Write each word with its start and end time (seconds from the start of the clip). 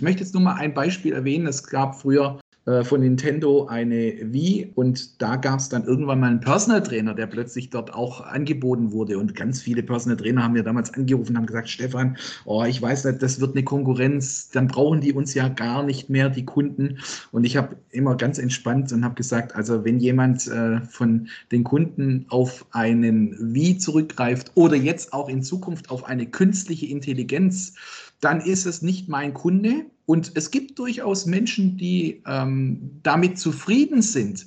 Ich 0.00 0.02
möchte 0.02 0.22
jetzt 0.22 0.32
nur 0.32 0.42
mal 0.42 0.54
ein 0.54 0.72
Beispiel 0.72 1.12
erwähnen. 1.12 1.46
Es 1.46 1.62
gab 1.62 2.00
früher 2.00 2.40
äh, 2.64 2.84
von 2.84 3.02
Nintendo 3.02 3.66
eine 3.66 4.14
Wii 4.32 4.72
und 4.74 5.20
da 5.20 5.36
gab 5.36 5.58
es 5.58 5.68
dann 5.68 5.84
irgendwann 5.84 6.20
mal 6.20 6.28
einen 6.28 6.40
Personal 6.40 6.82
Trainer, 6.82 7.12
der 7.12 7.26
plötzlich 7.26 7.68
dort 7.68 7.92
auch 7.92 8.22
angeboten 8.22 8.92
wurde 8.92 9.18
und 9.18 9.34
ganz 9.34 9.60
viele 9.60 9.82
Personal 9.82 10.16
Trainer 10.16 10.42
haben 10.42 10.54
mir 10.54 10.62
damals 10.62 10.94
angerufen 10.94 11.32
und 11.32 11.36
haben 11.36 11.44
gesagt, 11.44 11.68
Stefan, 11.68 12.16
oh, 12.46 12.64
ich 12.64 12.80
weiß 12.80 13.04
nicht, 13.04 13.22
das 13.22 13.40
wird 13.40 13.54
eine 13.54 13.62
Konkurrenz, 13.62 14.48
dann 14.48 14.68
brauchen 14.68 15.02
die 15.02 15.12
uns 15.12 15.34
ja 15.34 15.48
gar 15.48 15.82
nicht 15.82 16.08
mehr, 16.08 16.30
die 16.30 16.46
Kunden 16.46 16.96
und 17.30 17.44
ich 17.44 17.58
habe 17.58 17.76
immer 17.90 18.16
ganz 18.16 18.38
entspannt 18.38 18.90
und 18.92 19.04
habe 19.04 19.16
gesagt, 19.16 19.54
also 19.54 19.84
wenn 19.84 20.00
jemand 20.00 20.46
äh, 20.46 20.80
von 20.80 21.28
den 21.52 21.62
Kunden 21.62 22.24
auf 22.30 22.64
einen 22.70 23.54
Wii 23.54 23.76
zurückgreift 23.76 24.52
oder 24.54 24.76
jetzt 24.76 25.12
auch 25.12 25.28
in 25.28 25.42
Zukunft 25.42 25.90
auf 25.90 26.04
eine 26.04 26.24
künstliche 26.24 26.86
Intelligenz, 26.86 27.74
dann 28.20 28.40
ist 28.40 28.66
es 28.66 28.82
nicht 28.82 29.08
mein 29.08 29.34
Kunde. 29.34 29.86
Und 30.06 30.32
es 30.34 30.50
gibt 30.50 30.78
durchaus 30.78 31.26
Menschen, 31.26 31.76
die 31.76 32.22
ähm, 32.26 33.00
damit 33.02 33.38
zufrieden 33.38 34.02
sind. 34.02 34.46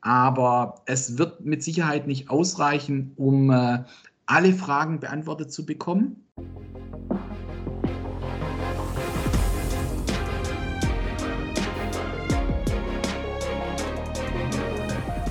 Aber 0.00 0.82
es 0.86 1.18
wird 1.18 1.44
mit 1.44 1.62
Sicherheit 1.62 2.06
nicht 2.06 2.30
ausreichen, 2.30 3.12
um 3.16 3.50
äh, 3.50 3.82
alle 4.26 4.52
Fragen 4.52 5.00
beantwortet 5.00 5.52
zu 5.52 5.64
bekommen. 5.64 6.24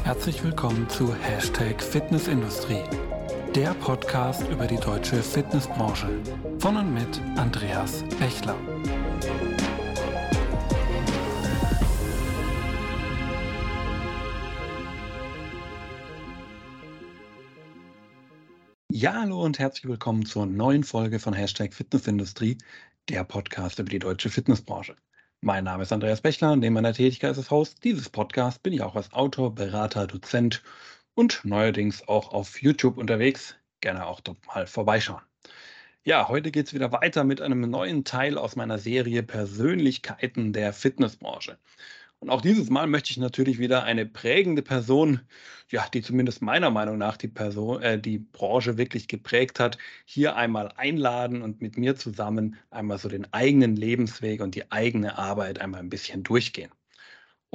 Herzlich 0.04 0.44
willkommen 0.44 0.88
zu 0.90 1.14
Hashtag 1.16 1.82
Fitnessindustrie 1.82 2.84
der 3.56 3.74
Podcast 3.76 4.46
über 4.50 4.68
die 4.68 4.76
deutsche 4.76 5.24
Fitnessbranche. 5.24 6.10
Von 6.60 6.76
und 6.76 6.94
mit 6.94 7.22
Andreas 7.38 8.04
Bechler. 8.20 8.58
Ja, 18.90 19.14
hallo 19.22 19.42
und 19.42 19.58
herzlich 19.58 19.88
willkommen 19.88 20.26
zur 20.26 20.46
neuen 20.46 20.84
Folge 20.84 21.20
von 21.20 21.34
Hashtag 21.34 21.74
Fitnessindustrie, 21.74 22.58
der 23.08 23.24
Podcast 23.24 23.80
über 23.80 23.90
die 23.90 24.00
deutsche 24.00 24.30
Fitnessbranche. 24.30 24.98
Mein 25.40 25.64
Name 25.64 25.84
ist 25.84 25.94
Andreas 25.94 26.20
Bechler, 26.20 26.58
neben 26.58 26.74
meiner 26.74 26.94
Tätigkeit 26.94 27.38
als 27.38 27.52
Host 27.52 27.86
dieses 27.86 28.10
Podcasts 28.10 28.60
bin 28.60 28.74
ich 28.74 28.82
auch 28.82 28.98
als 28.98 29.14
Autor, 29.14 29.56
Berater, 29.56 30.08
Dozent 30.08 30.62
und 31.16 31.42
neuerdings 31.44 32.08
auch 32.08 32.32
auf 32.32 32.62
YouTube 32.62 32.98
unterwegs. 32.98 33.56
Gerne 33.82 34.06
auch 34.06 34.20
dort 34.20 34.46
mal 34.48 34.68
vorbeischauen. 34.68 35.22
Ja, 36.04 36.28
heute 36.28 36.52
geht 36.52 36.68
es 36.68 36.74
wieder 36.76 36.92
weiter 36.92 37.24
mit 37.24 37.42
einem 37.42 37.62
neuen 37.62 38.04
Teil 38.04 38.38
aus 38.38 38.56
meiner 38.56 38.78
Serie 38.78 39.24
Persönlichkeiten 39.24 40.54
der 40.54 40.72
Fitnessbranche. 40.72 41.58
Und 42.20 42.30
auch 42.30 42.42
dieses 42.42 42.70
Mal 42.70 42.88
möchte 42.88 43.12
ich 43.12 43.18
natürlich 43.18 43.60
wieder 43.60 43.84
eine 43.84 44.06
prägende 44.06 44.62
Person, 44.62 45.22
ja, 45.70 45.86
die 45.94 46.02
zumindest 46.02 46.42
meiner 46.42 46.70
Meinung 46.70 46.98
nach 46.98 47.18
die 47.18 47.28
Person, 47.28 47.82
äh, 47.82 48.00
die 48.00 48.20
Branche 48.20 48.78
wirklich 48.78 49.08
geprägt 49.08 49.60
hat, 49.60 49.78
hier 50.06 50.36
einmal 50.36 50.72
einladen 50.76 51.42
und 51.42 51.62
mit 51.62 51.78
mir 51.78 51.96
zusammen 51.96 52.56
einmal 52.70 52.98
so 53.00 53.10
den 53.10 53.32
eigenen 53.34 53.76
Lebensweg 53.76 54.42
und 54.42 54.56
die 54.56 54.72
eigene 54.72 55.18
Arbeit 55.18 55.60
einmal 55.60 55.82
ein 55.82 55.90
bisschen 55.90 56.24
durchgehen. 56.24 56.72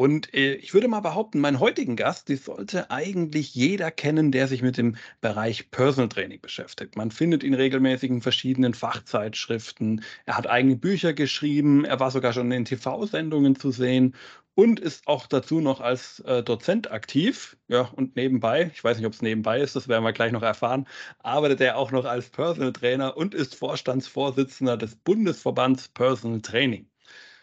Und 0.01 0.33
äh, 0.33 0.55
ich 0.55 0.73
würde 0.73 0.89
mal 0.89 1.01
behaupten, 1.01 1.41
meinen 1.41 1.61
heutigen 1.61 1.95
Gast, 1.95 2.31
die 2.31 2.37
sollte 2.37 2.91
eigentlich 2.91 3.55
jeder 3.55 3.91
kennen, 3.91 4.33
der 4.33 4.49
sich 4.49 4.63
mit 4.63 4.79
dem 4.79 4.97
Bereich 5.21 5.71
Personal 5.71 6.09
Training 6.09 6.41
beschäftigt. 6.41 6.97
Man 6.97 7.11
findet 7.11 7.43
ihn 7.43 7.53
regelmäßig 7.53 8.09
in 8.09 8.23
verschiedenen 8.23 8.73
Fachzeitschriften. 8.73 10.03
Er 10.25 10.39
hat 10.39 10.49
eigene 10.49 10.77
Bücher 10.77 11.13
geschrieben. 11.13 11.85
Er 11.85 12.01
war 12.01 12.11
sogar 12.11 12.33
schon 12.33 12.51
in 12.51 12.65
TV-Sendungen 12.65 13.57
zu 13.57 13.73
sehen 13.73 14.15
und 14.55 14.81
ist 14.81 15.07
auch 15.07 15.27
dazu 15.27 15.61
noch 15.61 15.83
als 15.83 16.21
äh, 16.21 16.43
Dozent 16.43 16.91
aktiv. 16.91 17.59
Ja, 17.69 17.83
und 17.83 18.17
nebenbei, 18.17 18.71
ich 18.73 18.83
weiß 18.83 18.97
nicht, 18.97 19.07
ob 19.07 19.13
es 19.13 19.21
nebenbei 19.21 19.61
ist, 19.61 19.77
das 19.77 19.87
werden 19.87 20.05
wir 20.05 20.15
gleich 20.15 20.33
noch 20.33 20.43
erfahren, 20.43 20.87
arbeitet 21.19 21.61
er 21.61 21.77
auch 21.77 21.93
noch 21.93 22.07
als 22.07 22.31
Personal 22.31 22.73
Trainer 22.73 23.19
und 23.19 23.35
ist 23.35 23.55
Vorstandsvorsitzender 23.55 24.79
des 24.79 24.97
Bundesverbands 24.97 25.89
Personal 25.89 26.41
Training. 26.41 26.90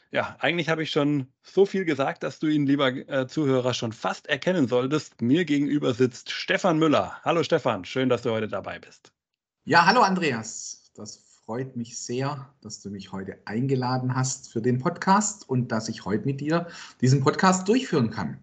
Ja, 0.10 0.38
eigentlich 0.40 0.70
habe 0.70 0.84
ich 0.84 0.90
schon 0.90 1.28
so 1.44 1.66
viel 1.66 1.84
gesagt, 1.84 2.24
dass 2.24 2.40
du 2.40 2.48
ihn, 2.48 2.66
lieber 2.66 2.88
äh, 2.88 3.28
Zuhörer, 3.28 3.74
schon 3.74 3.92
fast 3.92 4.28
erkennen 4.28 4.68
solltest. 4.68 5.22
Mir 5.22 5.44
gegenüber 5.44 5.94
sitzt 5.94 6.32
Stefan 6.32 6.80
Müller. 6.80 7.20
Hallo 7.24 7.44
Stefan, 7.44 7.84
schön, 7.84 8.08
dass 8.08 8.22
du 8.22 8.32
heute 8.32 8.48
dabei 8.48 8.80
bist. 8.80 9.12
Ja, 9.66 9.86
hallo 9.86 10.02
Andreas. 10.02 10.92
Das 10.96 11.18
freut 11.46 11.76
mich 11.76 12.00
sehr, 12.00 12.50
dass 12.62 12.82
du 12.82 12.90
mich 12.90 13.12
heute 13.12 13.38
eingeladen 13.44 14.16
hast 14.16 14.50
für 14.50 14.62
den 14.62 14.80
Podcast 14.80 15.48
und 15.50 15.74
dass 15.74 15.90
ich 15.90 16.06
heute 16.06 16.26
mit 16.26 16.40
dir 16.40 16.68
diesen 17.02 17.22
Podcast 17.22 17.68
durchführen 17.68 18.10
kann. 18.10 18.40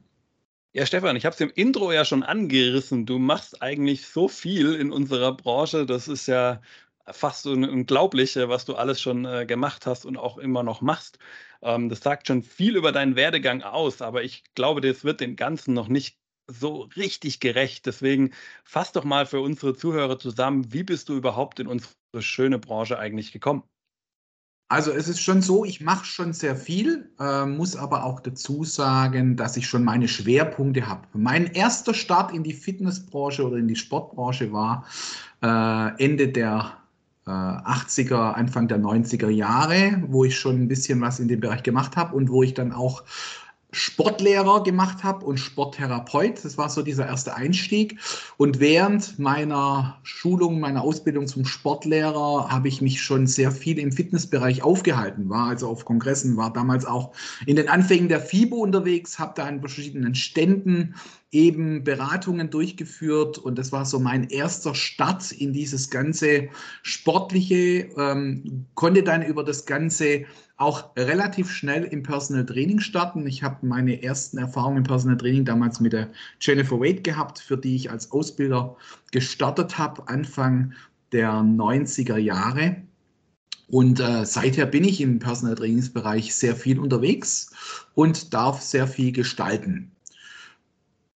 Ja, 0.75 0.85
Stefan, 0.85 1.17
ich 1.17 1.25
habe 1.25 1.35
es 1.35 1.41
im 1.41 1.51
Intro 1.55 1.93
ja 1.93 2.05
schon 2.05 2.23
angerissen. 2.23 3.07
Du 3.07 3.19
machst 3.19 3.63
eigentlich 3.63 4.07
so 4.07 4.29
viel 4.29 4.75
in 4.75 4.93
unserer 4.93 5.35
Branche. 5.35 5.87
Das 5.87 6.09
ist 6.09 6.27
ja 6.27 6.61
fast 7.07 7.43
so 7.43 7.53
unglaublich, 7.53 8.37
was 8.37 8.65
du 8.65 8.75
alles 8.75 9.01
schon 9.01 9.25
äh, 9.25 9.47
gemacht 9.47 9.87
hast 9.87 10.05
und 10.05 10.17
auch 10.17 10.39
immer 10.39 10.63
noch 10.63 10.81
machst. 10.81 11.19
Ähm, 11.65 11.89
das 11.89 12.01
sagt 12.01 12.29
schon 12.29 12.43
viel 12.43 12.77
über 12.77 12.93
deinen 12.93 13.17
Werdegang 13.17 13.63
aus, 13.63 14.03
aber 14.03 14.23
ich 14.23 14.45
glaube, 14.55 14.81
das 14.81 15.03
wird 15.03 15.21
dem 15.21 15.35
Ganzen 15.35 15.75
noch 15.75 15.89
nicht 15.89 16.19
so 16.47 16.83
richtig 16.97 17.41
gerecht. 17.41 17.87
Deswegen 17.87 18.33
fass 18.65 18.93
doch 18.93 19.05
mal 19.05 19.27
für 19.27 19.41
unsere 19.41 19.75
Zuhörer 19.75 20.19
zusammen, 20.19 20.73
wie 20.73 20.83
bist 20.83 21.09
du 21.09 21.17
überhaupt 21.17 21.59
in 21.59 21.67
unsere 21.67 21.95
schöne 22.21 22.59
Branche 22.59 22.99
eigentlich 22.99 23.33
gekommen? 23.33 23.63
Also 24.69 24.93
es 24.93 25.09
ist 25.09 25.21
schon 25.21 25.43
so, 25.43 25.65
ich 25.65 25.81
mache 25.81 26.05
schon 26.05 26.33
sehr 26.33 26.57
viel, 26.57 27.13
äh, 27.21 27.45
muss 27.45 27.77
aber 27.77 28.05
auch 28.05 28.21
dazu 28.21 28.65
sagen, 28.65 29.37
dass 29.37 29.57
ich 29.57 29.67
schon 29.67 29.85
meine 29.85 30.09
Schwerpunkte 30.09 30.87
habe. 30.87 31.07
Mein 31.13 31.47
erster 31.47 31.95
Start 31.95 32.33
in 32.33 32.43
die 32.43 32.55
Fitnessbranche 32.55 33.47
oder 33.47 33.57
in 33.59 33.69
die 33.69 33.77
Sportbranche 33.77 34.53
war 34.53 34.87
äh, 35.43 36.03
Ende 36.03 36.29
der 36.29 36.84
80er, 37.27 38.33
äh, 38.33 38.35
Anfang 38.35 38.69
der 38.69 38.79
90er 38.79 39.29
Jahre, 39.29 40.03
wo 40.09 40.25
ich 40.25 40.39
schon 40.39 40.63
ein 40.63 40.69
bisschen 40.69 41.01
was 41.01 41.21
in 41.21 41.29
dem 41.29 41.41
Bereich 41.41 41.63
gemacht 41.63 41.97
habe 41.97 42.15
und 42.15 42.31
wo 42.31 42.43
ich 42.43 42.55
dann 42.55 42.73
auch 42.73 43.03
Sportlehrer 43.75 44.63
gemacht 44.63 45.03
habe 45.03 45.27
und 45.27 45.39
Sporttherapeut. 45.39 46.45
Das 46.45 46.57
war 46.57 46.69
so 46.69 46.83
dieser 46.83 47.07
erste 47.07 47.35
Einstieg. 47.35 47.99
Und 48.37 48.61
während 48.61 49.19
meiner 49.19 49.99
Schulung, 50.05 50.61
meiner 50.61 50.83
Ausbildung 50.83 51.27
zum 51.27 51.45
Sportlehrer 51.45 52.51
habe 52.51 52.69
ich 52.69 52.81
mich 52.81 53.03
schon 53.03 53.27
sehr 53.27 53.51
viel 53.51 53.79
im 53.79 53.91
Fitnessbereich 53.91 54.63
aufgehalten. 54.63 55.29
War 55.29 55.49
also 55.49 55.69
auf 55.69 55.85
Kongressen, 55.85 56.37
war 56.37 56.53
damals 56.53 56.87
auch 56.87 57.13
in 57.47 57.57
den 57.57 57.69
Anfängen 57.69 58.09
der 58.09 58.21
FIBO 58.21 58.57
unterwegs, 58.57 59.19
habe 59.19 59.33
da 59.35 59.45
an 59.45 59.61
verschiedenen 59.61 60.15
Ständen 60.15 60.95
eben 61.35 61.83
Beratungen 61.83 62.49
durchgeführt 62.49 63.39
und 63.39 63.59
das 63.59 63.73
war 63.73 63.85
so 63.85 63.99
mein 63.99 64.29
erster 64.31 64.75
Start 64.75 65.33
in 65.33 65.53
dieses 65.53 65.91
ganze 65.91 66.49
Sportliche, 66.83 67.89
ähm, 67.97 68.67
konnte 68.75 69.03
dann 69.03 69.23
über 69.23 69.43
das 69.43 69.67
Ganze 69.67 70.25
auch 70.57 70.97
relativ 70.97 71.51
schnell 71.51 71.83
im 71.83 72.05
Personal 72.05 72.47
Training 72.47 72.79
starten. 72.79 73.27
Ich 73.27 73.43
habe 73.43 73.67
meine 73.67 74.03
ersten 74.03 74.39
Erfahrungen 74.39 74.79
im 74.79 74.85
Personal 74.85 75.17
Training 75.17 75.45
damals 75.45 75.81
mit 75.81 75.93
der 75.93 76.11
Jennifer 76.41 76.79
Wade 76.79 77.03
gehabt, 77.03 77.41
für 77.41 77.57
die 77.57 77.75
ich 77.75 77.91
als 77.91 78.13
Ausbilder 78.13 78.77
gestartet 79.11 79.77
habe, 79.77 80.07
Anfang 80.07 80.73
der 81.11 81.33
90er 81.33 82.17
Jahre. 82.17 82.77
Und 83.67 83.99
äh, 83.99 84.25
seither 84.25 84.67
bin 84.67 84.85
ich 84.85 85.01
im 85.01 85.19
Personal 85.19 85.57
Trainingsbereich 85.57 86.33
sehr 86.33 86.55
viel 86.55 86.79
unterwegs 86.79 87.51
und 87.95 88.33
darf 88.33 88.61
sehr 88.61 88.87
viel 88.87 89.11
gestalten. 89.11 89.94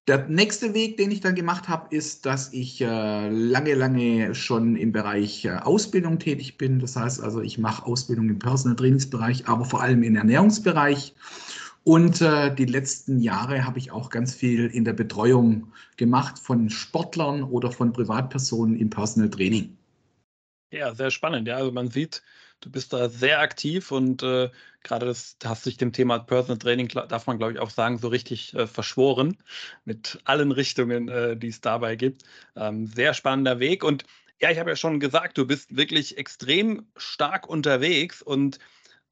Der 0.08 0.26
nächste 0.26 0.72
Weg, 0.72 0.96
den 0.96 1.10
ich 1.10 1.20
dann 1.20 1.34
gemacht 1.34 1.68
habe, 1.68 1.94
ist, 1.94 2.24
dass 2.24 2.54
ich 2.54 2.80
äh, 2.80 3.28
lange, 3.28 3.74
lange 3.74 4.34
schon 4.34 4.74
im 4.74 4.90
Bereich 4.90 5.44
äh, 5.44 5.50
Ausbildung 5.50 6.18
tätig 6.18 6.56
bin. 6.56 6.78
Das 6.78 6.96
heißt 6.96 7.22
also, 7.22 7.42
ich 7.42 7.58
mache 7.58 7.84
Ausbildung 7.84 8.30
im 8.30 8.38
Personal 8.38 8.74
Trainingsbereich, 8.76 9.48
aber 9.48 9.66
vor 9.66 9.82
allem 9.82 10.02
im 10.02 10.16
Ernährungsbereich. 10.16 11.14
Und 11.84 12.22
äh, 12.22 12.54
die 12.54 12.64
letzten 12.64 13.20
Jahre 13.20 13.66
habe 13.66 13.78
ich 13.78 13.90
auch 13.90 14.08
ganz 14.08 14.34
viel 14.34 14.68
in 14.68 14.86
der 14.86 14.94
Betreuung 14.94 15.72
gemacht 15.98 16.38
von 16.38 16.70
Sportlern 16.70 17.42
oder 17.42 17.70
von 17.70 17.92
Privatpersonen 17.92 18.76
im 18.76 18.88
Personal 18.88 19.28
Training. 19.28 19.76
Ja, 20.70 20.94
sehr 20.94 21.10
spannend. 21.10 21.48
Ja, 21.48 21.56
also 21.56 21.70
man 21.70 21.90
sieht, 21.90 22.22
Du 22.60 22.70
bist 22.70 22.92
da 22.92 23.08
sehr 23.08 23.40
aktiv 23.40 23.92
und 23.92 24.22
äh, 24.22 24.50
gerade 24.82 25.06
das 25.06 25.36
hast 25.44 25.66
dich 25.66 25.76
dem 25.76 25.92
Thema 25.92 26.18
Personal 26.18 26.58
Training, 26.58 26.88
darf 26.88 27.26
man 27.26 27.38
glaube 27.38 27.52
ich 27.52 27.58
auch 27.58 27.70
sagen, 27.70 27.98
so 27.98 28.08
richtig 28.08 28.54
äh, 28.54 28.66
verschworen 28.66 29.36
mit 29.84 30.18
allen 30.24 30.50
Richtungen, 30.50 31.08
äh, 31.08 31.36
die 31.36 31.48
es 31.48 31.60
dabei 31.60 31.94
gibt. 31.96 32.22
Ähm, 32.56 32.86
sehr 32.86 33.14
spannender 33.14 33.60
Weg 33.60 33.84
und 33.84 34.04
ja, 34.40 34.50
ich 34.50 34.58
habe 34.58 34.70
ja 34.70 34.76
schon 34.76 35.00
gesagt, 35.00 35.38
du 35.38 35.46
bist 35.46 35.76
wirklich 35.76 36.16
extrem 36.18 36.86
stark 36.96 37.48
unterwegs 37.48 38.22
und 38.22 38.58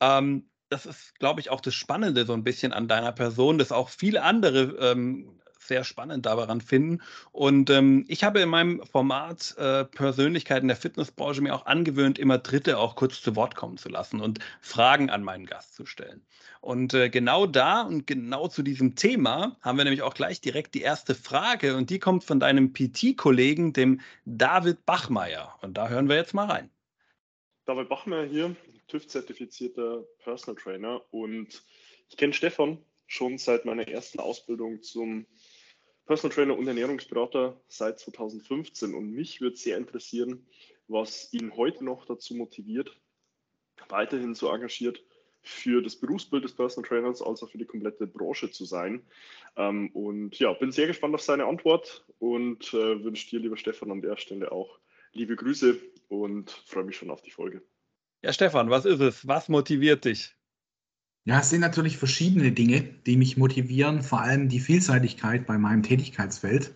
ähm, 0.01 0.49
das 0.69 0.87
ist, 0.87 1.19
glaube 1.19 1.41
ich, 1.41 1.51
auch 1.51 1.61
das 1.61 1.75
Spannende 1.75 2.27
so 2.27 2.33
ein 2.33 2.45
bisschen 2.45 2.73
an 2.73 2.89
deiner 2.89 3.13
Person, 3.13 3.59
dass 3.59 3.73
auch 3.73 3.89
viele 3.89 4.23
andere 4.23 4.77
ähm, 4.81 5.41
sehr 5.67 5.85
spannend 5.85 6.27
daran 6.27 6.61
finden. 6.61 7.03
Und 7.33 7.71
ähm, 7.71 8.05
ich 8.09 8.25
habe 8.25 8.41
in 8.41 8.49
meinem 8.49 8.85
Format 8.85 9.55
äh, 9.59 9.85
Persönlichkeiten 9.85 10.69
der 10.69 10.77
Fitnessbranche 10.77 11.41
mir 11.41 11.55
auch 11.55 11.67
angewöhnt, 11.67 12.19
immer 12.19 12.39
Dritte 12.39 12.79
auch 12.79 12.97
kurz 12.97 13.21
zu 13.21 13.37
Wort 13.37 13.55
kommen 13.55 13.77
zu 13.77 13.89
lassen 13.89 14.21
und 14.21 14.39
Fragen 14.61 15.11
an 15.11 15.23
meinen 15.23 15.47
Gast 15.47 15.75
zu 15.75 15.87
stellen. 15.87 16.23
Und 16.61 16.95
äh, 16.95 17.11
genau 17.11 17.47
da 17.47 17.83
und 17.83 18.07
genau 18.07 18.49
zu 18.49 18.63
diesem 18.63 18.97
Thema 18.97 19.57
haben 19.61 19.79
wir 19.79 19.85
nämlich 19.85 20.03
auch 20.03 20.15
gleich 20.15 20.41
direkt 20.41 20.75
die 20.75 20.83
erste 20.83 21.15
Frage 21.15 21.77
und 21.77 21.91
die 21.91 21.99
kommt 21.99 22.25
von 22.25 22.41
deinem 22.41 22.73
PT-Kollegen, 22.73 23.73
dem 23.73 24.01
David 24.25 24.85
Bachmeier. 24.87 25.55
Und 25.63 25.77
da 25.77 25.89
hören 25.89 26.09
wir 26.09 26.17
jetzt 26.17 26.35
mal 26.35 26.47
rein. 26.47 26.71
David 27.67 27.89
Bachmeier 27.89 28.27
hier, 28.27 28.57
TÜV-zertifizierter 28.89 30.05
Personal 30.19 30.61
Trainer 30.61 31.03
und 31.11 31.63
ich 32.09 32.17
kenne 32.17 32.33
Stefan 32.33 32.79
schon 33.07 33.39
seit 33.39 33.65
meiner 33.65 33.89
ersten 33.89 34.21
Ausbildung 34.21 34.83
zum 34.83 35.27
Personal 36.07 36.35
Trainer 36.35 36.57
und 36.57 36.67
Ernährungsberater 36.69 37.61
seit 37.69 37.99
2015 37.99 38.95
und 38.95 39.11
mich 39.11 39.41
würde 39.41 39.57
sehr 39.57 39.77
interessieren, 39.77 40.47
was 40.89 41.33
ihn 41.33 41.57
heute 41.57 41.85
noch 41.85 42.07
dazu 42.07 42.35
motiviert, 42.35 42.97
weiterhin 43.89 44.35
so 44.35 44.49
engagiert 44.49 45.03
für 45.43 45.83
das 45.83 45.97
Berufsbild 45.97 46.45
des 46.45 46.55
Personal 46.55 46.89
Trainers 46.89 47.23
als 47.23 47.43
auch 47.43 47.51
für 47.51 47.59
die 47.59 47.65
komplette 47.65 48.07
Branche 48.07 48.51
zu 48.51 48.65
sein. 48.65 49.03
Ähm, 49.57 49.91
und 49.95 50.39
ja, 50.39 50.53
bin 50.53 50.73
sehr 50.73 50.87
gespannt 50.87 51.15
auf 51.15 51.23
seine 51.23 51.47
Antwort 51.47 52.05
und 52.19 52.73
äh, 52.75 53.05
wünsche 53.05 53.31
dir, 53.31 53.41
lieber 53.41 53.57
Stefan, 53.57 53.91
an 53.91 54.03
der 54.03 54.17
Stelle 54.17 54.51
auch 54.51 54.79
liebe 55.13 55.37
Grüße 55.37 55.79
und 56.09 56.51
freue 56.51 56.85
mich 56.85 56.97
schon 56.97 57.11
auf 57.11 57.23
die 57.23 57.31
Folge. 57.31 57.63
Ja, 58.23 58.33
Stefan, 58.33 58.71
was 58.71 58.85
ist 58.85 59.01
es? 59.01 59.27
Was 59.27 59.49
motiviert 59.49 60.05
dich? 60.05 60.35
Ja, 61.27 61.41
es 61.41 61.51
sind 61.51 61.61
natürlich 61.61 61.99
verschiedene 61.99 62.53
Dinge, 62.53 62.85
die 63.05 63.17
mich 63.17 63.37
motivieren, 63.37 64.01
vor 64.03 64.21
allem 64.21 64.49
die 64.49 64.61
Vielseitigkeit 64.61 65.45
bei 65.45 65.59
meinem 65.59 65.83
Tätigkeitsfeld. 65.83 66.73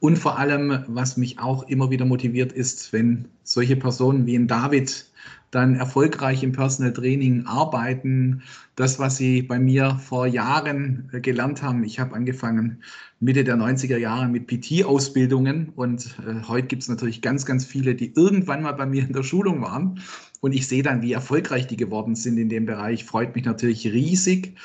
Und 0.00 0.18
vor 0.18 0.38
allem, 0.38 0.82
was 0.88 1.18
mich 1.18 1.38
auch 1.38 1.68
immer 1.68 1.90
wieder 1.90 2.06
motiviert, 2.06 2.52
ist, 2.52 2.94
wenn 2.94 3.28
solche 3.42 3.76
Personen 3.76 4.24
wie 4.26 4.34
ein 4.34 4.48
David 4.48 5.04
dann 5.50 5.74
erfolgreich 5.74 6.42
im 6.42 6.52
Personal 6.52 6.94
Training 6.94 7.44
arbeiten. 7.44 8.42
Das, 8.76 8.98
was 8.98 9.18
sie 9.18 9.42
bei 9.42 9.58
mir 9.58 10.00
vor 10.02 10.26
Jahren 10.26 11.10
äh, 11.12 11.20
gelernt 11.20 11.62
haben. 11.62 11.84
Ich 11.84 12.00
habe 12.00 12.14
angefangen 12.14 12.82
Mitte 13.20 13.44
der 13.44 13.56
90er 13.56 13.98
Jahre 13.98 14.26
mit 14.26 14.46
PT-Ausbildungen 14.46 15.68
und 15.76 16.16
äh, 16.26 16.48
heute 16.48 16.66
gibt 16.66 16.82
es 16.82 16.88
natürlich 16.88 17.20
ganz, 17.20 17.44
ganz 17.44 17.66
viele, 17.66 17.94
die 17.94 18.14
irgendwann 18.16 18.62
mal 18.62 18.72
bei 18.72 18.86
mir 18.86 19.02
in 19.02 19.12
der 19.12 19.22
Schulung 19.22 19.60
waren. 19.60 20.00
Und 20.42 20.52
ich 20.52 20.68
sehe 20.68 20.82
dann, 20.82 21.00
wie 21.00 21.12
erfolgreich 21.12 21.66
die 21.66 21.78
geworden 21.78 22.14
sind 22.14 22.36
in 22.36 22.50
dem 22.50 22.66
Bereich. 22.66 23.04
Freut 23.04 23.34
mich 23.34 23.46
natürlich 23.46 23.86
riesig. 23.86 24.56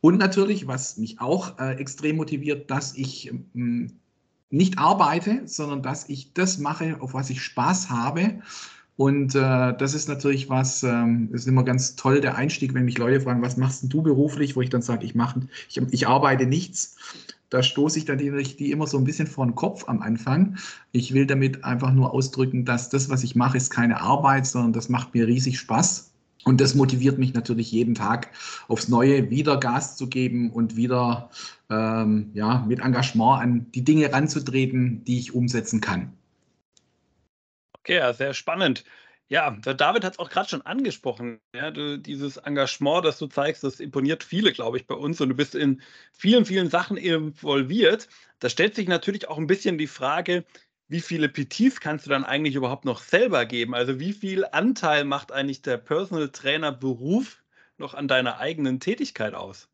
Und 0.00 0.18
natürlich, 0.18 0.66
was 0.66 0.96
mich 0.96 1.20
auch 1.20 1.58
äh, 1.60 1.76
extrem 1.76 2.16
motiviert, 2.16 2.70
dass 2.70 2.96
ich 2.96 3.30
ähm, 3.54 3.92
nicht 4.50 4.78
arbeite, 4.78 5.42
sondern 5.44 5.82
dass 5.82 6.08
ich 6.08 6.32
das 6.32 6.58
mache, 6.58 7.00
auf 7.00 7.14
was 7.14 7.30
ich 7.30 7.42
Spaß 7.42 7.90
habe 7.90 8.40
und 8.96 9.34
äh, 9.34 9.76
das 9.76 9.94
ist 9.94 10.08
natürlich 10.08 10.48
was, 10.48 10.82
ähm, 10.82 11.28
ist 11.32 11.46
immer 11.46 11.64
ganz 11.64 11.96
toll, 11.96 12.20
der 12.20 12.36
Einstieg, 12.36 12.72
wenn 12.72 12.86
mich 12.86 12.96
Leute 12.96 13.20
fragen, 13.20 13.42
was 13.42 13.58
machst 13.58 13.82
denn 13.82 13.90
du 13.90 14.02
beruflich, 14.02 14.56
wo 14.56 14.62
ich 14.62 14.70
dann 14.70 14.82
sage, 14.82 15.04
ich 15.04 15.14
mache, 15.14 15.40
ich, 15.68 15.76
ich 15.90 16.08
arbeite 16.08 16.46
nichts. 16.46 16.96
Da 17.50 17.62
stoße 17.62 17.98
ich 17.98 18.04
dann 18.04 18.18
die, 18.18 18.30
die 18.30 18.70
immer 18.70 18.86
so 18.86 18.98
ein 18.98 19.04
bisschen 19.04 19.26
vor 19.26 19.46
den 19.46 19.54
Kopf 19.54 19.88
am 19.88 20.02
Anfang. 20.02 20.56
Ich 20.92 21.14
will 21.14 21.26
damit 21.26 21.64
einfach 21.64 21.92
nur 21.92 22.12
ausdrücken, 22.12 22.64
dass 22.64 22.88
das, 22.90 23.08
was 23.08 23.22
ich 23.22 23.36
mache, 23.36 23.56
ist 23.56 23.70
keine 23.70 24.00
Arbeit, 24.00 24.46
sondern 24.46 24.72
das 24.72 24.88
macht 24.88 25.14
mir 25.14 25.26
riesig 25.26 25.58
Spaß. 25.58 26.12
Und 26.44 26.60
das 26.60 26.76
motiviert 26.76 27.18
mich 27.18 27.34
natürlich 27.34 27.72
jeden 27.72 27.94
Tag 27.94 28.30
aufs 28.68 28.88
Neue 28.88 29.30
wieder 29.30 29.58
Gas 29.58 29.96
zu 29.96 30.08
geben 30.08 30.50
und 30.52 30.76
wieder 30.76 31.30
ähm, 31.70 32.30
ja, 32.34 32.64
mit 32.68 32.78
Engagement 32.80 33.42
an 33.42 33.66
die 33.72 33.82
Dinge 33.82 34.12
ranzutreten, 34.12 35.02
die 35.04 35.18
ich 35.18 35.34
umsetzen 35.34 35.80
kann. 35.80 36.12
Okay, 37.80 38.12
sehr 38.14 38.32
spannend. 38.32 38.84
Ja, 39.28 39.50
David 39.50 40.04
hat 40.04 40.12
es 40.12 40.18
auch 40.20 40.30
gerade 40.30 40.48
schon 40.48 40.62
angesprochen. 40.62 41.40
Ja, 41.52 41.72
du, 41.72 41.98
dieses 41.98 42.36
Engagement, 42.36 43.04
das 43.04 43.18
du 43.18 43.26
zeigst, 43.26 43.64
das 43.64 43.80
imponiert 43.80 44.22
viele, 44.22 44.52
glaube 44.52 44.76
ich, 44.76 44.86
bei 44.86 44.94
uns. 44.94 45.20
Und 45.20 45.30
du 45.30 45.34
bist 45.34 45.56
in 45.56 45.82
vielen, 46.12 46.44
vielen 46.44 46.70
Sachen 46.70 46.96
involviert. 46.96 48.08
Da 48.38 48.48
stellt 48.48 48.76
sich 48.76 48.86
natürlich 48.86 49.26
auch 49.28 49.38
ein 49.38 49.48
bisschen 49.48 49.78
die 49.78 49.88
Frage, 49.88 50.44
wie 50.88 51.00
viele 51.00 51.28
PTs 51.28 51.80
kannst 51.80 52.06
du 52.06 52.10
dann 52.10 52.24
eigentlich 52.24 52.54
überhaupt 52.54 52.84
noch 52.84 53.00
selber 53.00 53.46
geben? 53.46 53.74
Also 53.74 53.98
wie 53.98 54.12
viel 54.12 54.44
Anteil 54.44 55.04
macht 55.04 55.32
eigentlich 55.32 55.62
der 55.62 55.78
Personal 55.78 56.28
Trainer 56.28 56.70
Beruf 56.70 57.42
noch 57.78 57.94
an 57.94 58.06
deiner 58.06 58.38
eigenen 58.38 58.78
Tätigkeit 58.78 59.34
aus? 59.34 59.68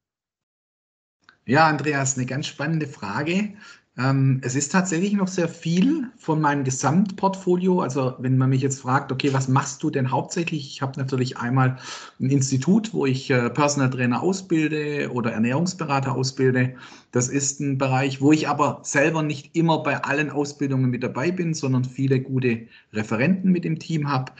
Ja, 1.44 1.66
Andreas, 1.66 2.16
eine 2.16 2.24
ganz 2.24 2.46
spannende 2.46 2.86
Frage. 2.86 3.54
Ähm, 3.98 4.40
es 4.42 4.54
ist 4.54 4.72
tatsächlich 4.72 5.12
noch 5.12 5.28
sehr 5.28 5.48
viel 5.48 6.08
von 6.16 6.40
meinem 6.40 6.64
Gesamtportfolio. 6.64 7.80
Also 7.80 8.14
wenn 8.18 8.38
man 8.38 8.48
mich 8.48 8.62
jetzt 8.62 8.80
fragt, 8.80 9.12
okay, 9.12 9.34
was 9.34 9.48
machst 9.48 9.82
du 9.82 9.90
denn 9.90 10.10
hauptsächlich? 10.10 10.66
Ich 10.66 10.80
habe 10.80 10.98
natürlich 10.98 11.36
einmal 11.36 11.76
ein 12.18 12.30
Institut, 12.30 12.94
wo 12.94 13.04
ich 13.04 13.28
äh, 13.30 13.50
Personal 13.50 13.90
Trainer 13.90 14.22
ausbilde 14.22 15.10
oder 15.12 15.32
Ernährungsberater 15.32 16.14
ausbilde. 16.14 16.74
Das 17.10 17.28
ist 17.28 17.60
ein 17.60 17.76
Bereich, 17.76 18.22
wo 18.22 18.32
ich 18.32 18.48
aber 18.48 18.80
selber 18.82 19.22
nicht 19.22 19.54
immer 19.54 19.82
bei 19.82 20.02
allen 20.02 20.30
Ausbildungen 20.30 20.88
mit 20.88 21.02
dabei 21.02 21.30
bin, 21.30 21.52
sondern 21.52 21.84
viele 21.84 22.20
gute 22.20 22.68
Referenten 22.94 23.52
mit 23.52 23.66
im 23.66 23.78
Team 23.78 24.08
habe. 24.08 24.32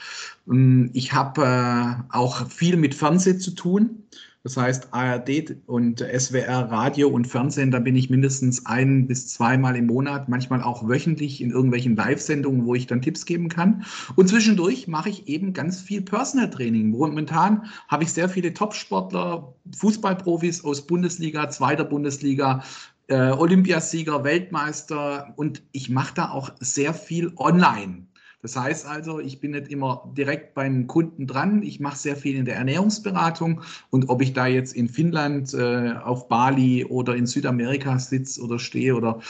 Ähm, 0.49 0.89
ich 0.95 1.13
habe 1.13 1.45
äh, 1.45 2.15
auch 2.15 2.49
viel 2.49 2.79
mit 2.79 2.95
Fernsehen 2.95 3.39
zu 3.39 3.51
tun. 3.51 4.05
Das 4.45 4.57
heißt, 4.57 4.93
ARD 4.93 5.57
und 5.67 6.01
SWR 6.01 6.69
Radio 6.69 7.09
und 7.09 7.29
Fernsehen, 7.29 7.71
da 7.71 7.79
bin 7.79 7.95
ich 7.95 8.11
mindestens 8.11 8.67
ein 8.67 9.07
bis 9.07 9.29
zweimal 9.29 9.77
im 9.77 9.87
Monat, 9.87 10.29
manchmal 10.29 10.65
auch 10.65 10.89
wöchentlich 10.89 11.41
in 11.41 11.53
irgendwelchen 11.53 11.95
Live-Sendungen, 11.95 12.67
wo 12.67 12.75
ich 12.75 12.89
dann 12.89 13.03
Tipps 13.03 13.25
geben 13.25 13.49
kann. 13.49 13.85
Und 14.17 14.29
zwischendurch 14.29 14.89
mache 14.89 15.11
ich 15.11 15.29
eben 15.29 15.53
ganz 15.53 15.81
viel 15.81 16.03
Personal 16.03 16.51
Training. 16.51 16.91
Momentan 16.91 17.67
habe 17.87 18.03
ich 18.03 18.13
sehr 18.13 18.29
viele 18.29 18.53
Top-Sportler, 18.53 19.55
Fußballprofis 19.77 20.65
aus 20.65 20.89
Bundesliga, 20.89 21.49
zweiter 21.49 21.85
Bundesliga, 21.85 22.65
äh, 23.07 23.31
Olympiasieger, 23.31 24.25
Weltmeister 24.25 25.35
und 25.37 25.63
ich 25.71 25.89
mache 25.89 26.15
da 26.15 26.31
auch 26.31 26.51
sehr 26.59 26.95
viel 26.95 27.33
online. 27.37 28.07
Das 28.43 28.57
heißt 28.57 28.87
also, 28.87 29.21
ich 29.21 29.39
bin 29.39 29.53
nicht 29.53 29.69
immer 29.69 30.13
direkt 30.17 30.55
beim 30.55 30.89
Kunden 30.89 31.29
dran. 31.29 31.63
Ich 31.63 31.79
mache 31.79 31.97
sehr 31.97 32.17
viel 32.17 32.35
in 32.35 32.45
der 32.45 32.57
Ernährungsberatung. 32.57 33.63
Und 33.91 34.09
ob 34.09 34.21
ich 34.21 34.33
da 34.33 34.49
jetzt 34.49 34.75
in 34.75 34.89
Finnland, 34.89 35.55
äh, 35.55 35.93
auf 36.03 36.29
Bali 36.29 36.85
oder 36.85 37.15
in 37.15 37.27
Südamerika 37.27 38.01
sitze 38.01 38.43
oder 38.43 38.59
stehe 38.59 38.97
oder 38.97 39.21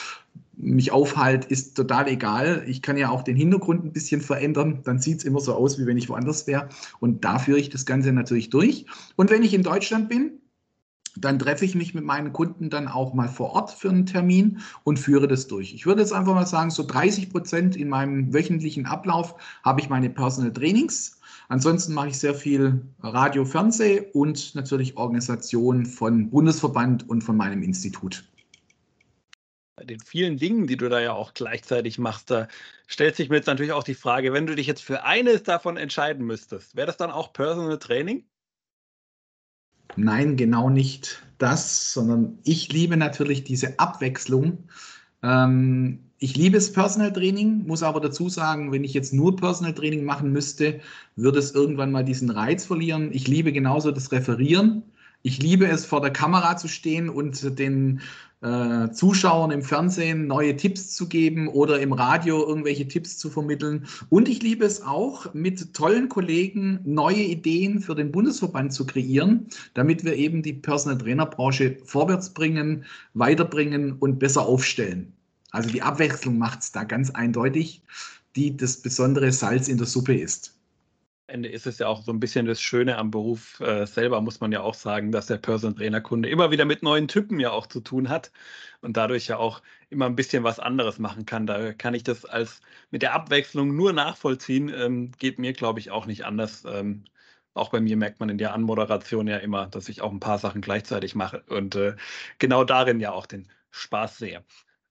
mich 0.55 0.93
aufhalte, 0.93 1.49
ist 1.49 1.77
total 1.77 2.09
egal. 2.09 2.65
Ich 2.67 2.81
kann 2.81 2.97
ja 2.97 3.11
auch 3.11 3.23
den 3.23 3.37
Hintergrund 3.37 3.85
ein 3.85 3.93
bisschen 3.93 4.23
verändern. 4.23 4.81
Dann 4.85 4.99
sieht 4.99 5.19
es 5.19 5.25
immer 5.25 5.41
so 5.41 5.55
aus, 5.55 5.79
wie 5.79 5.87
wenn 5.87 5.99
ich 5.99 6.09
woanders 6.09 6.47
wäre. 6.47 6.71
Und 6.99 7.23
da 7.23 7.39
führe 7.39 7.59
ich 7.59 7.69
das 7.69 7.85
Ganze 7.85 8.13
natürlich 8.13 8.49
durch. 8.49 8.87
Und 9.17 9.31
wenn 9.31 9.43
ich 9.43 9.53
in 9.53 9.63
Deutschland 9.63 10.09
bin, 10.09 10.42
dann 11.17 11.39
treffe 11.39 11.65
ich 11.65 11.75
mich 11.75 11.95
mit 11.95 12.05
meinen 12.05 12.33
Kunden 12.33 12.71
dann 12.71 12.89
auch 12.89 13.15
mal 13.15 13.29
vor 13.29 13.51
Ort 13.51 13.71
für 13.71 13.91
einen 13.91 14.07
Termin 14.07 14.61
und 14.85 14.99
führe 14.99 15.29
das 15.29 15.47
durch. 15.47 15.75
Ich 15.75 15.87
würde 15.87 16.01
jetzt 16.01 16.13
einfach 16.13 16.35
mal 16.35 16.47
sagen, 16.47 16.71
so 16.71 16.85
30 16.85 17.31
Prozent 17.31 17.77
in 17.77 17.89
meinem 17.89 18.33
wöchentlichen 18.33 18.87
Ablauf 18.87 19.35
habe 19.63 19.81
ich 19.81 19.89
meine 19.89 20.11
Personal 20.11 20.53
Trainings. 20.53 21.21
Ansonsten 21.49 21.93
mache 21.93 22.09
ich 22.09 22.19
sehr 22.19 22.35
viel 22.35 22.83
Radio, 23.01 23.45
Fernseh 23.45 24.09
und 24.13 24.55
natürlich 24.55 24.97
Organisation 24.97 25.85
von 25.85 26.31
Bundesverband 26.31 27.09
und 27.09 27.23
von 27.23 27.37
meinem 27.37 27.63
Institut. 27.63 28.25
Bei 29.77 29.85
den 29.85 30.01
vielen 30.01 30.37
Dingen, 30.37 30.67
die 30.67 30.77
du 30.77 30.89
da 30.89 31.01
ja 31.01 31.13
auch 31.13 31.35
gleichzeitig 31.35 31.99
machst, 31.99 32.31
da 32.31 32.49
stellt 32.87 33.17
sich 33.17 33.29
mir 33.29 33.37
jetzt 33.37 33.47
natürlich 33.47 33.73
auch 33.73 33.85
die 33.85 33.95
Frage, 33.95 34.33
wenn 34.33 34.47
du 34.47 34.55
dich 34.55 34.67
jetzt 34.67 34.83
für 34.83 35.05
eines 35.05 35.43
davon 35.43 35.77
entscheiden 35.77 36.25
müsstest, 36.25 36.77
wäre 36.77 36.87
das 36.87 36.97
dann 36.97 37.11
auch 37.11 37.33
Personal 37.33 37.79
Training? 37.79 38.25
Nein, 39.97 40.37
genau 40.37 40.71
nicht 40.71 41.23
das, 41.39 41.93
sondern 41.93 42.39
ich 42.45 42.73
liebe 42.73 42.97
natürlich 42.97 43.45
diese 43.45 43.79
Abwechslung. 43.79 44.59
Ähm, 45.23 45.99
ich 46.19 46.37
liebe 46.37 46.57
es 46.57 46.73
Personal 46.73 47.13
Training, 47.13 47.67
muss 47.67 47.83
aber 47.83 48.01
dazu 48.01 48.29
sagen, 48.29 48.71
wenn 48.71 48.85
ich 48.85 48.95
jetzt 48.95 49.13
nur 49.13 49.35
Personal 49.35 49.75
Training 49.75 50.05
machen 50.05 50.33
müsste, 50.33 50.81
würde 51.17 51.41
es 51.41 51.53
irgendwann 51.53 51.91
mal 51.91 52.05
diesen 52.05 52.31
Reiz 52.31 52.65
verlieren. 52.65 53.11
Ich 53.13 53.27
liebe 53.27 53.53
genauso 53.53 53.91
das 53.91 54.13
Referieren. 54.13 54.85
Ich 55.23 55.43
liebe 55.43 55.67
es, 55.67 55.85
vor 55.85 56.01
der 56.01 56.13
Kamera 56.13 56.57
zu 56.57 56.69
stehen 56.69 57.09
und 57.09 57.59
den 57.59 58.01
äh, 58.43 58.91
Zuschauern 58.91 59.51
im 59.51 59.63
Fernsehen 59.63 60.27
neue 60.27 60.57
Tipps 60.57 60.91
zu 60.91 61.09
geben 61.09 61.49
oder 61.49 61.81
im 61.81 61.93
Radio 61.93 62.47
irgendwelche 62.47 62.87
Tipps 62.89 63.17
zu 63.17 63.31
vermitteln. 63.31 63.87
Und 64.11 64.29
ich 64.29 64.43
liebe 64.43 64.65
es 64.65 64.83
auch, 64.83 65.33
mit 65.33 65.75
tollen 65.75 66.09
Kollegen 66.09 66.81
neue 66.85 67.23
Ideen 67.23 67.81
für 67.81 67.95
den 67.95 68.11
Bundesverband 68.11 68.73
zu 68.73 68.85
kreieren, 68.85 69.47
damit 69.75 70.05
wir 70.05 70.17
eben 70.17 70.43
die 70.43 70.55
Personal 70.55 70.99
Trainer 70.99 71.27
Branche 71.27 71.79
vorwärts 71.85 72.31
bringen, 72.31 72.85
weiterbringen 73.15 73.93
und 73.93 74.19
besser 74.19 74.43
aufstellen. 74.43 75.13
Also 75.53 75.71
die 75.71 75.83
Abwechslung 75.83 76.39
macht 76.39 76.61
es 76.63 76.73
da 76.73 76.85
ganz 76.85 77.11
eindeutig, 77.11 77.83
die 78.37 78.57
das 78.57 78.79
besondere 78.79 79.31
Salz 79.33 79.69
in 79.69 79.77
der 79.77 79.87
Suppe 79.87 80.19
ist. 80.19 80.55
Ende 81.33 81.49
ist 81.49 81.67
es 81.67 81.79
ja 81.79 81.89
auch 81.89 82.03
so 82.03 82.13
ein 82.13 82.21
bisschen 82.21 82.47
das 82.47 82.61
Schöne 82.61 82.99
am 82.99 83.11
Beruf 83.11 83.61
äh, 83.61 83.87
selber, 83.87 84.21
muss 84.21 84.41
man 84.41 84.53
ja 84.53 84.61
auch 84.61 84.75
sagen, 84.75 85.13
dass 85.13 85.27
der 85.27 85.39
Personal 85.39 85.77
Trainer 85.77 86.01
Kunde 86.01 86.29
immer 86.29 86.51
wieder 86.51 86.65
mit 86.65 86.83
neuen 86.83 87.09
Typen 87.09 87.41
ja 87.41 87.51
auch 87.51 87.67
zu 87.67 87.81
tun 87.81 88.09
hat 88.09 88.31
und 88.83 88.97
dadurch 88.97 89.29
ja 89.29 89.39
auch 89.39 89.63
immer 89.91 90.07
ein 90.07 90.17
bisschen 90.17 90.45
was 90.45 90.61
anderes 90.61 90.99
machen 90.99 91.27
kann. 91.27 91.47
Da 91.47 91.73
kann 91.73 91.95
ich 91.95 92.05
das 92.05 92.25
als 92.25 92.61
mit 92.91 93.03
der 93.03 93.15
Abwechslung 93.15 93.75
nur 93.75 93.93
nachvollziehen. 93.93 94.69
Ähm, 94.75 95.13
geht 95.19 95.39
mir, 95.39 95.53
glaube 95.53 95.81
ich, 95.81 95.91
auch 95.91 96.07
nicht 96.07 96.25
anders. 96.25 96.65
Ähm, 96.67 97.05
auch 97.55 97.71
bei 97.71 97.81
mir 97.81 97.97
merkt 97.97 98.21
man 98.21 98.29
in 98.29 98.39
der 98.39 98.55
Anmoderation 98.55 99.27
ja 99.27 99.37
immer, 99.39 99.67
dass 99.67 99.89
ich 99.89 100.01
auch 100.03 100.13
ein 100.13 100.21
paar 100.21 100.39
Sachen 100.39 100.61
gleichzeitig 100.63 101.15
mache 101.15 101.43
und 101.49 101.75
äh, 101.77 101.97
genau 102.39 102.65
darin 102.65 103.01
ja 103.01 103.13
auch 103.13 103.27
den 103.27 103.49
Spaß 103.71 104.19
sehe. 104.19 104.45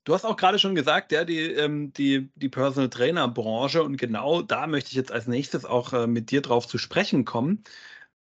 Du 0.03 0.13
hast 0.15 0.25
auch 0.25 0.35
gerade 0.35 0.57
schon 0.57 0.73
gesagt, 0.75 1.11
ja, 1.11 1.23
die, 1.25 1.39
ähm, 1.39 1.93
die, 1.93 2.31
die 2.35 2.49
Personal 2.49 2.89
Trainer 2.89 3.27
Branche 3.27 3.83
und 3.83 3.97
genau 3.97 4.41
da 4.41 4.65
möchte 4.65 4.89
ich 4.89 4.95
jetzt 4.95 5.11
als 5.11 5.27
nächstes 5.27 5.63
auch 5.63 5.93
äh, 5.93 6.07
mit 6.07 6.31
dir 6.31 6.41
drauf 6.41 6.67
zu 6.67 6.77
sprechen 6.79 7.23
kommen. 7.23 7.63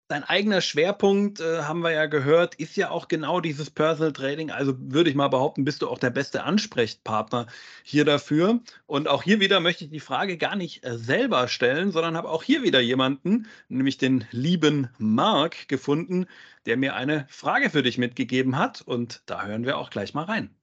Dein 0.08 0.24
eigener 0.24 0.60
Schwerpunkt, 0.60 1.40
äh, 1.40 1.62
haben 1.62 1.80
wir 1.82 1.90
ja 1.92 2.06
gehört, 2.06 2.54
ist 2.56 2.76
ja 2.76 2.90
auch 2.90 3.08
genau 3.08 3.40
dieses 3.40 3.70
Personal 3.70 4.12
Training. 4.12 4.50
Also 4.50 4.74
würde 4.78 5.10
ich 5.10 5.16
mal 5.16 5.28
behaupten, 5.28 5.64
bist 5.64 5.82
du 5.82 5.88
auch 5.88 5.98
der 5.98 6.10
beste 6.10 6.44
Ansprechpartner 6.44 7.46
hier 7.82 8.04
dafür. 8.04 8.60
Und 8.86 9.08
auch 9.08 9.22
hier 9.22 9.40
wieder 9.40 9.60
möchte 9.60 9.84
ich 9.84 9.90
die 9.90 10.00
Frage 10.00 10.38
gar 10.38 10.56
nicht 10.56 10.84
äh, 10.84 10.98
selber 10.98 11.48
stellen, 11.48 11.90
sondern 11.92 12.16
habe 12.16 12.30
auch 12.30 12.42
hier 12.44 12.62
wieder 12.62 12.80
jemanden, 12.80 13.48
nämlich 13.68 13.98
den 13.98 14.26
lieben 14.30 14.90
Marc, 14.98 15.68
gefunden, 15.68 16.26
der 16.66 16.76
mir 16.76 16.94
eine 16.94 17.26
Frage 17.30 17.70
für 17.70 17.82
dich 17.82 17.98
mitgegeben 17.98 18.58
hat. 18.58 18.82
Und 18.82 19.22
da 19.26 19.44
hören 19.46 19.64
wir 19.64 19.78
auch 19.78 19.90
gleich 19.90 20.14
mal 20.14 20.24
rein. 20.24 20.54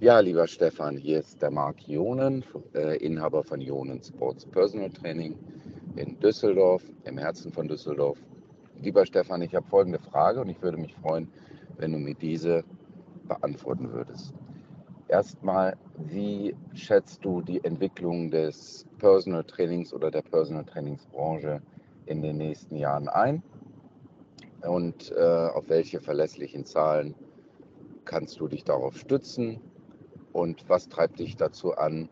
Ja, 0.00 0.18
lieber 0.18 0.48
Stefan, 0.48 0.96
hier 0.96 1.20
ist 1.20 1.40
der 1.40 1.52
Marc 1.52 1.86
Jonen, 1.86 2.44
äh, 2.74 2.96
Inhaber 2.96 3.44
von 3.44 3.60
Jonen 3.60 4.02
Sports 4.02 4.44
Personal 4.46 4.90
Training 4.90 5.38
in 5.94 6.18
Düsseldorf, 6.18 6.82
im 7.04 7.18
Herzen 7.18 7.52
von 7.52 7.68
Düsseldorf. 7.68 8.18
Lieber 8.82 9.06
Stefan, 9.06 9.42
ich 9.42 9.54
habe 9.54 9.66
folgende 9.68 10.00
Frage 10.00 10.40
und 10.40 10.48
ich 10.48 10.60
würde 10.60 10.76
mich 10.76 10.92
freuen, 10.96 11.28
wenn 11.76 11.92
du 11.92 11.98
mir 11.98 12.14
diese 12.14 12.64
beantworten 13.28 13.92
würdest. 13.92 14.34
Erstmal, 15.06 15.76
wie 15.98 16.56
schätzt 16.74 17.24
du 17.24 17.40
die 17.40 17.62
Entwicklung 17.62 18.30
des 18.30 18.86
Personal 18.98 19.44
Trainings 19.44 19.92
oder 19.92 20.10
der 20.10 20.22
Personal 20.22 20.64
Trainingsbranche 20.64 21.60
in 22.06 22.22
den 22.22 22.38
nächsten 22.38 22.76
Jahren 22.76 23.08
ein? 23.08 23.42
Und 24.62 25.12
äh, 25.12 25.20
auf 25.20 25.68
welche 25.68 26.00
verlässlichen 26.00 26.64
Zahlen 26.64 27.14
kannst 28.04 28.40
du 28.40 28.48
dich 28.48 28.64
darauf 28.64 28.96
stützen? 28.96 29.60
Und 30.32 30.68
was 30.68 30.88
treibt 30.88 31.18
dich 31.18 31.36
dazu 31.36 31.76
an, 31.76 32.08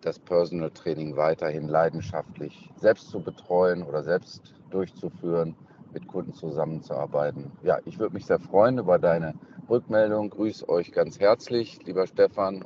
das 0.00 0.18
Personal 0.18 0.70
Training 0.70 1.16
weiterhin 1.16 1.68
leidenschaftlich 1.68 2.70
selbst 2.76 3.10
zu 3.10 3.20
betreuen 3.20 3.82
oder 3.82 4.02
selbst 4.02 4.54
durchzuführen, 4.70 5.54
mit 5.92 6.06
Kunden 6.06 6.34
zusammenzuarbeiten? 6.34 7.50
Ja, 7.62 7.78
ich 7.84 7.98
würde 7.98 8.14
mich 8.14 8.26
sehr 8.26 8.38
freuen 8.38 8.78
über 8.78 8.98
deine 8.98 9.34
Rückmeldung. 9.68 10.30
Grüße 10.30 10.68
euch 10.68 10.92
ganz 10.92 11.18
herzlich, 11.20 11.82
lieber 11.84 12.06
Stefan, 12.06 12.64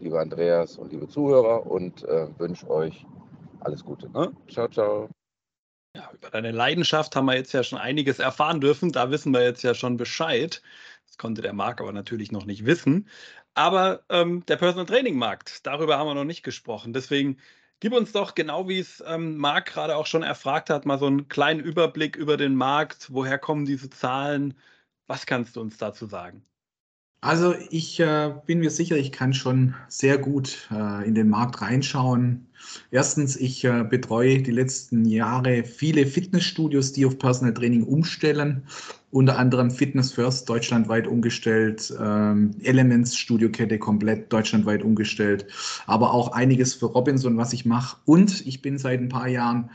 lieber 0.00 0.20
Andreas 0.20 0.78
und 0.78 0.92
liebe 0.92 1.08
Zuhörer 1.08 1.66
und 1.66 2.04
äh, 2.04 2.28
wünsche 2.38 2.68
euch 2.70 3.06
alles 3.60 3.84
Gute. 3.84 4.10
Ne? 4.10 4.32
Ciao, 4.48 4.68
ciao. 4.68 5.08
Ja, 5.94 6.10
über 6.14 6.30
deine 6.30 6.52
Leidenschaft 6.52 7.14
haben 7.14 7.26
wir 7.26 7.36
jetzt 7.36 7.52
ja 7.52 7.62
schon 7.62 7.78
einiges 7.78 8.18
erfahren 8.18 8.60
dürfen. 8.60 8.92
Da 8.92 9.10
wissen 9.10 9.32
wir 9.32 9.42
jetzt 9.42 9.62
ja 9.62 9.74
schon 9.74 9.98
Bescheid. 9.98 10.62
Das 11.12 11.18
konnte 11.18 11.42
der 11.42 11.52
Marc 11.52 11.82
aber 11.82 11.92
natürlich 11.92 12.32
noch 12.32 12.46
nicht 12.46 12.64
wissen. 12.64 13.06
Aber 13.52 14.02
ähm, 14.08 14.46
der 14.46 14.56
Personal 14.56 14.86
Training 14.86 15.14
Markt, 15.14 15.66
darüber 15.66 15.98
haben 15.98 16.06
wir 16.06 16.14
noch 16.14 16.24
nicht 16.24 16.42
gesprochen. 16.42 16.94
Deswegen 16.94 17.36
gib 17.80 17.92
uns 17.92 18.12
doch, 18.12 18.34
genau 18.34 18.66
wie 18.66 18.78
es 18.78 19.04
ähm, 19.06 19.36
Marc 19.36 19.66
gerade 19.66 19.96
auch 19.96 20.06
schon 20.06 20.22
erfragt 20.22 20.70
hat, 20.70 20.86
mal 20.86 20.98
so 20.98 21.06
einen 21.06 21.28
kleinen 21.28 21.60
Überblick 21.60 22.16
über 22.16 22.38
den 22.38 22.54
Markt. 22.54 23.08
Woher 23.12 23.38
kommen 23.38 23.66
diese 23.66 23.90
Zahlen? 23.90 24.54
Was 25.06 25.26
kannst 25.26 25.56
du 25.56 25.60
uns 25.60 25.76
dazu 25.76 26.06
sagen? 26.06 26.46
Also 27.20 27.54
ich 27.68 28.00
äh, 28.00 28.34
bin 28.46 28.60
mir 28.60 28.70
sicher, 28.70 28.96
ich 28.96 29.12
kann 29.12 29.34
schon 29.34 29.74
sehr 29.88 30.16
gut 30.16 30.66
äh, 30.72 31.06
in 31.06 31.14
den 31.14 31.28
Markt 31.28 31.60
reinschauen. 31.60 32.48
Erstens, 32.90 33.36
ich 33.36 33.62
äh, 33.64 33.84
betreue 33.84 34.40
die 34.40 34.50
letzten 34.50 35.04
Jahre 35.04 35.62
viele 35.64 36.06
Fitnessstudios, 36.06 36.92
die 36.92 37.04
auf 37.04 37.18
Personal 37.18 37.52
Training 37.52 37.84
umstellen. 37.84 38.66
Unter 39.12 39.38
anderem 39.38 39.70
Fitness 39.70 40.10
First 40.10 40.48
deutschlandweit 40.48 41.06
umgestellt, 41.06 41.94
ähm, 42.00 42.52
Elements 42.62 43.14
Studiokette 43.18 43.78
komplett 43.78 44.32
deutschlandweit 44.32 44.82
umgestellt, 44.82 45.46
aber 45.86 46.14
auch 46.14 46.32
einiges 46.32 46.72
für 46.72 46.86
Robinson, 46.86 47.36
was 47.36 47.52
ich 47.52 47.66
mache. 47.66 47.98
Und 48.06 48.46
ich 48.46 48.62
bin 48.62 48.78
seit 48.78 49.00
ein 49.00 49.10
paar 49.10 49.28
Jahren 49.28 49.70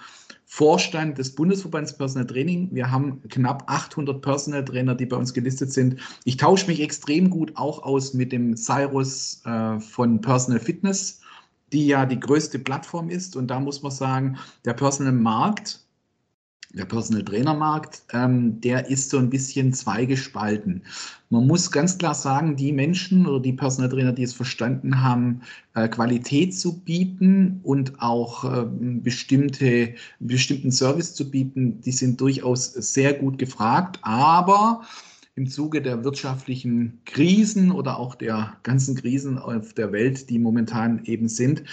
Vorstand 0.49 1.19
des 1.19 1.35
Bundesverbands 1.35 1.95
Personal 1.95 2.25
Training. 2.25 2.69
Wir 2.71 2.89
haben 2.89 3.21
knapp 3.29 3.65
800 3.67 4.23
Personal 4.23 4.65
Trainer, 4.65 4.95
die 4.95 5.05
bei 5.05 5.17
uns 5.17 5.35
gelistet 5.35 5.71
sind. 5.71 5.99
Ich 6.23 6.37
tausche 6.37 6.65
mich 6.65 6.81
extrem 6.81 7.29
gut 7.29 7.51
auch 7.57 7.83
aus 7.83 8.15
mit 8.15 8.31
dem 8.31 8.57
Cyrus 8.57 9.41
äh, 9.45 9.79
von 9.79 10.19
Personal 10.19 10.59
Fitness, 10.59 11.21
die 11.73 11.85
ja 11.85 12.07
die 12.07 12.19
größte 12.19 12.57
Plattform 12.57 13.11
ist. 13.11 13.35
Und 13.35 13.47
da 13.47 13.59
muss 13.59 13.83
man 13.83 13.91
sagen, 13.91 14.37
der 14.65 14.73
Personal 14.73 15.13
Markt 15.13 15.85
der 16.73 16.85
Personal 16.85 17.23
Trainer 17.23 17.53
Markt, 17.53 18.03
ähm, 18.13 18.59
der 18.61 18.89
ist 18.89 19.09
so 19.09 19.17
ein 19.17 19.29
bisschen 19.29 19.73
zweigespalten. 19.73 20.83
Man 21.29 21.47
muss 21.47 21.71
ganz 21.71 21.97
klar 21.97 22.13
sagen, 22.13 22.55
die 22.55 22.71
Menschen 22.71 23.25
oder 23.25 23.39
die 23.39 23.53
Personal 23.53 23.89
Trainer, 23.89 24.13
die 24.13 24.23
es 24.23 24.33
verstanden 24.33 25.01
haben, 25.01 25.41
äh, 25.75 25.87
Qualität 25.87 26.57
zu 26.57 26.79
bieten 26.79 27.59
und 27.63 28.01
auch 28.01 28.43
äh, 28.43 28.65
bestimmte, 28.69 29.95
bestimmten 30.19 30.71
Service 30.71 31.13
zu 31.13 31.29
bieten, 31.29 31.81
die 31.81 31.91
sind 31.91 32.19
durchaus 32.21 32.73
sehr 32.73 33.13
gut 33.13 33.37
gefragt. 33.37 33.99
Aber 34.01 34.81
im 35.37 35.47
Zuge 35.47 35.83
der 35.83 36.03
wirtschaftlichen 36.03 36.99
Krisen 37.05 37.71
oder 37.71 37.99
auch 37.99 38.15
der 38.15 38.57
ganzen 38.63 38.95
Krisen 38.95 39.37
auf 39.37 39.71
der 39.73 39.91
Welt, 39.91 40.31
die 40.31 40.39
momentan 40.39 41.05
eben 41.05 41.29
sind, 41.29 41.63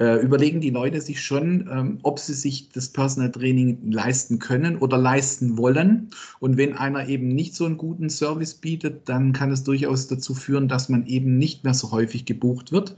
äh, 0.00 0.20
überlegen 0.20 0.60
die 0.60 0.70
Leute 0.70 1.00
sich 1.00 1.22
schon, 1.22 1.68
ähm, 1.70 1.98
ob 2.02 2.18
sie 2.18 2.34
sich 2.34 2.70
das 2.70 2.88
Personal 2.88 3.30
Training 3.30 3.92
leisten 3.92 4.40
können 4.40 4.76
oder 4.76 4.98
leisten 4.98 5.56
wollen. 5.56 6.10
Und 6.40 6.56
wenn 6.56 6.76
einer 6.76 7.08
eben 7.08 7.28
nicht 7.28 7.54
so 7.54 7.64
einen 7.64 7.76
guten 7.76 8.10
Service 8.10 8.54
bietet, 8.54 9.08
dann 9.08 9.32
kann 9.32 9.52
es 9.52 9.62
durchaus 9.62 10.08
dazu 10.08 10.34
führen, 10.34 10.66
dass 10.66 10.88
man 10.88 11.06
eben 11.06 11.38
nicht 11.38 11.62
mehr 11.62 11.74
so 11.74 11.92
häufig 11.92 12.24
gebucht 12.24 12.72
wird. 12.72 12.96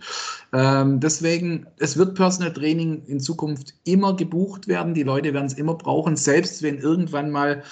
Ähm, 0.54 1.00
deswegen, 1.00 1.66
es 1.76 1.98
wird 1.98 2.14
Personal 2.14 2.54
Training 2.54 3.02
in 3.06 3.20
Zukunft 3.20 3.74
immer 3.84 4.16
gebucht 4.16 4.68
werden. 4.68 4.94
Die 4.94 5.02
Leute 5.02 5.34
werden 5.34 5.46
es 5.46 5.54
immer 5.54 5.74
brauchen, 5.74 6.16
selbst 6.16 6.62
wenn 6.62 6.78
irgendwann 6.78 7.30
mal 7.30 7.62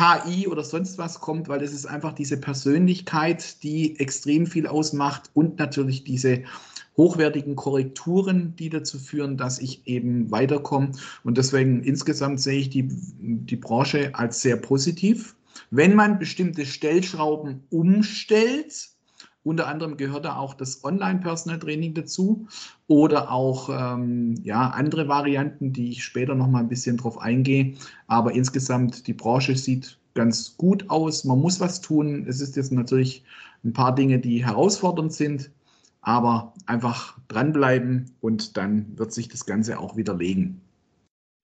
KI 0.00 0.48
oder 0.48 0.64
sonst 0.64 0.96
was 0.96 1.20
kommt, 1.20 1.48
weil 1.48 1.62
es 1.62 1.74
ist 1.74 1.84
einfach 1.84 2.14
diese 2.14 2.38
Persönlichkeit, 2.38 3.62
die 3.62 4.00
extrem 4.00 4.46
viel 4.46 4.66
ausmacht 4.66 5.30
und 5.34 5.58
natürlich 5.58 6.04
diese 6.04 6.44
hochwertigen 6.96 7.54
Korrekturen, 7.54 8.54
die 8.56 8.70
dazu 8.70 8.98
führen, 8.98 9.36
dass 9.36 9.58
ich 9.58 9.86
eben 9.86 10.30
weiterkomme. 10.30 10.92
Und 11.22 11.36
deswegen 11.36 11.82
insgesamt 11.82 12.40
sehe 12.40 12.60
ich 12.60 12.70
die, 12.70 12.88
die 12.88 13.56
Branche 13.56 14.10
als 14.14 14.40
sehr 14.40 14.56
positiv. 14.56 15.36
Wenn 15.70 15.94
man 15.94 16.18
bestimmte 16.18 16.64
Stellschrauben 16.64 17.62
umstellt, 17.68 18.88
unter 19.42 19.68
anderem 19.68 19.96
gehört 19.96 20.24
da 20.26 20.36
auch 20.36 20.54
das 20.54 20.84
Online-Personal-Training 20.84 21.94
dazu 21.94 22.46
oder 22.88 23.30
auch 23.30 23.70
ähm, 23.72 24.34
ja, 24.42 24.68
andere 24.70 25.08
Varianten, 25.08 25.72
die 25.72 25.90
ich 25.90 26.04
später 26.04 26.34
noch 26.34 26.48
mal 26.48 26.60
ein 26.60 26.68
bisschen 26.68 26.98
drauf 26.98 27.18
eingehe. 27.18 27.74
Aber 28.06 28.32
insgesamt, 28.32 29.06
die 29.06 29.14
Branche 29.14 29.56
sieht 29.56 29.98
ganz 30.14 30.56
gut 30.56 30.90
aus. 30.90 31.24
Man 31.24 31.40
muss 31.40 31.60
was 31.60 31.80
tun. 31.80 32.26
Es 32.28 32.40
ist 32.40 32.56
jetzt 32.56 32.72
natürlich 32.72 33.24
ein 33.64 33.72
paar 33.72 33.94
Dinge, 33.94 34.18
die 34.18 34.44
herausfordernd 34.44 35.12
sind, 35.12 35.50
aber 36.02 36.52
einfach 36.66 37.18
dranbleiben 37.28 38.10
und 38.20 38.56
dann 38.56 38.98
wird 38.98 39.12
sich 39.12 39.28
das 39.28 39.46
Ganze 39.46 39.78
auch 39.78 39.96
wieder 39.96 40.14
legen. 40.14 40.60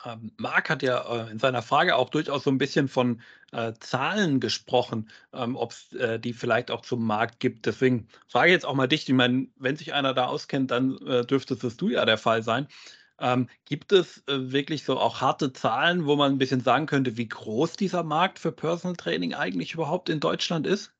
Ähm, 0.07 0.33
Marc 0.37 0.71
hat 0.71 0.83
ja 0.83 1.27
äh, 1.27 1.31
in 1.33 1.39
seiner 1.39 1.63
Frage 1.63 1.97
auch 1.97 2.11
durchaus 2.11 2.45
so 2.45 2.51
ein 2.51 2.59
bisschen 2.59 2.89
von 2.89 3.21
äh, 3.53 3.73
Zahlen 3.81 4.41
gesprochen, 4.41 5.11
ähm, 5.33 5.57
ob 5.57 5.73
es 5.73 5.93
äh, 5.95 6.21
die 6.21 6.33
vielleicht 6.33 6.71
auch 6.71 6.83
zum 6.83 7.05
Markt 7.05 7.41
gibt. 7.41 7.67
Deswegen 7.67 8.09
frage 8.29 8.49
ich 8.49 8.53
jetzt 8.53 8.67
auch 8.67 8.75
mal 8.75 8.87
dich. 8.89 9.09
Ich 9.09 9.15
meine, 9.15 9.49
wenn 9.57 9.77
sich 9.77 9.95
einer 9.95 10.15
da 10.15 10.27
auskennt, 10.27 10.71
dann 10.71 10.99
äh, 11.07 11.25
dürftest 11.27 11.65
es 11.65 11.77
du 11.77 11.89
ja 11.89 12.05
der 12.05 12.19
Fall 12.19 12.43
sein. 12.43 12.69
Ähm, 13.19 13.49
gibt 13.65 13.93
es 13.93 14.19
äh, 14.29 14.53
wirklich 14.53 14.85
so 14.85 14.99
auch 14.99 15.21
harte 15.21 15.53
Zahlen, 15.53 16.07
wo 16.07 16.17
man 16.17 16.33
ein 16.33 16.39
bisschen 16.39 16.61
sagen 16.61 16.87
könnte, 16.87 17.17
wie 17.17 17.29
groß 17.29 17.75
dieser 17.77 18.03
Markt 18.05 18.39
für 18.39 18.53
Personal 18.53 18.97
Training 18.97 19.35
eigentlich 19.35 19.75
überhaupt 19.75 20.09
in 20.09 20.21
Deutschland 20.21 20.67
ist? 20.67 20.96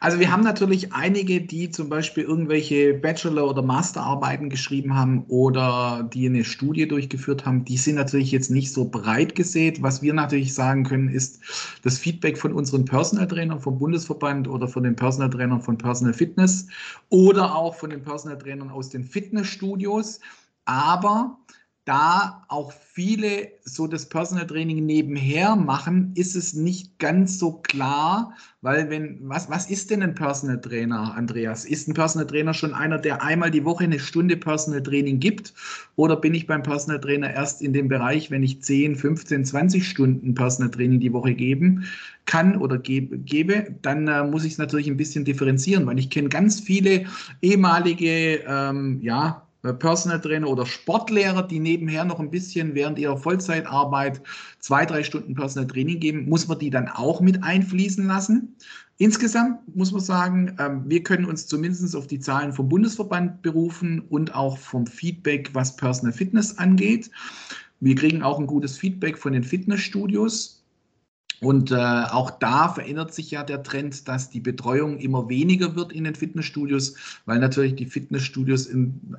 Also 0.00 0.20
wir 0.20 0.30
haben 0.30 0.44
natürlich 0.44 0.92
einige, 0.92 1.40
die 1.40 1.70
zum 1.70 1.88
Beispiel 1.88 2.22
irgendwelche 2.22 2.94
Bachelor- 2.94 3.50
oder 3.50 3.62
Masterarbeiten 3.62 4.48
geschrieben 4.48 4.94
haben 4.94 5.24
oder 5.26 6.08
die 6.14 6.26
eine 6.26 6.44
Studie 6.44 6.86
durchgeführt 6.86 7.44
haben. 7.44 7.64
Die 7.64 7.76
sind 7.76 7.96
natürlich 7.96 8.30
jetzt 8.30 8.48
nicht 8.48 8.72
so 8.72 8.88
breit 8.88 9.34
gesät. 9.34 9.82
Was 9.82 10.00
wir 10.00 10.14
natürlich 10.14 10.54
sagen 10.54 10.84
können, 10.84 11.08
ist 11.08 11.40
das 11.82 11.98
Feedback 11.98 12.38
von 12.38 12.52
unseren 12.52 12.84
Personal 12.84 13.26
Trainern 13.26 13.58
vom 13.58 13.76
Bundesverband 13.80 14.46
oder 14.46 14.68
von 14.68 14.84
den 14.84 14.94
Personal 14.94 15.30
Trainern 15.30 15.60
von 15.60 15.76
Personal 15.76 16.14
Fitness 16.14 16.68
oder 17.08 17.56
auch 17.56 17.74
von 17.74 17.90
den 17.90 18.02
Personal 18.02 18.38
Trainern 18.38 18.70
aus 18.70 18.90
den 18.90 19.02
Fitnessstudios. 19.02 20.20
Aber 20.64 21.40
da 21.88 22.44
auch 22.48 22.70
viele 22.70 23.48
so 23.64 23.86
das 23.86 24.10
Personal 24.10 24.46
Training 24.46 24.84
nebenher 24.84 25.56
machen, 25.56 26.12
ist 26.16 26.36
es 26.36 26.52
nicht 26.52 26.98
ganz 26.98 27.38
so 27.38 27.52
klar, 27.52 28.34
weil 28.60 28.90
wenn, 28.90 29.20
was, 29.22 29.48
was 29.48 29.70
ist 29.70 29.90
denn 29.90 30.02
ein 30.02 30.14
Personal 30.14 30.60
Trainer, 30.60 31.14
Andreas? 31.16 31.64
Ist 31.64 31.88
ein 31.88 31.94
Personal 31.94 32.26
Trainer 32.26 32.52
schon 32.52 32.74
einer, 32.74 32.98
der 32.98 33.22
einmal 33.22 33.50
die 33.50 33.64
Woche 33.64 33.84
eine 33.84 33.98
Stunde 33.98 34.36
Personal 34.36 34.82
Training 34.82 35.18
gibt? 35.18 35.54
Oder 35.96 36.16
bin 36.16 36.34
ich 36.34 36.46
beim 36.46 36.62
Personal 36.62 37.00
Trainer 37.00 37.32
erst 37.32 37.62
in 37.62 37.72
dem 37.72 37.88
Bereich, 37.88 38.30
wenn 38.30 38.42
ich 38.42 38.62
10, 38.62 38.94
15, 38.94 39.46
20 39.46 39.88
Stunden 39.88 40.34
Personal 40.34 40.70
Training 40.70 41.00
die 41.00 41.14
Woche 41.14 41.32
geben 41.32 41.86
kann 42.26 42.58
oder 42.58 42.76
gebe, 42.76 43.16
gebe 43.16 43.76
dann 43.80 44.08
äh, 44.08 44.24
muss 44.24 44.44
ich 44.44 44.52
es 44.52 44.58
natürlich 44.58 44.88
ein 44.88 44.98
bisschen 44.98 45.24
differenzieren, 45.24 45.86
weil 45.86 45.98
ich 45.98 46.10
kenne 46.10 46.28
ganz 46.28 46.60
viele 46.60 47.06
ehemalige, 47.40 48.44
ähm, 48.46 49.00
ja, 49.00 49.47
Personal 49.62 50.20
Trainer 50.20 50.48
oder 50.48 50.66
Sportlehrer, 50.66 51.42
die 51.42 51.58
nebenher 51.58 52.04
noch 52.04 52.20
ein 52.20 52.30
bisschen 52.30 52.74
während 52.74 52.98
ihrer 52.98 53.16
Vollzeitarbeit 53.16 54.22
zwei, 54.60 54.86
drei 54.86 55.02
Stunden 55.02 55.34
Personal 55.34 55.66
Training 55.66 55.98
geben, 55.98 56.28
muss 56.28 56.46
man 56.46 56.58
die 56.58 56.70
dann 56.70 56.88
auch 56.88 57.20
mit 57.20 57.42
einfließen 57.42 58.06
lassen. 58.06 58.54
Insgesamt 58.98 59.76
muss 59.76 59.92
man 59.92 60.00
sagen, 60.00 60.56
ähm, 60.58 60.82
wir 60.86 61.02
können 61.02 61.24
uns 61.24 61.46
zumindest 61.46 61.94
auf 61.94 62.06
die 62.06 62.20
Zahlen 62.20 62.52
vom 62.52 62.68
Bundesverband 62.68 63.42
berufen 63.42 64.00
und 64.10 64.34
auch 64.34 64.58
vom 64.58 64.86
Feedback, 64.86 65.50
was 65.54 65.76
Personal 65.76 66.12
Fitness 66.12 66.58
angeht. 66.58 67.10
Wir 67.80 67.94
kriegen 67.94 68.22
auch 68.22 68.40
ein 68.40 68.46
gutes 68.46 68.76
Feedback 68.76 69.18
von 69.18 69.32
den 69.32 69.44
Fitnessstudios. 69.44 70.57
Und 71.40 71.70
äh, 71.70 71.76
auch 71.76 72.30
da 72.30 72.68
verändert 72.68 73.14
sich 73.14 73.30
ja 73.30 73.44
der 73.44 73.62
Trend, 73.62 74.08
dass 74.08 74.30
die 74.30 74.40
Betreuung 74.40 74.98
immer 74.98 75.28
weniger 75.28 75.76
wird 75.76 75.92
in 75.92 76.04
den 76.04 76.16
Fitnessstudios, 76.16 76.94
weil 77.26 77.38
natürlich 77.38 77.76
die 77.76 77.86
Fitnessstudios 77.86 78.66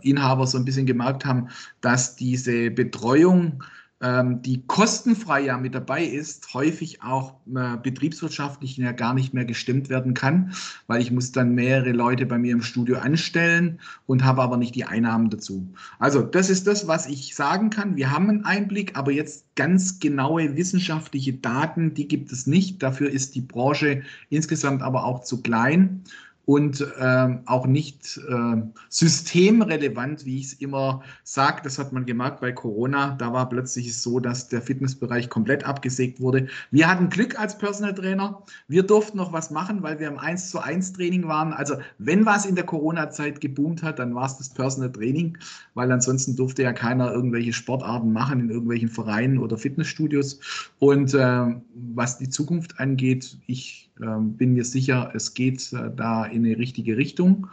Inhaber 0.02 0.46
so 0.46 0.58
ein 0.58 0.66
bisschen 0.66 0.86
gemerkt 0.86 1.26
haben, 1.26 1.48
dass 1.82 2.16
diese 2.16 2.72
Betreuung 2.72 3.64
ähm, 4.02 4.42
die 4.42 4.66
kostenfrei 4.66 5.42
ja 5.42 5.58
mit 5.58 5.76
dabei 5.76 6.04
ist, 6.04 6.54
häufig 6.54 7.04
auch 7.04 7.36
äh, 7.54 7.78
betriebswirtschaftlich 7.82 8.78
ja 8.78 8.92
gar 8.94 9.14
nicht 9.14 9.34
mehr 9.34 9.46
gestemmt 9.46 9.90
werden 9.90 10.14
kann, 10.14 10.54
weil 10.88 11.02
ich 11.02 11.12
muss 11.12 11.32
dann 11.32 11.54
mehrere 11.54 11.92
Leute 11.92 12.26
bei 12.26 12.38
mir 12.38 12.54
im 12.54 12.62
Studio 12.62 12.98
anstellen 12.98 13.80
und 14.06 14.24
habe 14.24 14.42
aber 14.42 14.58
nicht 14.58 14.76
die 14.76 14.86
Einnahmen 14.86 15.30
dazu. 15.30 15.68
Also 16.00 16.22
das 16.22 16.50
ist 16.50 16.66
das, 16.68 16.88
was 16.88 17.08
ich 17.08 17.36
sagen 17.36 17.70
kann. 17.70 17.98
Wir 17.98 18.12
haben 18.12 18.30
einen 18.30 18.46
Einblick, 18.46 18.98
aber 18.98 19.12
jetzt 19.12 19.46
ganz 19.56 20.00
genaue 20.00 20.56
wissenschaftliche 20.56 21.34
Daten, 21.34 21.94
die 21.94 22.08
gibt 22.08 22.32
es 22.32 22.48
nicht. 22.48 22.82
Dafür 22.82 23.10
ist 23.10 23.36
die 23.36 23.42
Branche 23.42 24.04
insgesamt 24.30 24.82
aber 24.82 25.04
auch 25.04 25.24
zu 25.24 25.42
klein 25.42 26.04
und 26.50 26.82
äh, 26.82 27.38
auch 27.46 27.68
nicht 27.68 28.20
äh, 28.28 28.62
systemrelevant, 28.90 30.26
wie 30.26 30.40
ich 30.40 30.46
es 30.46 30.54
immer 30.54 31.04
sage. 31.22 31.62
Das 31.64 31.78
hat 31.78 31.94
man 31.94 32.08
gemerkt 32.08 32.42
bei 32.42 32.52
Corona. 32.52 33.16
Da 33.20 33.32
war 33.32 33.48
plötzlich 33.50 33.96
so, 33.96 34.20
dass 34.20 34.50
der 34.50 34.64
Fitnessbereich 34.64 35.30
komplett 35.30 35.64
abgesägt 35.64 36.20
wurde. 36.20 36.48
Wir 36.72 36.90
hatten 36.90 37.10
Glück 37.10 37.40
als 37.40 37.56
Personal 37.56 37.94
Trainer. 37.94 38.42
Wir 38.68 38.82
durften 38.82 39.18
noch 39.18 39.32
was 39.32 39.52
machen, 39.52 39.84
weil 39.84 40.00
wir 40.00 40.08
im 40.08 40.18
1 40.18 40.50
zu 40.50 40.58
1 40.58 40.94
Training 40.94 41.28
waren. 41.28 41.54
Also 41.54 41.76
wenn 42.00 42.26
was 42.26 42.48
in 42.48 42.56
der 42.56 42.66
Corona-Zeit 42.66 43.42
geboomt 43.42 43.84
hat, 43.84 44.00
dann 44.00 44.16
war 44.16 44.26
es 44.26 44.38
das 44.38 44.50
Personal 44.50 44.92
Training, 44.92 45.38
weil 45.76 45.92
ansonsten 45.92 46.36
durfte 46.36 46.64
ja 46.64 46.74
keiner 46.74 47.12
irgendwelche 47.12 47.54
Sportarten 47.54 48.12
machen 48.12 48.40
in 48.40 48.50
irgendwelchen 48.50 48.90
Vereinen 48.90 49.38
oder 49.38 49.56
Fitnessstudios. 49.56 50.40
Und 50.80 51.14
äh, 51.14 51.46
was 51.94 52.18
die 52.18 52.30
Zukunft 52.30 52.80
angeht, 52.80 53.38
ich 53.46 53.89
ähm, 53.89 53.89
bin 54.00 54.54
mir 54.54 54.64
sicher, 54.64 55.12
es 55.14 55.34
geht 55.34 55.74
äh, 55.74 55.92
da 55.96 56.26
in 56.26 56.46
eine 56.46 56.58
richtige 56.58 56.98
Richtung. 56.98 57.48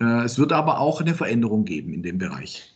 Äh, 0.00 0.24
es 0.24 0.38
wird 0.38 0.52
aber 0.52 0.80
auch 0.80 1.00
eine 1.00 1.14
Veränderung 1.14 1.64
geben 1.64 1.92
in 1.92 2.02
dem 2.02 2.18
Bereich. 2.18 2.72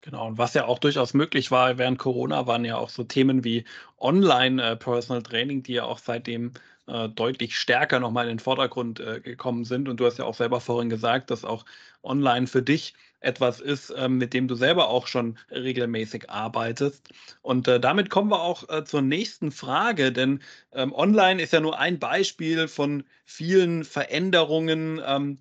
Genau, 0.00 0.28
und 0.28 0.38
was 0.38 0.54
ja 0.54 0.66
auch 0.66 0.78
durchaus 0.78 1.14
möglich 1.14 1.50
war 1.50 1.78
während 1.78 1.98
Corona, 1.98 2.46
waren 2.46 2.64
ja 2.64 2.76
auch 2.76 2.90
so 2.90 3.02
Themen 3.02 3.42
wie 3.42 3.64
Online-Personal 3.98 5.20
äh, 5.20 5.24
Training, 5.24 5.62
die 5.64 5.74
ja 5.74 5.84
auch 5.84 5.98
seitdem 5.98 6.52
äh, 6.86 7.08
deutlich 7.08 7.58
stärker 7.58 8.00
nochmal 8.00 8.26
in 8.26 8.36
den 8.36 8.38
Vordergrund 8.38 9.00
äh, 9.00 9.20
gekommen 9.20 9.64
sind. 9.64 9.88
Und 9.88 9.98
du 9.98 10.06
hast 10.06 10.18
ja 10.18 10.24
auch 10.24 10.34
selber 10.34 10.60
vorhin 10.60 10.90
gesagt, 10.90 11.30
dass 11.30 11.44
auch 11.44 11.64
online 12.02 12.46
für 12.46 12.62
dich 12.62 12.94
etwas 13.20 13.60
ist, 13.60 13.92
ähm, 13.96 14.18
mit 14.18 14.34
dem 14.34 14.48
du 14.48 14.54
selber 14.54 14.88
auch 14.88 15.06
schon 15.06 15.38
regelmäßig 15.50 16.30
arbeitest. 16.30 17.08
Und 17.42 17.66
äh, 17.68 17.80
damit 17.80 18.10
kommen 18.10 18.30
wir 18.30 18.42
auch 18.42 18.68
äh, 18.68 18.84
zur 18.84 19.02
nächsten 19.02 19.50
Frage, 19.50 20.12
denn 20.12 20.40
ähm, 20.72 20.92
online 20.92 21.42
ist 21.42 21.52
ja 21.52 21.60
nur 21.60 21.78
ein 21.78 21.98
Beispiel 21.98 22.68
von 22.68 23.04
vielen 23.24 23.84
Veränderungen, 23.84 25.00
ähm, 25.04 25.38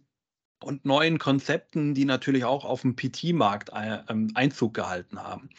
und 0.64 0.86
neuen 0.86 1.20
Konzepten, 1.20 1.94
die 1.94 2.06
natürlich 2.06 2.44
auch 2.44 2.66
auf 2.66 2.82
dem 2.82 2.96
PT-Markt 2.96 3.70
äh, 3.74 4.00
ähm, 4.10 4.32
Einzug 4.34 4.74
gehalten 4.74 5.22
haben. 5.22 5.50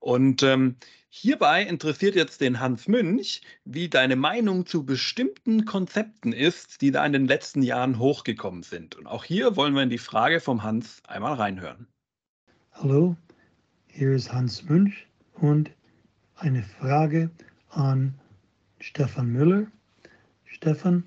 Und 0.00 0.42
ähm, 0.42 0.76
hierbei 1.16 1.62
interessiert 1.62 2.14
jetzt 2.14 2.40
den 2.40 2.60
Hans 2.60 2.88
Münch, 2.88 3.40
wie 3.64 3.88
deine 3.88 4.16
Meinung 4.16 4.66
zu 4.66 4.84
bestimmten 4.84 5.64
Konzepten 5.64 6.32
ist, 6.32 6.82
die 6.82 6.90
da 6.90 7.04
in 7.06 7.12
den 7.12 7.26
letzten 7.26 7.62
Jahren 7.62 7.98
hochgekommen 7.98 8.62
sind. 8.62 8.96
Und 8.96 9.06
auch 9.06 9.24
hier 9.24 9.56
wollen 9.56 9.74
wir 9.74 9.82
in 9.82 9.90
die 9.90 9.98
Frage 9.98 10.40
vom 10.40 10.62
Hans 10.62 11.02
einmal 11.08 11.34
reinhören. 11.34 11.86
Hallo, 12.72 13.16
hier 13.86 14.12
ist 14.12 14.30
Hans 14.32 14.64
Münch 14.64 15.06
und 15.34 15.70
eine 16.36 16.62
Frage 16.62 17.30
an 17.70 18.14
Stefan 18.80 19.28
Müller. 19.28 19.66
Stefan, 20.44 21.04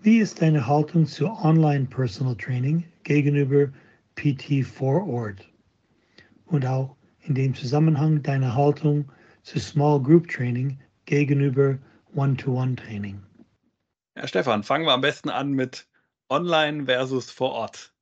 wie 0.00 0.18
ist 0.18 0.40
deine 0.40 0.66
Haltung 0.66 1.06
zu 1.06 1.26
Online 1.26 1.84
Personal 1.84 2.36
Training 2.36 2.84
gegenüber 3.04 3.70
PT 4.14 4.64
vor 4.64 5.06
Ort? 5.06 5.46
Und 6.46 6.64
auch 6.64 6.96
in 7.30 7.36
dem 7.36 7.54
Zusammenhang 7.54 8.24
deine 8.24 8.56
Haltung 8.56 9.04
zu 9.44 9.60
Small 9.60 10.02
Group 10.02 10.28
Training 10.28 10.80
gegenüber 11.04 11.78
One-to-One 12.16 12.74
Training? 12.74 13.22
Ja, 14.16 14.26
Stefan, 14.26 14.64
fangen 14.64 14.84
wir 14.84 14.92
am 14.92 15.00
besten 15.00 15.28
an 15.28 15.52
mit 15.52 15.86
Online 16.28 16.86
versus 16.86 17.30
vor 17.30 17.52
Ort. 17.52 17.94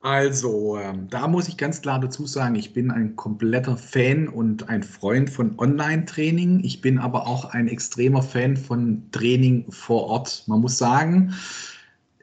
Also, 0.00 0.78
ähm, 0.78 1.08
da 1.08 1.28
muss 1.28 1.46
ich 1.46 1.56
ganz 1.56 1.80
klar 1.80 2.00
dazu 2.00 2.26
sagen, 2.26 2.56
ich 2.56 2.72
bin 2.72 2.90
ein 2.90 3.14
kompletter 3.14 3.76
Fan 3.76 4.26
und 4.26 4.68
ein 4.68 4.82
Freund 4.82 5.30
von 5.30 5.56
Online-Training. 5.60 6.64
Ich 6.64 6.80
bin 6.80 6.98
aber 6.98 7.28
auch 7.28 7.44
ein 7.44 7.68
extremer 7.68 8.22
Fan 8.22 8.56
von 8.56 9.08
Training 9.12 9.70
vor 9.70 10.06
Ort. 10.06 10.42
Man 10.48 10.60
muss 10.60 10.76
sagen, 10.76 11.32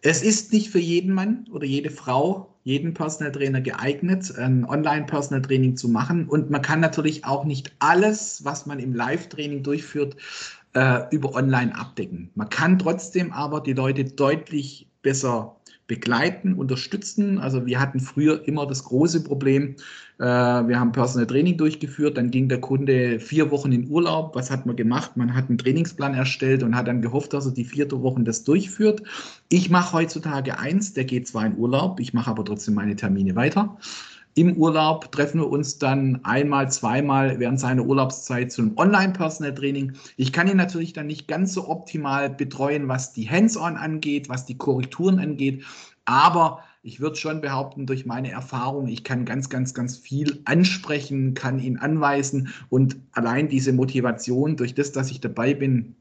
es 0.03 0.21
ist 0.21 0.51
nicht 0.51 0.69
für 0.69 0.79
jeden 0.79 1.13
Mann 1.13 1.45
oder 1.51 1.65
jede 1.65 1.89
Frau, 1.89 2.53
jeden 2.63 2.93
Personal 2.93 3.31
Trainer 3.31 3.61
geeignet, 3.61 4.37
ein 4.37 4.65
Online-Personal 4.65 5.41
Training 5.41 5.77
zu 5.77 5.87
machen. 5.87 6.27
Und 6.27 6.49
man 6.49 6.61
kann 6.61 6.81
natürlich 6.81 7.25
auch 7.25 7.45
nicht 7.45 7.73
alles, 7.79 8.43
was 8.43 8.65
man 8.65 8.79
im 8.79 8.93
Live-Training 8.93 9.63
durchführt, 9.63 10.17
äh, 10.73 11.03
über 11.11 11.33
Online 11.35 11.73
abdecken. 11.73 12.31
Man 12.35 12.49
kann 12.49 12.79
trotzdem 12.79 13.31
aber 13.31 13.61
die 13.61 13.73
Leute 13.73 14.03
deutlich 14.03 14.87
besser 15.01 15.55
begleiten, 15.87 16.53
unterstützen. 16.53 17.39
Also 17.39 17.65
wir 17.65 17.79
hatten 17.79 17.99
früher 17.99 18.47
immer 18.47 18.65
das 18.65 18.83
große 18.85 19.23
Problem, 19.23 19.75
äh, 20.19 20.23
wir 20.23 20.79
haben 20.79 20.91
Personal 20.91 21.27
Training 21.27 21.57
durchgeführt, 21.57 22.17
dann 22.17 22.31
ging 22.31 22.47
der 22.47 22.61
Kunde 22.61 23.19
vier 23.19 23.51
Wochen 23.51 23.71
in 23.71 23.89
Urlaub. 23.89 24.35
Was 24.35 24.51
hat 24.51 24.65
man 24.65 24.75
gemacht? 24.75 25.17
Man 25.17 25.35
hat 25.35 25.49
einen 25.49 25.57
Trainingsplan 25.57 26.13
erstellt 26.13 26.63
und 26.63 26.75
hat 26.75 26.87
dann 26.87 27.01
gehofft, 27.01 27.33
dass 27.33 27.45
er 27.45 27.51
die 27.51 27.65
vierte 27.65 28.01
Woche 28.01 28.23
das 28.23 28.43
durchführt. 28.43 29.03
Ich 29.49 29.69
mache 29.69 29.93
heutzutage 29.93 30.57
eins, 30.59 30.93
der 30.93 31.05
geht 31.05 31.27
zwar 31.27 31.45
in 31.45 31.57
Urlaub, 31.57 31.99
ich 31.99 32.13
mache 32.13 32.29
aber 32.29 32.45
trotzdem 32.45 32.75
meine 32.75 32.95
Termine 32.95 33.35
weiter. 33.35 33.77
Im 34.35 34.57
Urlaub 34.57 35.11
treffen 35.11 35.41
wir 35.41 35.49
uns 35.49 35.77
dann 35.77 36.19
einmal, 36.23 36.71
zweimal 36.71 37.39
während 37.39 37.59
seiner 37.59 37.85
Urlaubszeit 37.85 38.51
zu 38.51 38.63
einem 38.63 38.77
Online-Personal-Training. 38.77 39.93
Ich 40.17 40.33
kann 40.33 40.47
ihn 40.47 40.57
natürlich 40.57 40.93
dann 40.93 41.05
nicht 41.05 41.27
ganz 41.27 41.53
so 41.53 41.69
optimal 41.69 42.31
betreuen, 42.31 42.87
was 42.87 43.13
die 43.13 43.29
Hands-on 43.29 43.77
angeht, 43.77 44.29
was 44.29 44.45
die 44.45 44.57
Korrekturen 44.57 45.19
angeht. 45.19 45.63
Aber 46.05 46.63
ich 46.81 46.99
würde 46.99 47.15
schon 47.15 47.41
behaupten, 47.41 47.85
durch 47.85 48.07
meine 48.07 48.31
Erfahrung, 48.31 48.87
ich 48.87 49.03
kann 49.03 49.23
ganz, 49.23 49.49
ganz, 49.49 49.73
ganz 49.75 49.97
viel 49.97 50.41
ansprechen, 50.45 51.35
kann 51.35 51.59
ihn 51.59 51.77
anweisen 51.77 52.49
und 52.69 52.97
allein 53.11 53.49
diese 53.49 53.71
Motivation 53.71 54.57
durch 54.57 54.73
das, 54.73 54.91
dass 54.91 55.11
ich 55.11 55.21
dabei 55.21 55.53
bin, 55.53 55.95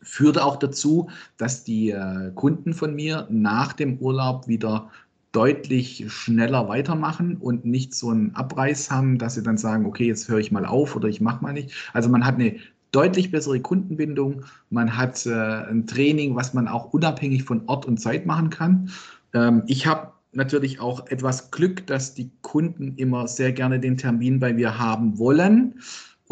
führt 0.00 0.38
auch 0.38 0.56
dazu, 0.56 1.08
dass 1.36 1.64
die 1.64 1.90
äh, 1.90 2.30
Kunden 2.34 2.74
von 2.74 2.94
mir 2.94 3.26
nach 3.30 3.72
dem 3.72 3.98
Urlaub 3.98 4.48
wieder 4.48 4.90
deutlich 5.34 6.04
schneller 6.08 6.68
weitermachen 6.68 7.36
und 7.36 7.64
nicht 7.64 7.92
so 7.94 8.10
einen 8.10 8.34
Abreiß 8.34 8.90
haben, 8.90 9.18
dass 9.18 9.34
sie 9.34 9.42
dann 9.42 9.58
sagen, 9.58 9.84
okay, 9.84 10.06
jetzt 10.06 10.28
höre 10.28 10.38
ich 10.38 10.52
mal 10.52 10.64
auf 10.64 10.94
oder 10.94 11.08
ich 11.08 11.20
mache 11.20 11.42
mal 11.42 11.52
nicht. 11.52 11.72
Also 11.92 12.08
man 12.08 12.24
hat 12.24 12.36
eine 12.36 12.56
deutlich 12.92 13.32
bessere 13.32 13.60
Kundenbindung, 13.60 14.44
man 14.70 14.96
hat 14.96 15.26
äh, 15.26 15.32
ein 15.32 15.86
Training, 15.86 16.36
was 16.36 16.54
man 16.54 16.68
auch 16.68 16.92
unabhängig 16.92 17.42
von 17.42 17.62
Ort 17.66 17.84
und 17.84 17.98
Zeit 17.98 18.26
machen 18.26 18.50
kann. 18.50 18.90
Ähm, 19.32 19.64
ich 19.66 19.86
habe 19.86 20.12
natürlich 20.32 20.78
auch 20.78 21.08
etwas 21.08 21.50
Glück, 21.50 21.84
dass 21.88 22.14
die 22.14 22.30
Kunden 22.42 22.94
immer 22.96 23.26
sehr 23.26 23.52
gerne 23.52 23.80
den 23.80 23.96
Termin 23.96 24.38
bei 24.38 24.52
mir 24.52 24.78
haben 24.78 25.18
wollen 25.18 25.74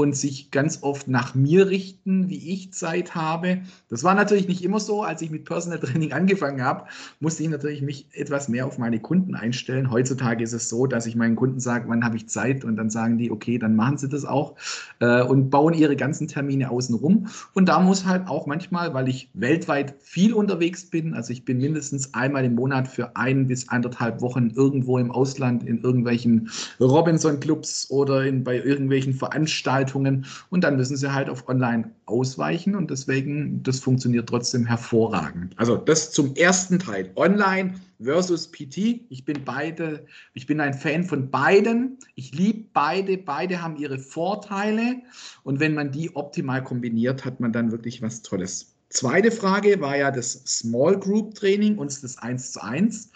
und 0.03 0.17
sich 0.17 0.51
ganz 0.51 0.81
oft 0.83 1.07
nach 1.07 1.35
mir 1.35 1.69
richten, 1.69 2.29
wie 2.29 2.53
ich 2.53 2.73
Zeit 2.73 3.15
habe. 3.15 3.63
Das 3.89 4.03
war 4.03 4.15
natürlich 4.15 4.49
nicht 4.49 4.65
immer 4.65 4.81
so. 4.81 5.03
Als 5.03 5.23
ich 5.23 5.31
mit 5.31 5.45
Personal 5.45 5.79
Training 5.79 6.13
angefangen 6.13 6.63
habe, 6.63 6.85
musste 7.21 7.45
ich 7.45 7.49
natürlich 7.49 7.83
mich 7.83 8.09
etwas 8.13 8.49
mehr 8.49 8.67
auf 8.67 8.79
meine 8.79 8.99
Kunden 8.99 9.37
einstellen. 9.37 9.91
Heutzutage 9.91 10.43
ist 10.43 10.53
es 10.53 10.69
so, 10.69 10.87
dass 10.87 11.07
ich 11.07 11.15
meinen 11.15 11.37
Kunden 11.37 11.61
sage, 11.61 11.89
wann 11.89 12.05
habe 12.05 12.17
ich 12.17 12.29
Zeit 12.29 12.65
und 12.65 12.77
dann 12.77 12.91
sagen 12.91 13.17
die, 13.17 13.31
okay, 13.31 13.59
dann 13.59 13.77
machen 13.77 13.97
sie 13.97 14.09
das 14.09 14.25
auch 14.25 14.57
äh, 14.99 15.23
und 15.23 15.51
bauen 15.51 15.73
ihre 15.73 15.95
ganzen 15.95 16.27
Termine 16.27 16.71
außen 16.71 16.97
rum. 16.97 17.29
Und 17.55 17.69
da 17.69 17.79
muss 17.79 18.05
halt 18.05 18.27
auch 18.27 18.47
manchmal, 18.47 18.93
weil 18.95 19.09
ich 19.09 19.31
weltweit 19.35 19.95
viel 20.01 20.35
unterwegs 20.35 20.91
bin, 20.91 21.15
also 21.15 21.33
ich 21.33 21.45
bin 21.45 21.59
mindestens 21.59 22.13
einmal 22.13 22.45
im 22.45 22.57
Monat 22.57 22.89
für 22.89 23.17
ein 23.17 23.47
bis 23.47 23.69
anderthalb 23.69 24.21
Wochen 24.21 24.51
irgendwo 24.51 24.99
im 24.99 25.13
Ausland 25.13 25.63
in 25.65 25.81
irgendwelchen 25.81 26.51
Robinson-Clubs 26.81 27.89
oder 27.91 28.25
in, 28.25 28.43
bei 28.43 28.57
irgendwelchen 28.57 29.15
Veranstaltungen 29.15 29.92
und 29.95 30.65
dann 30.65 30.77
müssen 30.77 30.97
sie 30.97 31.13
halt 31.13 31.29
auf 31.29 31.49
Online 31.49 31.91
ausweichen 32.07 32.75
und 32.75 32.91
deswegen, 32.91 33.63
das 33.63 33.81
funktioniert 33.81 34.29
trotzdem 34.29 34.67
hervorragend. 34.67 35.59
Also 35.59 35.77
das 35.77 36.13
zum 36.13 36.35
ersten 36.35 36.79
Teil, 36.79 37.11
Online 37.17 37.75
versus 38.01 38.51
PT. 38.51 39.07
Ich 39.09 39.25
bin 39.25 39.45
beide, 39.45 40.07
ich 40.35 40.47
bin 40.47 40.61
ein 40.61 40.75
Fan 40.75 41.05
von 41.05 41.31
beiden. 41.31 41.99
Ich 42.15 42.35
liebe 42.35 42.69
beide, 42.73 43.17
beide 43.19 43.63
haben 43.63 43.77
ihre 43.77 43.99
Vorteile 43.99 45.03
und 45.45 45.61
wenn 45.61 45.75
man 45.75 45.93
die 45.93 46.15
optimal 46.17 46.63
kombiniert, 46.63 47.25
hat 47.25 47.41
man 47.41 47.53
dann 47.53 47.73
wirklich 47.73 48.03
was 48.03 48.23
Tolles. 48.23 48.75
Zweite 48.89 49.31
Frage 49.31 49.81
war 49.81 49.97
ja 49.97 50.11
das 50.11 50.33
Small 50.45 50.99
Group 50.99 51.35
Training 51.35 51.79
und 51.79 52.03
das 52.03 52.19
1 52.19 52.53
zu 52.53 52.63
1. 52.63 53.11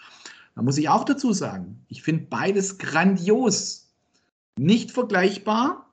Da 0.55 0.63
muss 0.63 0.79
ich 0.79 0.89
auch 0.89 1.03
dazu 1.03 1.33
sagen, 1.33 1.85
ich 1.87 2.01
finde 2.01 2.25
beides 2.31 2.79
grandios. 2.79 3.91
Nicht 4.57 4.91
vergleichbar, 4.91 5.86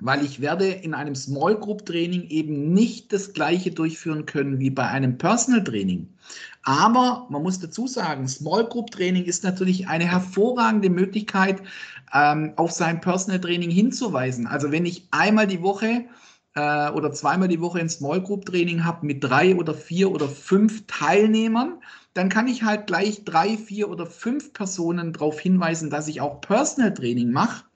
weil 0.00 0.24
ich 0.24 0.40
werde 0.40 0.68
in 0.68 0.94
einem 0.94 1.14
Small 1.14 1.56
Group 1.56 1.84
Training 1.84 2.28
eben 2.28 2.72
nicht 2.72 3.12
das 3.12 3.32
gleiche 3.32 3.70
durchführen 3.72 4.26
können 4.26 4.60
wie 4.60 4.70
bei 4.70 4.86
einem 4.86 5.18
Personal 5.18 5.64
Training. 5.64 6.08
Aber 6.62 7.26
man 7.30 7.42
muss 7.42 7.58
dazu 7.58 7.86
sagen, 7.86 8.28
Small 8.28 8.66
Group 8.66 8.90
Training 8.90 9.24
ist 9.24 9.42
natürlich 9.42 9.88
eine 9.88 10.06
hervorragende 10.06 10.90
Möglichkeit, 10.90 11.62
ähm, 12.12 12.52
auf 12.56 12.70
sein 12.70 13.00
Personal 13.00 13.40
Training 13.40 13.70
hinzuweisen. 13.70 14.46
Also 14.46 14.70
wenn 14.70 14.86
ich 14.86 15.08
einmal 15.10 15.46
die 15.46 15.62
Woche 15.62 16.04
äh, 16.54 16.90
oder 16.90 17.12
zweimal 17.12 17.48
die 17.48 17.60
Woche 17.60 17.80
ein 17.80 17.88
Small 17.88 18.22
Group 18.22 18.46
Training 18.46 18.84
habe 18.84 19.06
mit 19.06 19.24
drei 19.24 19.56
oder 19.56 19.74
vier 19.74 20.12
oder 20.12 20.28
fünf 20.28 20.86
Teilnehmern, 20.86 21.80
dann 22.14 22.28
kann 22.28 22.48
ich 22.48 22.62
halt 22.62 22.86
gleich 22.86 23.24
drei, 23.24 23.56
vier 23.56 23.88
oder 23.90 24.06
fünf 24.06 24.52
Personen 24.52 25.12
darauf 25.12 25.40
hinweisen, 25.40 25.90
dass 25.90 26.08
ich 26.08 26.20
auch 26.20 26.40
Personal 26.40 26.94
Training 26.94 27.32
mache. 27.32 27.67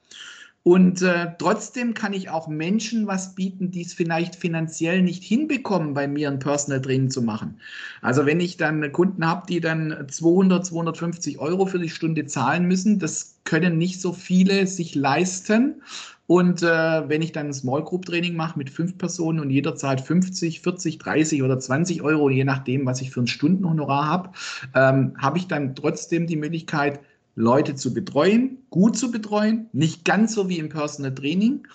Und 0.64 1.02
äh, 1.02 1.32
trotzdem 1.38 1.92
kann 1.92 2.12
ich 2.12 2.30
auch 2.30 2.46
Menschen 2.46 3.08
was 3.08 3.34
bieten, 3.34 3.72
die 3.72 3.82
es 3.82 3.94
vielleicht 3.94 4.36
finanziell 4.36 5.02
nicht 5.02 5.24
hinbekommen, 5.24 5.92
bei 5.92 6.06
mir 6.06 6.30
ein 6.30 6.38
Personal 6.38 6.80
Training 6.80 7.10
zu 7.10 7.20
machen. 7.20 7.58
Also 8.00 8.26
wenn 8.26 8.38
ich 8.38 8.58
dann 8.58 8.92
Kunden 8.92 9.26
habe, 9.26 9.46
die 9.48 9.60
dann 9.60 10.06
200, 10.08 10.64
250 10.64 11.40
Euro 11.40 11.66
für 11.66 11.80
die 11.80 11.88
Stunde 11.88 12.26
zahlen 12.26 12.66
müssen, 12.66 13.00
das 13.00 13.40
können 13.42 13.76
nicht 13.76 14.00
so 14.00 14.12
viele 14.12 14.68
sich 14.68 14.94
leisten. 14.94 15.82
Und 16.28 16.62
äh, 16.62 17.08
wenn 17.08 17.22
ich 17.22 17.32
dann 17.32 17.48
ein 17.48 17.52
Small 17.52 17.82
Group 17.82 18.06
Training 18.06 18.36
mache 18.36 18.56
mit 18.56 18.70
fünf 18.70 18.96
Personen 18.96 19.40
und 19.40 19.50
jeder 19.50 19.74
zahlt 19.74 20.00
50, 20.00 20.60
40, 20.60 20.98
30 20.98 21.42
oder 21.42 21.58
20 21.58 22.02
Euro, 22.02 22.30
je 22.30 22.44
nachdem, 22.44 22.86
was 22.86 23.00
ich 23.00 23.10
für 23.10 23.20
ein 23.20 23.26
Stundenhonorar 23.26 24.06
habe, 24.06 24.30
ähm, 24.74 25.14
habe 25.18 25.38
ich 25.38 25.48
dann 25.48 25.74
trotzdem 25.74 26.28
die 26.28 26.36
Möglichkeit, 26.36 27.00
Leute 27.34 27.74
zu 27.74 27.94
betreuen, 27.94 28.58
gut 28.70 28.96
zu 28.96 29.10
betreuen, 29.10 29.68
nicht 29.72 30.04
ganz 30.04 30.34
so 30.34 30.48
wie 30.48 30.58
im 30.58 30.68
Personal 30.68 31.14
Training. 31.14 31.66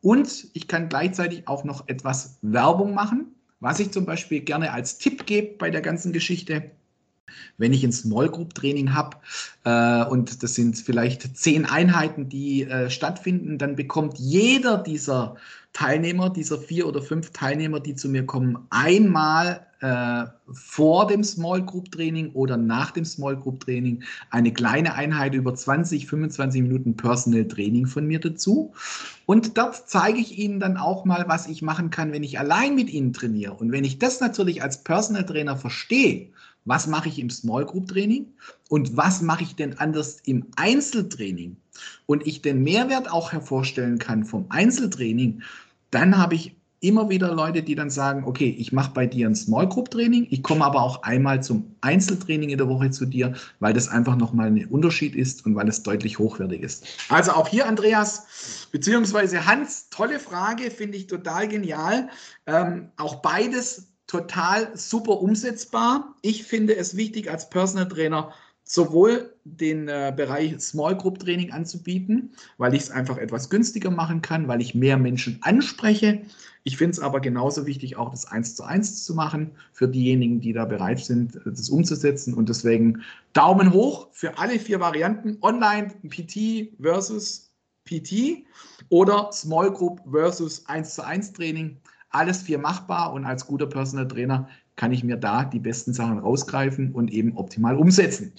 Und 0.00 0.48
ich 0.52 0.68
kann 0.68 0.88
gleichzeitig 0.88 1.48
auch 1.48 1.64
noch 1.64 1.88
etwas 1.88 2.38
Werbung 2.42 2.94
machen, 2.94 3.34
was 3.60 3.80
ich 3.80 3.90
zum 3.90 4.04
Beispiel 4.04 4.40
gerne 4.40 4.72
als 4.72 4.98
Tipp 4.98 5.26
gebe 5.26 5.56
bei 5.58 5.70
der 5.70 5.80
ganzen 5.80 6.12
Geschichte. 6.12 6.70
Wenn 7.58 7.72
ich 7.72 7.84
ein 7.84 7.92
Small 7.92 8.28
Group 8.30 8.54
Training 8.54 8.94
habe 8.94 9.16
äh, 9.64 10.04
und 10.08 10.42
das 10.42 10.54
sind 10.54 10.78
vielleicht 10.78 11.36
zehn 11.36 11.66
Einheiten, 11.66 12.28
die 12.28 12.62
äh, 12.62 12.88
stattfinden, 12.88 13.58
dann 13.58 13.76
bekommt 13.76 14.18
jeder 14.18 14.78
dieser 14.78 15.36
Teilnehmer, 15.72 16.30
dieser 16.30 16.58
vier 16.58 16.88
oder 16.88 17.02
fünf 17.02 17.30
Teilnehmer, 17.30 17.80
die 17.80 17.94
zu 17.94 18.08
mir 18.08 18.26
kommen, 18.26 18.66
einmal 18.70 19.66
äh, 19.80 20.24
vor 20.52 21.06
dem 21.06 21.22
Small 21.22 21.64
Group 21.64 21.92
Training 21.92 22.32
oder 22.32 22.56
nach 22.56 22.90
dem 22.90 23.04
Small 23.04 23.36
Group 23.36 23.60
Training 23.60 24.02
eine 24.30 24.52
kleine 24.52 24.94
Einheit 24.94 25.34
über 25.34 25.54
20, 25.54 26.06
25 26.06 26.62
Minuten 26.62 26.96
Personal 26.96 27.46
Training 27.46 27.86
von 27.86 28.06
mir 28.06 28.18
dazu. 28.18 28.72
Und 29.26 29.56
dort 29.56 29.88
zeige 29.88 30.18
ich 30.18 30.38
Ihnen 30.38 30.58
dann 30.58 30.78
auch 30.78 31.04
mal, 31.04 31.28
was 31.28 31.46
ich 31.46 31.62
machen 31.62 31.90
kann, 31.90 32.12
wenn 32.12 32.24
ich 32.24 32.38
allein 32.40 32.74
mit 32.74 32.90
Ihnen 32.90 33.12
trainiere. 33.12 33.54
Und 33.54 33.70
wenn 33.70 33.84
ich 33.84 33.98
das 33.98 34.20
natürlich 34.20 34.62
als 34.62 34.82
Personal 34.82 35.26
Trainer 35.26 35.56
verstehe, 35.56 36.30
was 36.68 36.86
mache 36.86 37.08
ich 37.08 37.18
im 37.18 37.30
Small 37.30 37.64
Group 37.64 37.88
Training 37.88 38.26
und 38.68 38.96
was 38.96 39.22
mache 39.22 39.42
ich 39.42 39.56
denn 39.56 39.78
anders 39.78 40.18
im 40.24 40.46
Einzeltraining 40.56 41.56
und 42.06 42.26
ich 42.26 42.42
den 42.42 42.62
Mehrwert 42.62 43.10
auch 43.10 43.32
hervorstellen 43.32 43.98
kann 43.98 44.24
vom 44.24 44.46
Einzeltraining, 44.50 45.42
dann 45.90 46.18
habe 46.18 46.34
ich 46.34 46.54
immer 46.80 47.08
wieder 47.08 47.34
Leute, 47.34 47.62
die 47.62 47.74
dann 47.74 47.90
sagen, 47.90 48.24
okay, 48.24 48.54
ich 48.56 48.72
mache 48.72 48.92
bei 48.92 49.06
dir 49.06 49.26
ein 49.28 49.34
Small 49.34 49.68
Group 49.68 49.90
Training, 49.90 50.28
ich 50.30 50.42
komme 50.42 50.64
aber 50.64 50.80
auch 50.80 51.02
einmal 51.02 51.42
zum 51.42 51.74
Einzeltraining 51.80 52.50
in 52.50 52.58
der 52.58 52.68
Woche 52.68 52.90
zu 52.90 53.04
dir, 53.04 53.34
weil 53.58 53.72
das 53.72 53.88
einfach 53.88 54.16
nochmal 54.16 54.46
ein 54.48 54.64
Unterschied 54.66 55.16
ist 55.16 55.44
und 55.44 55.56
weil 55.56 55.68
es 55.68 55.82
deutlich 55.82 56.18
hochwertig 56.18 56.62
ist. 56.62 56.86
Also 57.08 57.32
auch 57.32 57.48
hier, 57.48 57.66
Andreas, 57.66 58.68
beziehungsweise 58.70 59.46
Hans, 59.46 59.88
tolle 59.90 60.20
Frage, 60.20 60.70
finde 60.70 60.98
ich 60.98 61.08
total 61.08 61.48
genial. 61.48 62.10
Ähm, 62.46 62.90
auch 62.96 63.16
beides 63.16 63.88
total 64.08 64.76
super 64.76 65.20
umsetzbar. 65.20 66.16
Ich 66.22 66.42
finde 66.42 66.74
es 66.76 66.96
wichtig 66.96 67.30
als 67.30 67.48
Personal 67.48 67.86
Trainer, 67.86 68.32
sowohl 68.64 69.34
den 69.44 69.88
äh, 69.88 70.12
Bereich 70.14 70.58
Small 70.60 70.96
Group 70.96 71.20
Training 71.20 71.52
anzubieten, 71.52 72.32
weil 72.58 72.74
ich 72.74 72.82
es 72.82 72.90
einfach 72.90 73.16
etwas 73.16 73.48
günstiger 73.48 73.90
machen 73.90 74.20
kann, 74.20 74.48
weil 74.48 74.60
ich 74.60 74.74
mehr 74.74 74.98
Menschen 74.98 75.38
anspreche. 75.42 76.22
Ich 76.64 76.76
finde 76.76 76.92
es 76.92 77.00
aber 77.00 77.20
genauso 77.20 77.66
wichtig, 77.66 77.96
auch 77.96 78.10
das 78.10 78.26
eins 78.26 78.56
zu 78.56 78.64
eins 78.64 79.04
zu 79.04 79.14
machen 79.14 79.52
für 79.72 79.88
diejenigen, 79.88 80.40
die 80.40 80.52
da 80.52 80.64
bereit 80.64 81.00
sind, 81.00 81.40
das 81.46 81.70
umzusetzen. 81.70 82.34
Und 82.34 82.48
deswegen 82.48 83.02
Daumen 83.32 83.72
hoch 83.72 84.08
für 84.12 84.36
alle 84.36 84.58
vier 84.58 84.80
Varianten: 84.80 85.38
Online 85.40 85.88
PT 86.08 86.74
versus 86.80 87.50
PT 87.86 88.44
oder 88.90 89.32
Small 89.32 89.72
Group 89.72 90.00
versus 90.10 90.66
eins 90.66 90.94
zu 90.94 91.04
eins 91.04 91.32
Training. 91.32 91.78
Alles 92.18 92.42
vier 92.42 92.58
machbar 92.58 93.12
und 93.12 93.24
als 93.24 93.46
guter 93.46 93.66
Personal 93.66 94.08
Trainer 94.08 94.48
kann 94.74 94.90
ich 94.90 95.04
mir 95.04 95.16
da 95.16 95.44
die 95.44 95.60
besten 95.60 95.92
Sachen 95.92 96.18
rausgreifen 96.18 96.92
und 96.92 97.12
eben 97.12 97.36
optimal 97.36 97.76
umsetzen. 97.76 98.32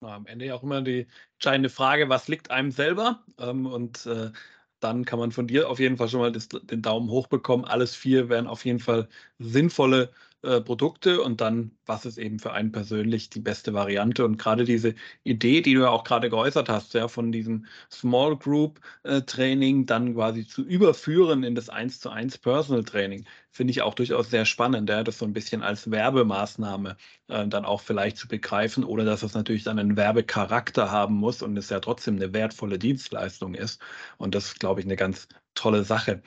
Am 0.00 0.26
Ende 0.26 0.54
auch 0.54 0.62
immer 0.62 0.80
die 0.80 1.06
entscheidende 1.34 1.68
Frage, 1.68 2.08
was 2.08 2.28
liegt 2.28 2.50
einem 2.50 2.70
selber? 2.70 3.24
Ähm, 3.38 3.66
und 3.66 4.06
äh, 4.06 4.30
dann 4.80 5.04
kann 5.04 5.18
man 5.18 5.32
von 5.32 5.46
dir 5.46 5.68
auf 5.68 5.80
jeden 5.80 5.98
Fall 5.98 6.08
schon 6.08 6.20
mal 6.20 6.32
den 6.32 6.80
Daumen 6.80 7.10
hoch 7.10 7.26
bekommen. 7.26 7.66
Alles 7.66 7.94
vier 7.94 8.30
wären 8.30 8.46
auf 8.46 8.64
jeden 8.64 8.78
Fall 8.78 9.08
sinnvolle 9.38 10.10
äh, 10.48 10.60
Produkte 10.62 11.20
und 11.20 11.42
dann, 11.42 11.72
was 11.84 12.06
ist 12.06 12.16
eben 12.16 12.38
für 12.38 12.52
einen 12.52 12.72
persönlich 12.72 13.28
die 13.28 13.40
beste 13.40 13.74
Variante. 13.74 14.24
Und 14.24 14.38
gerade 14.38 14.64
diese 14.64 14.94
Idee, 15.22 15.60
die 15.60 15.74
du 15.74 15.82
ja 15.82 15.90
auch 15.90 16.04
gerade 16.04 16.30
geäußert 16.30 16.70
hast, 16.70 16.94
ja, 16.94 17.06
von 17.08 17.32
diesem 17.32 17.66
Small 17.92 18.36
Group 18.36 18.80
äh, 19.02 19.20
Training 19.22 19.84
dann 19.84 20.14
quasi 20.14 20.46
zu 20.46 20.62
überführen 20.62 21.42
in 21.42 21.54
das 21.54 21.68
1 21.68 22.00
zu 22.00 22.08
1 22.10 22.38
Personal 22.38 22.82
Training, 22.84 23.26
finde 23.50 23.72
ich 23.72 23.82
auch 23.82 23.92
durchaus 23.94 24.30
sehr 24.30 24.46
spannend, 24.46 24.88
ja, 24.88 25.02
das 25.04 25.18
so 25.18 25.26
ein 25.26 25.34
bisschen 25.34 25.62
als 25.62 25.90
Werbemaßnahme 25.90 26.96
äh, 27.28 27.46
dann 27.46 27.64
auch 27.66 27.82
vielleicht 27.82 28.16
zu 28.16 28.26
begreifen, 28.28 28.84
oder 28.84 29.04
dass 29.04 29.22
es 29.22 29.34
natürlich 29.34 29.64
dann 29.64 29.78
einen 29.78 29.96
Werbecharakter 29.96 30.90
haben 30.90 31.14
muss 31.16 31.42
und 31.42 31.56
es 31.58 31.68
ja 31.68 31.80
trotzdem 31.80 32.16
eine 32.16 32.32
wertvolle 32.32 32.78
Dienstleistung 32.78 33.54
ist. 33.54 33.80
Und 34.16 34.34
das 34.34 34.46
ist, 34.46 34.60
glaube 34.60 34.80
ich, 34.80 34.86
eine 34.86 34.96
ganz 34.96 35.28
tolle 35.54 35.84
Sache. 35.84 36.22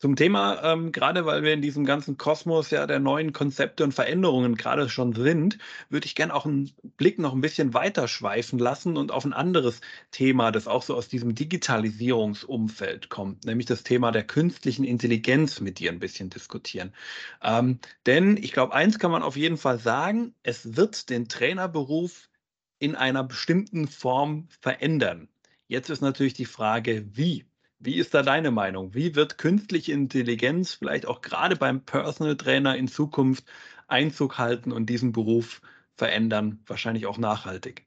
Zum 0.00 0.16
Thema, 0.16 0.62
ähm, 0.64 0.92
gerade 0.92 1.26
weil 1.26 1.42
wir 1.42 1.52
in 1.52 1.60
diesem 1.60 1.84
ganzen 1.84 2.16
Kosmos 2.16 2.70
ja 2.70 2.86
der 2.86 3.00
neuen 3.00 3.34
Konzepte 3.34 3.84
und 3.84 3.92
Veränderungen 3.92 4.54
gerade 4.54 4.88
schon 4.88 5.12
sind, 5.12 5.58
würde 5.90 6.06
ich 6.06 6.14
gerne 6.14 6.34
auch 6.34 6.46
einen 6.46 6.70
Blick 6.96 7.18
noch 7.18 7.34
ein 7.34 7.42
bisschen 7.42 7.74
weiter 7.74 8.08
schweifen 8.08 8.58
lassen 8.58 8.96
und 8.96 9.12
auf 9.12 9.26
ein 9.26 9.34
anderes 9.34 9.82
Thema, 10.10 10.52
das 10.52 10.68
auch 10.68 10.82
so 10.82 10.94
aus 10.94 11.08
diesem 11.08 11.34
Digitalisierungsumfeld 11.34 13.10
kommt, 13.10 13.44
nämlich 13.44 13.66
das 13.66 13.82
Thema 13.82 14.10
der 14.10 14.24
künstlichen 14.24 14.84
Intelligenz 14.84 15.60
mit 15.60 15.78
dir 15.78 15.92
ein 15.92 15.98
bisschen 15.98 16.30
diskutieren. 16.30 16.94
Ähm, 17.42 17.78
denn 18.06 18.38
ich 18.38 18.52
glaube, 18.52 18.72
eins 18.72 18.98
kann 18.98 19.10
man 19.10 19.22
auf 19.22 19.36
jeden 19.36 19.58
Fall 19.58 19.78
sagen, 19.78 20.34
es 20.42 20.76
wird 20.76 21.10
den 21.10 21.28
Trainerberuf 21.28 22.30
in 22.78 22.96
einer 22.96 23.22
bestimmten 23.22 23.86
Form 23.86 24.48
verändern. 24.62 25.28
Jetzt 25.66 25.90
ist 25.90 26.00
natürlich 26.00 26.32
die 26.32 26.46
Frage, 26.46 27.04
wie. 27.12 27.49
Wie 27.82 27.96
ist 27.96 28.12
da 28.12 28.22
deine 28.22 28.50
Meinung? 28.50 28.92
Wie 28.92 29.14
wird 29.14 29.38
künstliche 29.38 29.92
Intelligenz 29.92 30.74
vielleicht 30.74 31.06
auch 31.06 31.22
gerade 31.22 31.56
beim 31.56 31.82
Personal 31.82 32.36
Trainer 32.36 32.76
in 32.76 32.88
Zukunft 32.88 33.50
Einzug 33.88 34.36
halten 34.36 34.70
und 34.70 34.90
diesen 34.90 35.12
Beruf 35.12 35.62
verändern, 35.96 36.62
wahrscheinlich 36.66 37.06
auch 37.06 37.16
nachhaltig? 37.16 37.86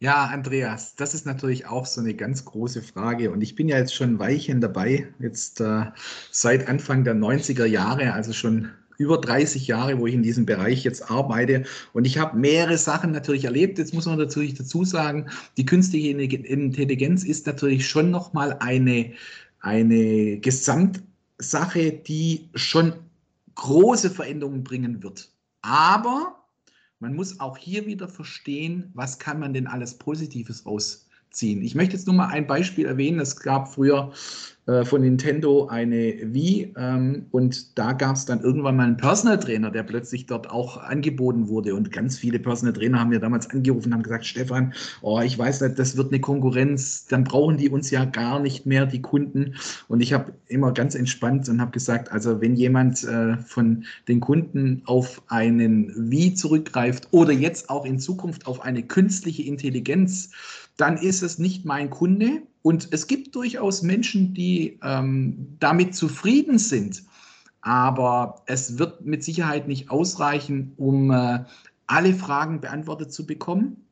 Ja, 0.00 0.26
Andreas, 0.26 0.94
das 0.94 1.14
ist 1.14 1.24
natürlich 1.24 1.64
auch 1.66 1.86
so 1.86 2.02
eine 2.02 2.14
ganz 2.14 2.44
große 2.44 2.82
Frage. 2.82 3.30
Und 3.30 3.40
ich 3.40 3.54
bin 3.54 3.66
ja 3.68 3.78
jetzt 3.78 3.94
schon 3.94 4.10
ein 4.10 4.18
Weilchen 4.18 4.60
dabei, 4.60 5.12
jetzt 5.18 5.62
äh, 5.62 5.86
seit 6.30 6.68
Anfang 6.68 7.02
der 7.02 7.14
90er 7.14 7.64
Jahre, 7.64 8.12
also 8.12 8.34
schon 8.34 8.70
über 8.98 9.18
30 9.18 9.66
Jahre, 9.68 9.98
wo 9.98 10.06
ich 10.06 10.14
in 10.14 10.22
diesem 10.22 10.44
Bereich 10.44 10.84
jetzt 10.84 11.10
arbeite. 11.10 11.64
Und 11.92 12.04
ich 12.04 12.18
habe 12.18 12.36
mehrere 12.36 12.76
Sachen 12.76 13.12
natürlich 13.12 13.44
erlebt. 13.44 13.78
Jetzt 13.78 13.94
muss 13.94 14.06
man 14.06 14.18
natürlich 14.18 14.54
dazu 14.54 14.84
sagen, 14.84 15.30
die 15.56 15.64
künstliche 15.64 16.10
Intelligenz 16.10 17.24
ist 17.24 17.46
natürlich 17.46 17.88
schon 17.88 18.10
nochmal 18.10 18.56
eine, 18.58 19.12
eine 19.60 20.38
Gesamtsache, 20.40 21.92
die 21.92 22.50
schon 22.54 22.92
große 23.54 24.10
Veränderungen 24.10 24.64
bringen 24.64 25.02
wird. 25.02 25.30
Aber 25.62 26.44
man 26.98 27.14
muss 27.14 27.38
auch 27.38 27.56
hier 27.56 27.86
wieder 27.86 28.08
verstehen, 28.08 28.90
was 28.94 29.20
kann 29.20 29.38
man 29.38 29.54
denn 29.54 29.68
alles 29.68 29.94
Positives 29.94 30.66
rausziehen. 31.28 31.62
Ich 31.62 31.74
möchte 31.74 31.96
jetzt 31.96 32.06
nur 32.06 32.16
mal 32.16 32.28
ein 32.28 32.46
Beispiel 32.46 32.86
erwähnen. 32.86 33.20
Es 33.20 33.36
gab 33.36 33.68
früher 33.68 34.12
äh, 34.66 34.84
von 34.84 35.00
Nintendo 35.00 35.66
eine 35.68 36.14
Wii 36.22 36.74
ähm, 36.76 37.26
und 37.30 37.78
da 37.78 37.92
gab 37.92 38.16
es 38.16 38.24
dann 38.24 38.40
irgendwann 38.40 38.76
mal 38.76 38.86
einen 38.86 38.96
Personal 38.96 39.38
Trainer, 39.38 39.70
der 39.70 39.82
plötzlich 39.82 40.26
dort 40.26 40.50
auch 40.50 40.76
angeboten 40.76 41.48
wurde 41.48 41.74
und 41.74 41.92
ganz 41.92 42.18
viele 42.18 42.38
Personal 42.38 42.74
Trainer 42.74 43.00
haben 43.00 43.10
mir 43.10 43.20
damals 43.20 43.48
angerufen 43.50 43.88
und 43.88 43.94
haben 43.94 44.02
gesagt, 44.02 44.26
Stefan, 44.26 44.74
oh, 45.02 45.20
ich 45.20 45.38
weiß 45.38 45.62
nicht, 45.62 45.78
das 45.78 45.96
wird 45.96 46.12
eine 46.12 46.20
Konkurrenz, 46.20 47.06
dann 47.06 47.24
brauchen 47.24 47.56
die 47.56 47.70
uns 47.70 47.90
ja 47.90 48.04
gar 48.04 48.40
nicht 48.40 48.66
mehr, 48.66 48.86
die 48.86 49.02
Kunden 49.02 49.54
und 49.88 50.00
ich 50.00 50.12
habe 50.12 50.32
immer 50.48 50.72
ganz 50.72 50.94
entspannt 50.94 51.48
und 51.48 51.60
habe 51.60 51.70
gesagt, 51.70 52.12
also 52.12 52.40
wenn 52.40 52.54
jemand 52.54 53.04
äh, 53.04 53.38
von 53.38 53.84
den 54.06 54.20
Kunden 54.20 54.82
auf 54.84 55.22
einen 55.28 56.10
Wii 56.10 56.34
zurückgreift 56.34 57.08
oder 57.10 57.32
jetzt 57.32 57.70
auch 57.70 57.84
in 57.84 57.98
Zukunft 57.98 58.46
auf 58.46 58.60
eine 58.60 58.82
künstliche 58.82 59.44
Intelligenz, 59.44 60.30
dann 60.78 60.96
ist 60.96 61.22
es 61.22 61.38
nicht 61.38 61.66
mein 61.66 61.90
Kunde. 61.90 62.42
Und 62.62 62.88
es 62.92 63.06
gibt 63.06 63.34
durchaus 63.34 63.82
Menschen, 63.82 64.32
die 64.32 64.78
ähm, 64.82 65.56
damit 65.58 65.94
zufrieden 65.94 66.58
sind. 66.58 67.02
Aber 67.60 68.42
es 68.46 68.78
wird 68.78 69.04
mit 69.04 69.22
Sicherheit 69.22 69.68
nicht 69.68 69.90
ausreichen, 69.90 70.72
um 70.76 71.10
äh, 71.10 71.44
alle 71.86 72.14
Fragen 72.14 72.60
beantwortet 72.60 73.12
zu 73.12 73.26
bekommen. 73.26 73.87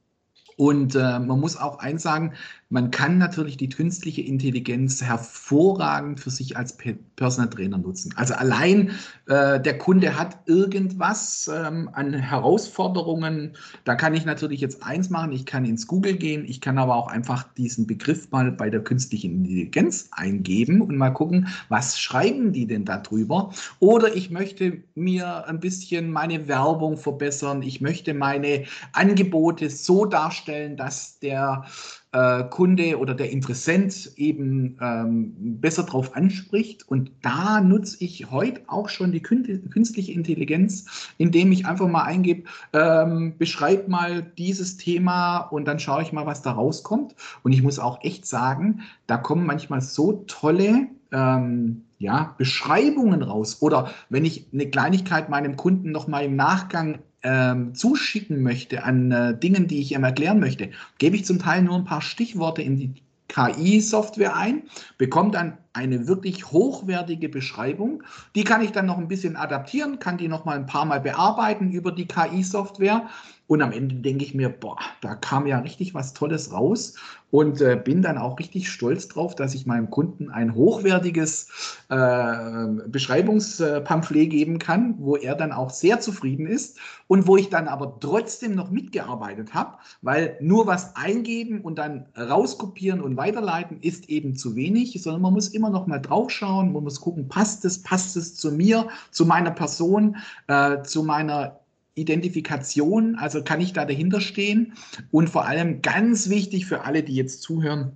Und 0.57 0.95
äh, 0.95 1.19
man 1.19 1.39
muss 1.39 1.57
auch 1.57 1.79
eins 1.79 2.03
sagen, 2.03 2.33
man 2.69 2.91
kann 2.91 3.19
natürlich 3.19 3.57
die 3.57 3.69
künstliche 3.69 4.23
Intelligenz 4.23 5.01
hervorragend 5.01 6.19
für 6.19 6.31
sich 6.31 6.57
als 6.57 6.77
Personal 7.15 7.49
Trainer 7.49 7.79
nutzen. 7.79 8.13
Also 8.17 8.35
allein 8.35 8.91
äh, 9.27 9.61
der 9.61 9.79
Kunde 9.79 10.19
hat 10.19 10.37
irgendwas 10.47 11.49
ähm, 11.55 11.89
an 11.93 12.13
Herausforderungen. 12.13 13.53
Da 13.85 13.95
kann 13.95 14.15
ich 14.15 14.25
natürlich 14.25 14.61
jetzt 14.61 14.83
eins 14.83 15.11
machen. 15.11 15.31
Ich 15.31 15.47
kann 15.47 15.65
ins 15.65 15.87
Google 15.87 16.17
gehen. 16.17 16.45
Ich 16.45 16.61
kann 16.61 16.79
aber 16.79 16.97
auch 16.97 17.07
einfach 17.07 17.45
diesen 17.57 17.87
Begriff 17.87 18.33
mal 18.33 18.51
bei 18.51 18.69
der 18.69 18.83
künstlichen 18.83 19.45
Intelligenz 19.45 20.09
eingeben 20.11 20.81
und 20.81 20.97
mal 20.97 21.11
gucken, 21.11 21.47
was 21.69 22.01
schreiben 22.01 22.53
die 22.53 22.67
denn 22.67 22.85
darüber? 22.85 23.53
Oder 23.79 24.17
ich 24.17 24.31
möchte 24.31 24.83
mir 24.97 25.47
ein 25.47 25.61
bisschen 25.61 26.11
meine 26.11 26.49
Werbung 26.49 26.97
verbessern. 26.97 27.63
Ich 27.63 27.81
möchte 27.81 28.13
meine 28.13 28.65
Angebote 28.93 29.71
so 29.71 30.05
darstellen, 30.05 30.46
dass 30.77 31.19
der 31.19 31.65
äh, 32.13 32.45
Kunde 32.45 32.99
oder 32.99 33.15
der 33.15 33.31
Interessent 33.31 34.13
eben 34.17 34.79
ähm, 34.81 35.61
besser 35.61 35.83
drauf 35.83 36.17
anspricht. 36.17 36.89
Und 36.89 37.11
da 37.23 37.61
nutze 37.61 38.03
ich 38.03 38.31
heute 38.31 38.63
auch 38.69 38.89
schon 38.89 39.13
die 39.13 39.21
künstliche 39.21 40.13
Intelligenz, 40.13 41.13
indem 41.19 41.53
ich 41.53 41.67
einfach 41.67 41.89
mal 41.89 42.05
eingebe, 42.05 42.45
ähm, 42.73 43.35
beschreib 43.39 43.89
mal 43.89 44.23
dieses 44.23 44.77
Thema 44.77 45.39
und 45.39 45.67
dann 45.67 45.79
schaue 45.79 46.03
ich 46.03 46.13
mal, 46.13 46.27
was 46.27 46.43
da 46.43 46.53
rauskommt. 46.53 47.15
Und 47.43 47.53
ich 47.53 47.63
muss 47.63 47.79
auch 47.79 48.03
echt 48.03 48.27
sagen, 48.27 48.81
da 49.07 49.17
kommen 49.17 49.47
manchmal 49.47 49.81
so 49.81 50.25
tolle 50.27 50.89
ähm, 51.13 51.83
ja, 51.99 52.35
Beschreibungen 52.39 53.23
raus. 53.23 53.59
Oder 53.61 53.91
wenn 54.09 54.25
ich 54.25 54.47
eine 54.53 54.71
Kleinigkeit 54.71 55.29
meinem 55.29 55.57
Kunden 55.57 55.91
noch 55.91 56.09
mal 56.09 56.25
im 56.25 56.37
Nachgang 56.37 56.99
ähm, 57.23 57.75
zuschicken 57.75 58.43
möchte 58.43 58.85
an 58.85 59.11
äh, 59.11 59.39
Dingen, 59.39 59.67
die 59.67 59.81
ich 59.81 59.93
ihm 59.93 60.05
erklären 60.05 60.41
möchte, 60.41 60.71
gebe 60.99 61.17
ich 61.17 61.25
zum 61.25 61.39
Teil 61.39 61.63
nur 61.63 61.77
ein 61.77 61.85
paar 61.85 62.03
Stichworte 62.03 62.63
in 62.63 62.77
die 62.77 62.95
KI-Software 63.29 64.37
ein, 64.37 64.63
bekomme 64.99 65.31
dann 65.31 65.59
eine 65.77 66.09
wirklich 66.09 66.51
hochwertige 66.51 67.29
Beschreibung. 67.29 68.03
Die 68.35 68.45
kann 68.45 68.63
ich 68.63 68.73
dann 68.73 68.87
noch 68.87 68.97
ein 68.97 69.09
bisschen 69.09 69.37
adaptieren, 69.37 69.99
kann 69.99 70.17
die 70.17 70.29
noch 70.29 70.47
mal 70.47 70.57
ein 70.57 70.67
paar 70.67 70.87
Mal 70.87 71.01
bearbeiten 71.01 71.71
über 71.71 71.93
die 71.93 72.07
KI-Software 72.07 73.09
und 73.49 73.63
am 73.63 73.71
Ende 73.71 73.95
denke 73.97 74.25
ich 74.25 74.35
mir, 74.35 74.49
boah, 74.49 74.79
da 75.01 75.15
kam 75.15 75.47
ja 75.47 75.61
richtig 75.61 75.95
was 75.95 76.15
Tolles 76.15 76.53
raus 76.53 76.95
und 77.31 77.61
äh, 77.61 77.81
bin 77.83 78.03
dann 78.03 78.19
auch 78.19 78.39
richtig 78.41 78.69
stolz 78.69 79.07
drauf, 79.07 79.37
dass 79.37 79.55
ich 79.55 79.67
meinem 79.67 79.89
Kunden 79.89 80.31
ein 80.31 80.55
hochwertiges 80.55 81.49
äh, 81.89 82.67
Beschreibungspamphlet 82.89 84.31
geben 84.31 84.59
kann, 84.59 84.97
wo 84.99 85.17
er 85.17 85.37
dann 85.37 85.53
auch 85.53 85.71
sehr 85.71 86.01
zufrieden 86.01 86.47
ist 86.47 86.79
und 87.07 87.29
wo 87.29 87.37
ich 87.37 87.49
dann 87.49 87.69
aber 87.69 87.99
trotzdem 88.01 88.57
noch 88.57 88.71
mitgearbeitet 88.71 89.55
habe, 89.55 89.79
weil 90.03 90.37
nur 90.41 90.67
was 90.67 90.97
eingeben 90.97 91.61
und 91.61 91.79
dann 91.79 92.07
rauskopieren 92.17 93.01
und 93.01 93.17
weiterleiten 93.17 93.79
ist 93.81 94.09
eben 94.09 94.35
zu 94.35 94.57
wenig, 94.57 95.01
sondern 95.01 95.23
man 95.23 95.33
muss 95.33 95.49
immer 95.49 95.66
noch 95.71 95.87
mal 95.87 95.99
drauf 95.99 96.31
schauen, 96.31 96.73
man 96.73 96.85
muss 96.85 97.01
gucken, 97.01 97.29
passt 97.29 97.65
es, 97.65 97.83
passt 97.83 98.17
es 98.17 98.37
zu 98.37 98.53
mir, 98.53 98.89
zu 99.11 99.27
meiner 99.27 99.51
Person, 99.51 100.17
äh, 100.49 100.83
zu 100.83 101.03
meiner 101.03 101.61
Identifikation, 101.95 103.17
also 103.17 103.43
kann 103.43 103.61
ich 103.61 103.73
da 103.73 103.85
dahinter 103.85 104.21
stehen? 104.21 104.75
Und 105.11 105.31
vor 105.31 105.47
allem 105.47 105.81
ganz 105.81 106.29
wichtig 106.29 106.67
für 106.67 106.85
alle, 106.85 107.03
die 107.03 107.15
jetzt 107.15 107.43
zuhören, 107.43 107.93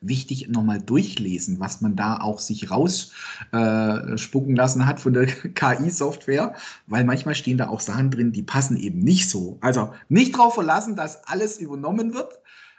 wichtig 0.00 0.48
nochmal 0.48 0.80
durchlesen, 0.80 1.58
was 1.58 1.80
man 1.80 1.96
da 1.96 2.20
auch 2.20 2.38
sich 2.38 2.70
rausspucken 2.70 4.54
äh, 4.54 4.56
lassen 4.56 4.86
hat 4.86 5.00
von 5.00 5.12
der 5.12 5.26
KI-Software, 5.54 6.54
weil 6.86 7.04
manchmal 7.04 7.34
stehen 7.34 7.58
da 7.58 7.68
auch 7.68 7.80
Sachen 7.80 8.10
drin, 8.10 8.32
die 8.32 8.42
passen 8.42 8.76
eben 8.76 9.00
nicht 9.00 9.28
so. 9.28 9.58
Also 9.60 9.92
nicht 10.08 10.34
darauf 10.34 10.54
verlassen, 10.54 10.94
dass 10.94 11.26
alles 11.26 11.58
übernommen 11.58 12.14
wird, 12.14 12.38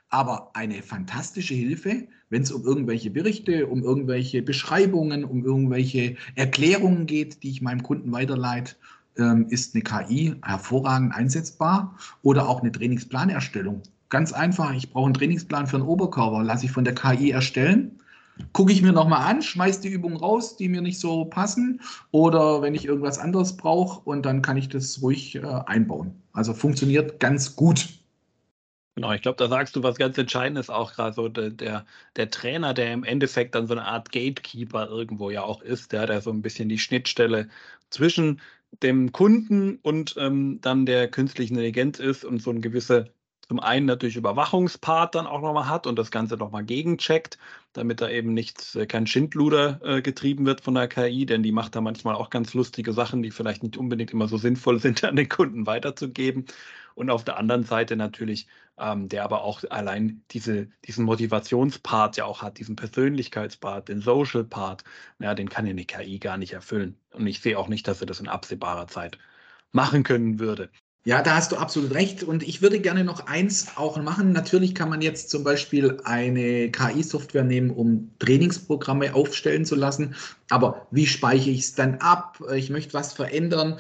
aber 0.10 0.52
eine 0.54 0.82
fantastische 0.82 1.54
Hilfe, 1.54 2.08
wenn 2.30 2.44
es 2.44 2.52
um 2.52 2.64
irgendwelche 2.64 3.10
Berichte, 3.10 3.68
um 3.68 3.84
irgendwelche 3.84 4.42
Beschreibungen, 4.42 5.24
um 5.24 5.44
irgendwelche 5.44 6.16
Erklärungen 6.36 7.06
geht, 7.06 7.44
die 7.44 7.50
ich 7.50 7.62
meinem 7.62 7.84
Kunden 7.84 8.12
weiterleite 8.12 8.76
ähm, 9.18 9.48
ist 9.50 9.76
eine 9.76 9.84
KI 9.84 10.36
hervorragend 10.44 11.14
einsetzbar 11.14 11.96
oder 12.24 12.48
auch 12.48 12.62
eine 12.62 12.72
Trainingsplanerstellung. 12.72 13.82
Ganz 14.10 14.34
einfach, 14.34 14.74
ich 14.74 14.92
brauche 14.92 15.06
einen 15.06 15.14
Trainingsplan 15.14 15.68
für 15.68 15.78
einen 15.78 15.86
Oberkörper, 15.86 16.44
lasse 16.44 16.66
ich 16.66 16.72
von 16.72 16.84
der 16.84 16.96
KI 16.96 17.32
erstellen, 17.32 18.00
gucke 18.54 18.72
ich 18.72 18.82
mir 18.82 18.94
nochmal 18.94 19.30
an, 19.30 19.42
schmeiße 19.42 19.82
die 19.82 19.90
Übungen 19.90 20.18
raus, 20.18 20.58
die 20.58 20.70
mir 20.70 20.82
nicht 20.82 21.00
so 21.00 21.26
passen 21.26 21.82
oder 22.12 22.62
wenn 22.62 22.74
ich 22.74 22.86
irgendwas 22.86 23.20
anderes 23.20 23.58
brauche 23.58 24.02
und 24.10 24.26
dann 24.26 24.42
kann 24.42 24.58
ich 24.58 24.70
das 24.70 25.02
ruhig 25.02 25.36
äh, 25.36 25.42
einbauen. 25.66 26.14
Also 26.34 26.54
funktioniert 26.54 27.20
ganz 27.20 27.56
gut. 27.56 27.99
Genau, 29.00 29.14
ich 29.14 29.22
glaube, 29.22 29.38
da 29.38 29.48
sagst 29.48 29.78
du 29.78 29.82
was 29.84 29.96
ganz 29.96 30.18
Entscheidendes 30.18 30.70
auch 30.70 30.92
gerade 30.92 31.14
so, 31.14 31.30
der, 31.30 31.86
der, 32.18 32.30
Trainer, 32.32 32.74
der 32.74 32.92
im 32.92 33.06
Endeffekt 33.06 33.56
dann 33.56 33.66
so 33.66 33.74
eine 33.74 33.86
Art 33.86 34.12
Gatekeeper 34.12 34.90
irgendwo 34.90 35.30
ja 35.30 35.42
auch 35.42 35.62
ist, 35.62 35.94
der, 35.94 36.06
der 36.06 36.20
so 36.20 36.32
ein 36.32 36.42
bisschen 36.42 36.68
die 36.68 36.80
Schnittstelle 36.80 37.48
zwischen 37.90 38.42
dem 38.84 39.14
Kunden 39.14 39.78
und 39.84 40.16
ähm, 40.18 40.60
dann 40.60 40.86
der 40.86 41.10
künstlichen 41.10 41.54
Intelligenz 41.54 42.00
ist 42.00 42.26
und 42.26 42.42
so 42.42 42.52
ein 42.52 42.62
gewisse, 42.62 43.14
zum 43.48 43.62
einen 43.62 43.86
natürlich 43.86 44.18
Überwachungspart 44.18 45.16
dann 45.16 45.28
auch 45.28 45.40
nochmal 45.40 45.70
hat 45.70 45.88
und 45.88 45.98
das 45.98 46.12
Ganze 46.12 46.36
nochmal 46.36 46.66
gegencheckt, 46.66 47.38
damit 47.72 48.02
da 48.02 48.10
eben 48.10 48.34
nichts, 48.34 48.76
äh, 48.76 48.86
kein 48.86 49.08
Schindluder 49.08 49.80
äh, 49.82 50.02
getrieben 50.02 50.46
wird 50.46 50.60
von 50.60 50.76
der 50.76 50.90
KI, 50.90 51.26
denn 51.26 51.42
die 51.42 51.54
macht 51.54 51.74
da 51.74 51.80
manchmal 51.80 52.16
auch 52.16 52.30
ganz 52.30 52.54
lustige 52.54 52.92
Sachen, 52.92 53.24
die 53.24 53.32
vielleicht 53.32 53.64
nicht 53.64 53.78
unbedingt 53.78 54.12
immer 54.12 54.28
so 54.28 54.36
sinnvoll 54.38 54.78
sind, 54.82 55.06
an 55.06 55.16
den 55.16 55.30
Kunden 55.30 55.66
weiterzugeben. 55.66 56.48
Und 57.00 57.10
auf 57.10 57.24
der 57.24 57.38
anderen 57.38 57.64
Seite 57.64 57.96
natürlich, 57.96 58.46
ähm, 58.78 59.08
der 59.08 59.24
aber 59.24 59.44
auch 59.44 59.64
allein 59.70 60.22
diese, 60.32 60.68
diesen 60.84 61.06
Motivationspart 61.06 62.18
ja 62.18 62.26
auch 62.26 62.42
hat, 62.42 62.60
diesen 62.60 62.76
Persönlichkeitspart, 62.76 63.88
den 63.88 64.02
Social 64.02 64.44
Part, 64.44 64.84
ja, 65.18 65.34
den 65.34 65.48
kann 65.48 65.66
ja 65.66 65.72
eine 65.72 65.86
KI 65.86 66.20
gar 66.20 66.38
nicht 66.38 66.52
erfüllen. 66.52 67.00
Und 67.14 67.26
ich 67.26 67.40
sehe 67.40 67.58
auch 67.58 67.70
nicht, 67.70 67.88
dass 67.88 68.02
er 68.02 68.08
das 68.08 68.20
in 68.20 68.28
absehbarer 68.28 68.88
Zeit 68.88 69.18
machen 69.72 70.04
können 70.04 70.40
würde. 70.40 70.70
Ja, 71.06 71.22
da 71.24 71.36
hast 71.36 71.54
du 71.54 71.56
absolut 71.56 71.94
recht. 71.94 72.24
Und 72.24 72.44
ich 72.44 72.62
würde 72.62 72.80
gerne 72.80 73.06
noch 73.06 73.26
eins 73.26 73.78
auch 73.78 73.98
machen. 74.02 74.34
Natürlich 74.34 74.76
kann 74.76 74.90
man 74.90 75.02
jetzt 75.02 75.30
zum 75.30 75.46
Beispiel 75.46 75.98
eine 76.04 76.70
KI-Software 76.70 77.46
nehmen, 77.46 77.72
um 77.72 78.12
Trainingsprogramme 78.20 79.16
aufstellen 79.16 79.66
zu 79.66 79.76
lassen. 79.76 80.14
Aber 80.50 80.88
wie 80.92 81.08
speichere 81.08 81.52
ich 81.52 81.62
es 81.62 81.74
dann 81.74 81.96
ab? 81.96 82.44
Ich 82.54 82.70
möchte 82.70 82.94
was 82.94 83.14
verändern. 83.14 83.80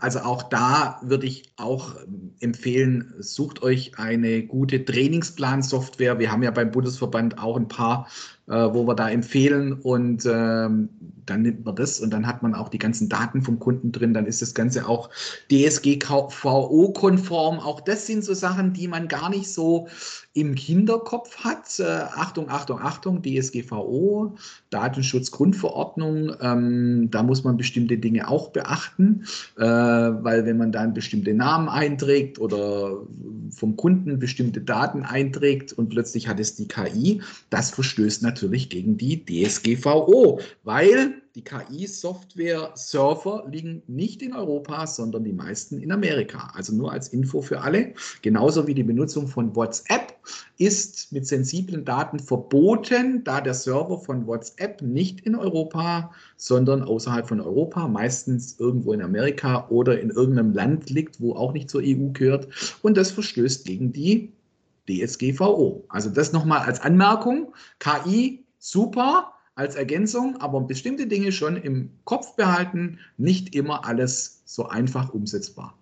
Also 0.00 0.18
auch 0.20 0.42
da 0.42 1.00
würde 1.02 1.26
ich 1.26 1.52
auch 1.56 1.94
empfehlen, 2.40 3.14
sucht 3.20 3.62
euch 3.62 3.98
eine 3.98 4.42
gute 4.42 4.84
Trainingsplan-Software. 4.84 6.18
Wir 6.18 6.32
haben 6.32 6.42
ja 6.42 6.50
beim 6.50 6.72
Bundesverband 6.72 7.38
auch 7.38 7.56
ein 7.56 7.68
paar 7.68 8.08
äh, 8.48 8.68
wo 8.72 8.86
wir 8.86 8.94
da 8.94 9.10
empfehlen 9.10 9.72
und 9.72 10.24
ähm, 10.26 10.88
dann 11.26 11.42
nimmt 11.42 11.64
man 11.64 11.74
das 11.74 11.98
und 12.00 12.10
dann 12.10 12.26
hat 12.26 12.42
man 12.42 12.54
auch 12.54 12.68
die 12.68 12.78
ganzen 12.78 13.08
Daten 13.08 13.40
vom 13.42 13.58
Kunden 13.58 13.92
drin, 13.92 14.14
dann 14.14 14.26
ist 14.26 14.42
das 14.42 14.54
Ganze 14.54 14.88
auch 14.88 15.10
DSGVO-konform. 15.50 17.58
Auch 17.58 17.80
das 17.80 18.06
sind 18.06 18.24
so 18.24 18.34
Sachen, 18.34 18.72
die 18.72 18.86
man 18.86 19.08
gar 19.08 19.30
nicht 19.30 19.52
so 19.52 19.88
im 20.36 20.54
Hinterkopf 20.54 21.38
hat. 21.38 21.80
Äh, 21.80 21.84
Achtung, 21.84 22.50
Achtung, 22.50 22.78
Achtung, 22.80 23.22
DSGVO, 23.22 24.36
Datenschutzgrundverordnung, 24.70 26.34
ähm, 26.40 27.08
da 27.10 27.22
muss 27.22 27.42
man 27.42 27.56
bestimmte 27.56 27.96
Dinge 27.96 28.28
auch 28.28 28.50
beachten, 28.50 29.24
äh, 29.56 29.62
weil 29.62 30.44
wenn 30.44 30.58
man 30.58 30.72
dann 30.72 30.92
bestimmte 30.92 31.32
Namen 31.32 31.68
einträgt 31.68 32.38
oder 32.38 32.98
vom 33.50 33.76
Kunden 33.76 34.18
bestimmte 34.18 34.60
Daten 34.60 35.02
einträgt 35.04 35.72
und 35.72 35.88
plötzlich 35.88 36.28
hat 36.28 36.38
es 36.38 36.54
die 36.54 36.68
KI, 36.68 37.22
das 37.48 37.70
verstößt 37.70 38.22
natürlich 38.22 38.68
gegen 38.68 38.98
die 38.98 39.24
DSGVO, 39.24 40.40
weil 40.64 41.22
die 41.36 41.44
KI-Software-Server 41.44 43.46
liegen 43.50 43.82
nicht 43.86 44.22
in 44.22 44.32
Europa, 44.32 44.86
sondern 44.86 45.22
die 45.22 45.34
meisten 45.34 45.78
in 45.78 45.92
Amerika. 45.92 46.50
Also 46.54 46.74
nur 46.74 46.90
als 46.90 47.08
Info 47.08 47.42
für 47.42 47.60
alle. 47.60 47.92
Genauso 48.22 48.66
wie 48.66 48.72
die 48.72 48.82
Benutzung 48.82 49.28
von 49.28 49.54
WhatsApp 49.54 50.14
ist 50.56 51.12
mit 51.12 51.26
sensiblen 51.26 51.84
Daten 51.84 52.18
verboten, 52.18 53.22
da 53.22 53.42
der 53.42 53.52
Server 53.52 53.98
von 53.98 54.26
WhatsApp 54.26 54.80
nicht 54.80 55.20
in 55.20 55.36
Europa, 55.36 56.10
sondern 56.38 56.82
außerhalb 56.82 57.28
von 57.28 57.42
Europa, 57.42 57.86
meistens 57.86 58.58
irgendwo 58.58 58.94
in 58.94 59.02
Amerika 59.02 59.68
oder 59.68 60.00
in 60.00 60.08
irgendeinem 60.08 60.54
Land 60.54 60.88
liegt, 60.88 61.20
wo 61.20 61.34
auch 61.34 61.52
nicht 61.52 61.68
zur 61.68 61.82
EU 61.84 62.08
gehört. 62.14 62.48
Und 62.80 62.96
das 62.96 63.10
verstößt 63.10 63.66
gegen 63.66 63.92
die 63.92 64.32
DSGVO. 64.88 65.84
Also 65.90 66.08
das 66.08 66.32
nochmal 66.32 66.60
als 66.60 66.80
Anmerkung. 66.80 67.52
KI 67.78 68.42
super 68.58 69.35
als 69.56 69.74
Ergänzung, 69.74 70.36
aber 70.36 70.60
bestimmte 70.60 71.06
Dinge 71.06 71.32
schon 71.32 71.56
im 71.56 71.90
Kopf 72.04 72.36
behalten, 72.36 73.00
nicht 73.16 73.54
immer 73.54 73.84
alles 73.84 74.42
so 74.44 74.66
einfach 74.68 75.12
umsetzbar. 75.12 75.76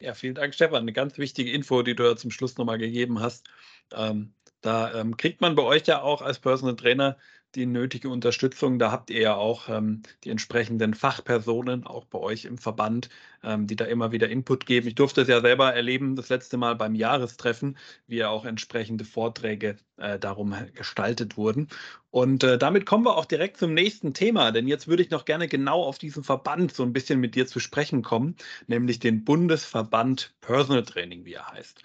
Ja, 0.00 0.14
vielen 0.14 0.34
Dank, 0.34 0.54
Stefan. 0.54 0.82
Eine 0.82 0.92
ganz 0.92 1.18
wichtige 1.18 1.52
Info, 1.52 1.82
die 1.82 1.94
du 1.94 2.02
ja 2.02 2.16
zum 2.16 2.32
Schluss 2.32 2.56
nochmal 2.56 2.78
gegeben 2.78 3.20
hast. 3.20 3.46
Ähm, 3.94 4.32
da 4.62 4.94
ähm, 4.94 5.16
kriegt 5.16 5.40
man 5.40 5.54
bei 5.54 5.62
euch 5.62 5.86
ja 5.86 6.00
auch 6.00 6.22
als 6.22 6.40
Personal 6.40 6.74
Trainer 6.74 7.16
die 7.54 7.66
nötige 7.66 8.08
Unterstützung. 8.08 8.78
Da 8.78 8.90
habt 8.90 9.10
ihr 9.10 9.20
ja 9.20 9.34
auch 9.34 9.68
ähm, 9.68 10.02
die 10.24 10.30
entsprechenden 10.30 10.94
Fachpersonen, 10.94 11.86
auch 11.86 12.04
bei 12.04 12.18
euch 12.18 12.44
im 12.44 12.58
Verband, 12.58 13.08
ähm, 13.42 13.66
die 13.66 13.76
da 13.76 13.84
immer 13.84 14.12
wieder 14.12 14.28
Input 14.28 14.66
geben. 14.66 14.88
Ich 14.88 14.94
durfte 14.94 15.22
es 15.22 15.28
ja 15.28 15.40
selber 15.40 15.74
erleben, 15.74 16.16
das 16.16 16.28
letzte 16.28 16.56
Mal 16.56 16.76
beim 16.76 16.94
Jahrestreffen, 16.94 17.76
wie 18.06 18.16
ja 18.16 18.28
auch 18.28 18.44
entsprechende 18.44 19.04
Vorträge 19.04 19.76
äh, 19.96 20.18
darum 20.18 20.54
gestaltet 20.74 21.36
wurden. 21.36 21.68
Und 22.10 22.44
äh, 22.44 22.58
damit 22.58 22.86
kommen 22.86 23.04
wir 23.04 23.16
auch 23.16 23.24
direkt 23.24 23.56
zum 23.56 23.74
nächsten 23.74 24.14
Thema, 24.14 24.50
denn 24.52 24.68
jetzt 24.68 24.88
würde 24.88 25.02
ich 25.02 25.10
noch 25.10 25.24
gerne 25.24 25.48
genau 25.48 25.82
auf 25.82 25.98
diesen 25.98 26.24
Verband 26.24 26.74
so 26.74 26.82
ein 26.82 26.92
bisschen 26.92 27.20
mit 27.20 27.34
dir 27.34 27.46
zu 27.46 27.60
sprechen 27.60 28.02
kommen, 28.02 28.36
nämlich 28.66 28.98
den 28.98 29.24
Bundesverband 29.24 30.34
Personal 30.40 30.84
Training, 30.84 31.24
wie 31.24 31.34
er 31.34 31.48
heißt. 31.48 31.82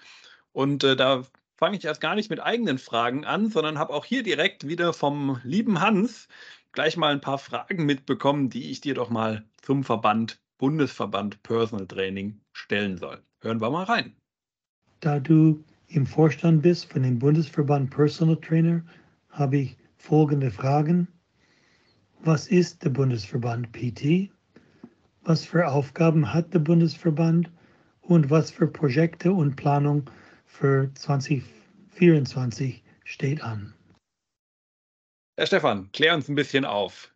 Und 0.52 0.84
äh, 0.84 0.96
da 0.96 1.24
fange 1.58 1.76
ich 1.76 1.84
erst 1.84 2.00
gar 2.00 2.14
nicht 2.14 2.30
mit 2.30 2.40
eigenen 2.40 2.78
Fragen 2.78 3.24
an, 3.24 3.50
sondern 3.50 3.78
habe 3.78 3.92
auch 3.92 4.04
hier 4.04 4.22
direkt 4.22 4.68
wieder 4.68 4.92
vom 4.92 5.40
lieben 5.42 5.80
Hans 5.80 6.28
gleich 6.72 6.96
mal 6.96 7.12
ein 7.12 7.20
paar 7.20 7.38
Fragen 7.38 7.84
mitbekommen, 7.84 8.48
die 8.48 8.70
ich 8.70 8.80
dir 8.80 8.94
doch 8.94 9.10
mal 9.10 9.44
zum 9.60 9.82
Verband, 9.82 10.40
Bundesverband 10.58 11.42
Personal 11.42 11.86
Training 11.86 12.40
stellen 12.52 12.96
soll. 12.96 13.20
Hören 13.40 13.60
wir 13.60 13.70
mal 13.70 13.84
rein. 13.84 14.14
Da 15.00 15.18
du 15.18 15.64
im 15.88 16.06
Vorstand 16.06 16.62
bist 16.62 16.92
von 16.92 17.02
dem 17.02 17.18
Bundesverband 17.18 17.90
Personal 17.90 18.36
Trainer, 18.36 18.82
habe 19.30 19.58
ich 19.58 19.76
folgende 19.96 20.52
Fragen. 20.52 21.08
Was 22.20 22.46
ist 22.46 22.84
der 22.84 22.90
Bundesverband 22.90 23.72
PT? 23.72 24.30
Was 25.22 25.44
für 25.44 25.66
Aufgaben 25.66 26.32
hat 26.32 26.54
der 26.54 26.60
Bundesverband? 26.60 27.50
Und 28.00 28.30
was 28.30 28.50
für 28.50 28.66
Projekte 28.66 29.32
und 29.32 29.56
Planung 29.56 30.08
für 30.48 30.90
2024 30.94 32.82
steht 33.04 33.42
an. 33.42 33.74
Herr 35.36 35.46
Stefan, 35.46 35.92
klär 35.92 36.14
uns 36.14 36.28
ein 36.28 36.34
bisschen 36.34 36.64
auf. 36.64 37.14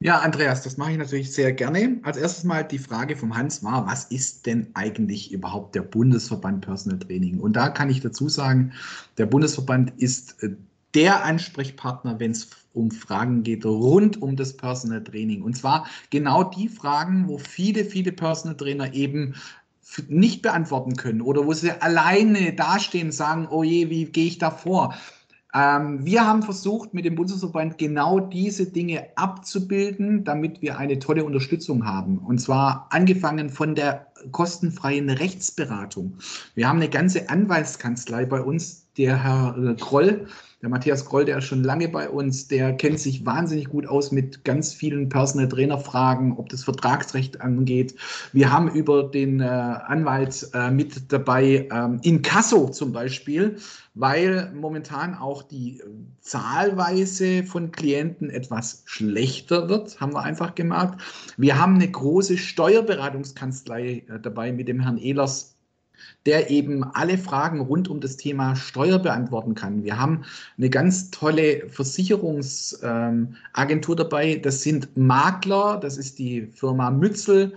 Ja, 0.00 0.20
Andreas, 0.20 0.62
das 0.62 0.76
mache 0.76 0.92
ich 0.92 0.98
natürlich 0.98 1.32
sehr 1.32 1.52
gerne. 1.52 1.98
Als 2.02 2.16
erstes 2.16 2.44
mal 2.44 2.62
die 2.62 2.78
Frage 2.78 3.16
vom 3.16 3.36
Hans 3.36 3.62
war, 3.62 3.86
was 3.86 4.04
ist 4.06 4.46
denn 4.46 4.70
eigentlich 4.74 5.32
überhaupt 5.32 5.74
der 5.74 5.82
Bundesverband 5.82 6.64
Personal 6.64 6.98
Training? 6.98 7.40
Und 7.40 7.54
da 7.54 7.68
kann 7.68 7.90
ich 7.90 8.00
dazu 8.00 8.28
sagen, 8.28 8.72
der 9.18 9.26
Bundesverband 9.26 9.92
ist 9.98 10.42
äh, 10.42 10.56
der 10.94 11.24
Ansprechpartner, 11.24 12.20
wenn 12.20 12.30
es 12.30 12.50
um 12.72 12.90
Fragen 12.90 13.42
geht 13.42 13.64
rund 13.64 14.20
um 14.20 14.36
das 14.36 14.56
Personal 14.56 15.02
Training. 15.02 15.42
Und 15.42 15.56
zwar 15.56 15.86
genau 16.10 16.44
die 16.44 16.68
Fragen, 16.68 17.28
wo 17.28 17.38
viele, 17.38 17.84
viele 17.84 18.12
Personal 18.12 18.56
Trainer 18.56 18.92
eben 18.94 19.34
nicht 20.08 20.42
beantworten 20.42 20.96
können 20.96 21.20
oder 21.20 21.46
wo 21.46 21.52
sie 21.52 21.70
alleine 21.70 22.52
dastehen 22.54 23.08
und 23.08 23.12
sagen, 23.12 23.48
oh 23.50 23.62
je, 23.62 23.90
wie 23.90 24.06
gehe 24.06 24.26
ich 24.26 24.38
da 24.38 24.50
vor? 24.50 24.94
Ähm, 25.54 26.04
wir 26.04 26.26
haben 26.26 26.42
versucht, 26.42 26.94
mit 26.94 27.04
dem 27.04 27.14
Bundesverband 27.14 27.78
genau 27.78 28.18
diese 28.18 28.66
Dinge 28.66 29.06
abzubilden, 29.14 30.24
damit 30.24 30.60
wir 30.62 30.78
eine 30.78 30.98
tolle 30.98 31.24
Unterstützung 31.24 31.86
haben. 31.86 32.18
Und 32.18 32.40
zwar 32.40 32.88
angefangen 32.90 33.48
von 33.48 33.76
der 33.76 34.08
kostenfreien 34.32 35.10
Rechtsberatung. 35.10 36.18
Wir 36.54 36.68
haben 36.68 36.80
eine 36.80 36.90
ganze 36.90 37.28
Anwaltskanzlei 37.28 38.26
bei 38.26 38.40
uns, 38.40 38.83
der 38.96 39.22
Herr 39.22 39.56
äh, 39.56 39.74
Kroll, 39.74 40.26
der 40.64 40.70
Matthias 40.70 41.04
Groll, 41.04 41.26
der 41.26 41.38
ist 41.38 41.44
schon 41.44 41.62
lange 41.62 41.88
bei 41.88 42.08
uns, 42.08 42.48
der 42.48 42.72
kennt 42.72 42.98
sich 42.98 43.26
wahnsinnig 43.26 43.68
gut 43.68 43.86
aus 43.86 44.12
mit 44.12 44.44
ganz 44.44 44.72
vielen 44.72 45.10
Personal 45.10 45.46
Trainer 45.46 45.78
Fragen, 45.78 46.38
ob 46.38 46.48
das 46.48 46.64
Vertragsrecht 46.64 47.42
angeht. 47.42 47.94
Wir 48.32 48.50
haben 48.50 48.70
über 48.70 49.02
den 49.02 49.40
äh, 49.40 49.44
Anwalt 49.44 50.48
äh, 50.54 50.70
mit 50.70 51.12
dabei 51.12 51.68
ähm, 51.70 52.00
Inkasso 52.02 52.70
zum 52.70 52.92
Beispiel, 52.92 53.56
weil 53.92 54.52
momentan 54.54 55.14
auch 55.14 55.42
die 55.42 55.82
Zahlweise 56.20 57.44
von 57.44 57.70
Klienten 57.70 58.30
etwas 58.30 58.84
schlechter 58.86 59.68
wird, 59.68 60.00
haben 60.00 60.14
wir 60.14 60.22
einfach 60.22 60.54
gemerkt. 60.54 61.02
Wir 61.36 61.58
haben 61.58 61.74
eine 61.74 61.90
große 61.90 62.38
Steuerberatungskanzlei 62.38 64.04
äh, 64.08 64.18
dabei 64.18 64.50
mit 64.50 64.68
dem 64.68 64.80
Herrn 64.80 64.96
Ehlers 64.96 65.53
der 66.26 66.50
eben 66.50 66.84
alle 66.84 67.16
Fragen 67.18 67.60
rund 67.60 67.88
um 67.88 68.00
das 68.00 68.16
Thema 68.16 68.56
Steuer 68.56 68.98
beantworten 68.98 69.54
kann. 69.54 69.84
Wir 69.84 69.98
haben 69.98 70.24
eine 70.58 70.70
ganz 70.70 71.10
tolle 71.10 71.68
Versicherungsagentur 71.68 73.96
dabei. 73.96 74.36
Das 74.36 74.62
sind 74.62 74.96
Makler, 74.96 75.78
das 75.80 75.96
ist 75.96 76.18
die 76.18 76.46
Firma 76.46 76.90
Mützel 76.90 77.54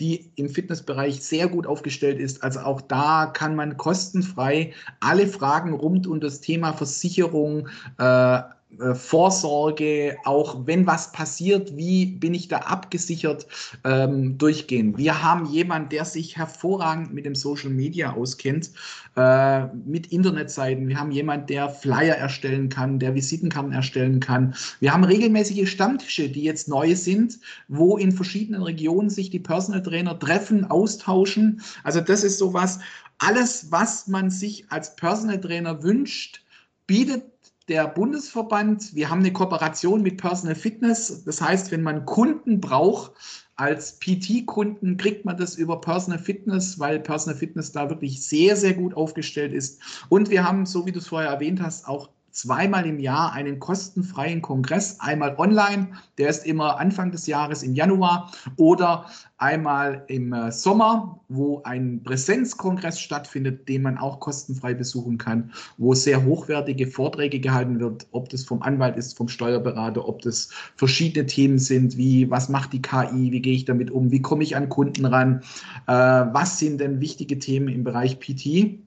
die 0.00 0.32
im 0.36 0.48
Fitnessbereich 0.48 1.22
sehr 1.22 1.46
gut 1.46 1.66
aufgestellt 1.66 2.18
ist. 2.18 2.42
Also 2.42 2.60
auch 2.60 2.80
da 2.80 3.26
kann 3.26 3.54
man 3.54 3.76
kostenfrei 3.76 4.72
alle 5.00 5.26
Fragen 5.26 5.74
rund 5.74 6.06
um 6.06 6.20
das 6.20 6.40
Thema 6.40 6.72
Versicherung 6.72 7.68
äh, 7.98 8.40
äh, 8.78 8.94
Vorsorge, 8.94 10.16
auch 10.24 10.66
wenn 10.66 10.86
was 10.86 11.10
passiert, 11.10 11.76
wie 11.76 12.06
bin 12.06 12.34
ich 12.34 12.48
da 12.48 12.58
abgesichert, 12.58 13.46
ähm, 13.84 14.38
durchgehen. 14.38 14.96
Wir 14.96 15.22
haben 15.22 15.46
jemanden, 15.46 15.88
der 15.88 16.04
sich 16.04 16.36
hervorragend 16.36 17.12
mit 17.12 17.24
dem 17.24 17.34
Social 17.34 17.70
Media 17.70 18.12
auskennt, 18.12 18.70
äh, 19.16 19.66
mit 19.84 20.06
Internetseiten. 20.12 20.86
Wir 20.86 21.00
haben 21.00 21.10
jemanden, 21.10 21.48
der 21.48 21.68
Flyer 21.68 22.14
erstellen 22.14 22.68
kann, 22.68 23.00
der 23.00 23.14
Visitenkarten 23.14 23.72
erstellen 23.72 24.20
kann. 24.20 24.54
Wir 24.78 24.92
haben 24.92 25.04
regelmäßige 25.04 25.68
Stammtische, 25.68 26.28
die 26.28 26.44
jetzt 26.44 26.68
neu 26.68 26.94
sind, 26.94 27.40
wo 27.68 27.96
in 27.96 28.12
verschiedenen 28.12 28.62
Regionen 28.62 29.10
sich 29.10 29.30
die 29.30 29.40
Personal 29.40 29.82
Trainer 29.82 30.18
treffen, 30.18 30.70
austauschen. 30.70 31.60
Also 31.82 32.00
das 32.00 32.22
ist 32.22 32.38
sowas, 32.38 32.78
alles, 33.18 33.70
was 33.70 34.06
man 34.06 34.30
sich 34.30 34.64
als 34.70 34.94
Personal 34.96 35.40
Trainer 35.40 35.82
wünscht, 35.82 36.42
bietet 36.86 37.24
der 37.70 37.86
Bundesverband. 37.86 38.94
Wir 38.96 39.08
haben 39.08 39.20
eine 39.20 39.32
Kooperation 39.32 40.02
mit 40.02 40.16
Personal 40.20 40.56
Fitness. 40.56 41.22
Das 41.24 41.40
heißt, 41.40 41.70
wenn 41.70 41.82
man 41.82 42.04
Kunden 42.04 42.60
braucht, 42.60 43.12
als 43.54 43.98
PT-Kunden 44.00 44.96
kriegt 44.96 45.24
man 45.24 45.36
das 45.36 45.54
über 45.54 45.80
Personal 45.80 46.18
Fitness, 46.18 46.80
weil 46.80 46.98
Personal 46.98 47.38
Fitness 47.38 47.70
da 47.70 47.88
wirklich 47.88 48.26
sehr, 48.26 48.56
sehr 48.56 48.74
gut 48.74 48.94
aufgestellt 48.94 49.52
ist. 49.52 49.80
Und 50.08 50.30
wir 50.30 50.44
haben, 50.44 50.66
so 50.66 50.84
wie 50.84 50.92
du 50.92 50.98
es 50.98 51.06
vorher 51.06 51.30
erwähnt 51.30 51.62
hast, 51.62 51.86
auch 51.86 52.10
zweimal 52.30 52.86
im 52.86 52.98
Jahr 52.98 53.32
einen 53.32 53.58
kostenfreien 53.58 54.42
Kongress, 54.42 54.98
einmal 55.00 55.34
online, 55.38 55.88
der 56.18 56.28
ist 56.28 56.46
immer 56.46 56.78
Anfang 56.78 57.10
des 57.10 57.26
Jahres 57.26 57.62
im 57.62 57.74
Januar 57.74 58.30
oder 58.56 59.06
einmal 59.38 60.04
im 60.08 60.32
äh, 60.32 60.52
Sommer, 60.52 61.20
wo 61.28 61.62
ein 61.62 62.02
Präsenzkongress 62.04 63.00
stattfindet, 63.00 63.68
den 63.68 63.82
man 63.82 63.98
auch 63.98 64.20
kostenfrei 64.20 64.74
besuchen 64.74 65.18
kann, 65.18 65.52
wo 65.78 65.94
sehr 65.94 66.24
hochwertige 66.24 66.86
Vorträge 66.86 67.40
gehalten 67.40 67.80
wird, 67.80 68.06
ob 68.12 68.28
das 68.28 68.44
vom 68.44 68.62
Anwalt 68.62 68.96
ist, 68.96 69.16
vom 69.16 69.28
Steuerberater, 69.28 70.06
ob 70.06 70.22
das 70.22 70.50
verschiedene 70.76 71.26
Themen 71.26 71.58
sind, 71.58 71.96
wie 71.96 72.30
was 72.30 72.48
macht 72.48 72.72
die 72.72 72.82
KI, 72.82 73.32
wie 73.32 73.40
gehe 73.40 73.54
ich 73.54 73.64
damit 73.64 73.90
um, 73.90 74.10
wie 74.10 74.22
komme 74.22 74.42
ich 74.42 74.56
an 74.56 74.68
Kunden 74.68 75.06
ran, 75.06 75.42
äh, 75.86 75.92
was 75.92 76.58
sind 76.58 76.80
denn 76.80 77.00
wichtige 77.00 77.38
Themen 77.38 77.68
im 77.68 77.84
Bereich 77.84 78.20
PT. 78.20 78.78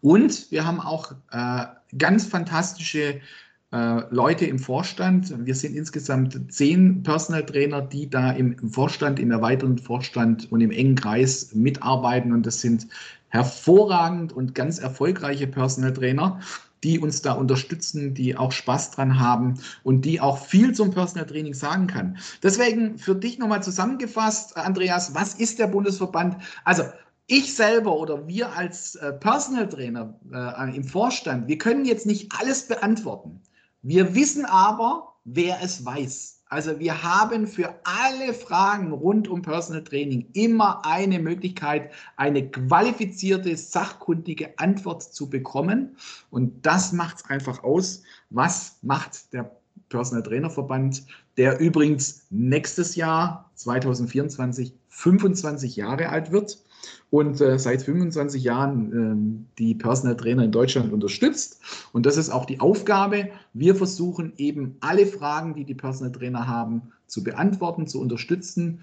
Und 0.00 0.50
wir 0.50 0.66
haben 0.66 0.80
auch 0.80 1.12
äh, 1.30 1.64
ganz 1.98 2.26
fantastische 2.26 3.20
äh, 3.72 4.02
Leute 4.10 4.46
im 4.46 4.58
Vorstand. 4.58 5.34
Wir 5.46 5.54
sind 5.54 5.74
insgesamt 5.74 6.52
zehn 6.52 7.02
Personal 7.02 7.44
Trainer, 7.44 7.82
die 7.82 8.08
da 8.08 8.30
im 8.32 8.56
Vorstand, 8.70 9.18
im 9.18 9.30
erweiterten 9.30 9.78
Vorstand 9.78 10.50
und 10.52 10.60
im 10.60 10.70
engen 10.70 10.94
Kreis 10.94 11.54
mitarbeiten. 11.54 12.32
Und 12.32 12.46
das 12.46 12.60
sind 12.60 12.86
hervorragend 13.28 14.32
und 14.32 14.54
ganz 14.54 14.78
erfolgreiche 14.78 15.46
Personal 15.46 15.92
Trainer 15.92 16.40
die 16.84 16.98
uns 16.98 17.22
da 17.22 17.32
unterstützen, 17.32 18.14
die 18.14 18.36
auch 18.36 18.52
Spaß 18.52 18.92
dran 18.92 19.18
haben 19.18 19.54
und 19.82 20.04
die 20.04 20.20
auch 20.20 20.38
viel 20.38 20.72
zum 20.74 20.90
Personal 20.90 21.26
Training 21.26 21.54
sagen 21.54 21.86
kann. 21.86 22.18
Deswegen 22.42 22.98
für 22.98 23.16
dich 23.16 23.38
nochmal 23.38 23.62
zusammengefasst, 23.62 24.56
Andreas, 24.56 25.14
was 25.14 25.34
ist 25.34 25.58
der 25.58 25.66
Bundesverband? 25.66 26.36
Also 26.64 26.84
ich 27.26 27.54
selber 27.54 27.96
oder 27.96 28.26
wir 28.26 28.52
als 28.52 28.96
äh, 28.96 29.12
Personal 29.12 29.68
Trainer 29.68 30.18
äh, 30.32 30.76
im 30.76 30.84
Vorstand, 30.84 31.48
wir 31.48 31.58
können 31.58 31.84
jetzt 31.84 32.06
nicht 32.06 32.32
alles 32.38 32.68
beantworten. 32.68 33.40
Wir 33.82 34.14
wissen 34.14 34.44
aber, 34.44 35.14
wer 35.24 35.58
es 35.62 35.84
weiß. 35.84 36.42
Also 36.54 36.78
wir 36.78 37.02
haben 37.02 37.46
für 37.46 37.74
alle 37.84 38.32
Fragen 38.32 38.92
rund 38.92 39.26
um 39.26 39.42
Personal 39.42 39.82
Training 39.82 40.28
immer 40.34 40.84
eine 40.84 41.18
Möglichkeit, 41.18 41.90
eine 42.16 42.48
qualifizierte, 42.48 43.56
sachkundige 43.56 44.58
Antwort 44.58 45.02
zu 45.02 45.28
bekommen. 45.28 45.96
Und 46.30 46.64
das 46.64 46.92
macht 46.92 47.16
es 47.16 47.24
einfach 47.24 47.64
aus. 47.64 48.02
Was 48.30 48.78
macht 48.82 49.32
der 49.32 49.50
Personal 49.88 50.22
Trainer 50.22 50.50
Verband, 50.50 51.04
der 51.36 51.58
übrigens 51.58 52.26
nächstes 52.30 52.94
Jahr 52.94 53.50
2024 53.54 54.74
25 54.88 55.76
Jahre 55.76 56.10
alt 56.10 56.30
wird? 56.30 56.62
Und 57.10 57.40
äh, 57.40 57.58
seit 57.58 57.82
25 57.82 58.42
Jahren 58.42 59.44
äh, 59.46 59.56
die 59.58 59.74
Personal 59.74 60.16
Trainer 60.16 60.44
in 60.44 60.52
Deutschland 60.52 60.92
unterstützt. 60.92 61.60
Und 61.92 62.06
das 62.06 62.16
ist 62.16 62.30
auch 62.30 62.44
die 62.44 62.60
Aufgabe. 62.60 63.28
Wir 63.52 63.74
versuchen 63.74 64.32
eben 64.36 64.76
alle 64.80 65.06
Fragen, 65.06 65.54
die 65.54 65.64
die 65.64 65.74
Personal 65.74 66.12
Trainer 66.12 66.46
haben, 66.46 66.92
zu 67.06 67.22
beantworten, 67.22 67.86
zu 67.86 68.00
unterstützen. 68.00 68.80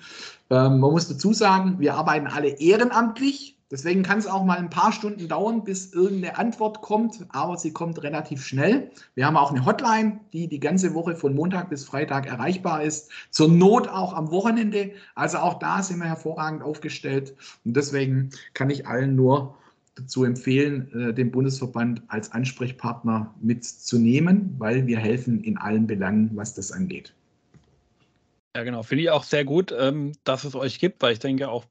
Ähm, 0.49 0.79
man 0.79 0.91
muss 0.91 1.07
dazu 1.07 1.33
sagen, 1.33 1.75
wir 1.79 1.95
arbeiten 1.95 2.27
alle 2.27 2.59
ehrenamtlich. 2.59 3.57
Deswegen 3.71 4.03
kann 4.03 4.19
es 4.19 4.27
auch 4.27 4.43
mal 4.43 4.57
ein 4.57 4.69
paar 4.69 4.91
Stunden 4.91 5.29
dauern, 5.29 5.63
bis 5.63 5.93
irgendeine 5.93 6.37
Antwort 6.37 6.81
kommt, 6.81 7.25
aber 7.29 7.57
sie 7.57 7.71
kommt 7.71 8.03
relativ 8.03 8.45
schnell. 8.45 8.91
Wir 9.15 9.25
haben 9.25 9.37
auch 9.37 9.51
eine 9.51 9.65
Hotline, 9.65 10.19
die 10.33 10.49
die 10.49 10.59
ganze 10.59 10.93
Woche 10.93 11.15
von 11.15 11.33
Montag 11.33 11.69
bis 11.69 11.85
Freitag 11.85 12.27
erreichbar 12.27 12.83
ist. 12.83 13.09
Zur 13.29 13.47
Not 13.47 13.87
auch 13.87 14.13
am 14.13 14.29
Wochenende. 14.29 14.91
Also 15.15 15.37
auch 15.37 15.57
da 15.59 15.81
sind 15.81 15.99
wir 15.99 16.07
hervorragend 16.07 16.61
aufgestellt. 16.61 17.33
Und 17.63 17.77
deswegen 17.77 18.31
kann 18.53 18.69
ich 18.69 18.87
allen 18.87 19.15
nur 19.15 19.55
dazu 19.95 20.25
empfehlen, 20.25 20.91
äh, 20.93 21.13
den 21.13 21.31
Bundesverband 21.31 22.03
als 22.09 22.31
Ansprechpartner 22.33 23.33
mitzunehmen, 23.39 24.53
weil 24.57 24.85
wir 24.85 24.99
helfen 24.99 25.43
in 25.43 25.57
allen 25.57 25.87
Belangen, 25.87 26.31
was 26.33 26.53
das 26.53 26.73
angeht. 26.73 27.13
Ja, 28.53 28.63
genau. 28.63 28.83
Finde 28.83 29.03
ich 29.03 29.09
auch 29.09 29.23
sehr 29.23 29.45
gut, 29.45 29.73
ähm, 29.77 30.11
dass 30.25 30.43
es 30.43 30.55
euch 30.55 30.79
gibt, 30.79 31.01
weil 31.01 31.13
ich 31.13 31.19
denke 31.19 31.49
auch 31.49 31.65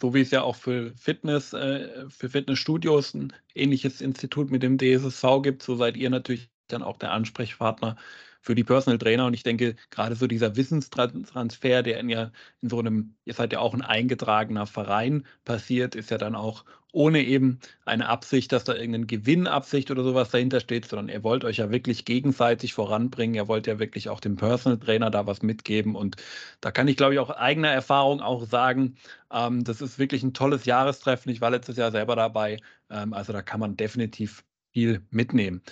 so 0.00 0.14
wie 0.14 0.20
es 0.20 0.30
ja 0.30 0.42
auch 0.42 0.56
für 0.56 0.94
Fitness, 0.96 1.52
äh, 1.52 2.08
für 2.08 2.30
Fitnessstudios 2.30 3.14
ein 3.14 3.32
ähnliches 3.54 4.00
Institut 4.00 4.50
mit 4.50 4.62
dem 4.62 4.78
DSSV 4.78 5.42
gibt, 5.42 5.62
so 5.62 5.76
seid 5.76 5.96
ihr 5.96 6.10
natürlich 6.10 6.50
dann 6.68 6.82
auch 6.82 6.96
der 6.96 7.12
Ansprechpartner 7.12 7.96
für 8.42 8.54
die 8.54 8.64
Personal 8.64 8.98
Trainer. 8.98 9.26
Und 9.26 9.34
ich 9.34 9.44
denke, 9.44 9.76
gerade 9.90 10.16
so 10.16 10.26
dieser 10.26 10.56
Wissenstransfer, 10.56 11.82
der 11.82 11.98
in 12.00 12.10
ja 12.10 12.30
in 12.60 12.68
so 12.68 12.78
einem, 12.78 13.14
ihr 13.24 13.34
seid 13.34 13.52
ja 13.52 13.60
auch 13.60 13.72
ein 13.72 13.82
eingetragener 13.82 14.66
Verein 14.66 15.24
passiert, 15.44 15.94
ist 15.94 16.10
ja 16.10 16.18
dann 16.18 16.34
auch 16.34 16.64
ohne 16.92 17.22
eben 17.22 17.58
eine 17.86 18.08
Absicht, 18.08 18.52
dass 18.52 18.64
da 18.64 18.74
irgendeine 18.74 19.06
Gewinnabsicht 19.06 19.90
oder 19.90 20.04
sowas 20.04 20.30
dahinter 20.30 20.60
steht, 20.60 20.84
sondern 20.86 21.08
ihr 21.08 21.24
wollt 21.24 21.44
euch 21.44 21.56
ja 21.56 21.70
wirklich 21.70 22.04
gegenseitig 22.04 22.74
voranbringen. 22.74 23.34
Ihr 23.34 23.48
wollt 23.48 23.66
ja 23.66 23.78
wirklich 23.78 24.10
auch 24.10 24.20
dem 24.20 24.36
Personal 24.36 24.78
Trainer 24.78 25.10
da 25.10 25.26
was 25.26 25.42
mitgeben. 25.42 25.96
Und 25.96 26.16
da 26.60 26.70
kann 26.70 26.88
ich, 26.88 26.98
glaube 26.98 27.14
ich, 27.14 27.20
auch 27.20 27.30
eigener 27.30 27.70
Erfahrung 27.70 28.20
auch 28.20 28.44
sagen, 28.44 28.96
ähm, 29.32 29.64
das 29.64 29.80
ist 29.80 29.98
wirklich 29.98 30.22
ein 30.22 30.34
tolles 30.34 30.66
Jahrestreffen. 30.66 31.32
Ich 31.32 31.40
war 31.40 31.50
letztes 31.50 31.78
Jahr 31.78 31.90
selber 31.92 32.14
dabei. 32.14 32.58
Ähm, 32.90 33.14
also 33.14 33.32
da 33.32 33.40
kann 33.40 33.60
man 33.60 33.76
definitiv 33.76 34.44
viel 34.72 35.02
mitnehmen. 35.10 35.62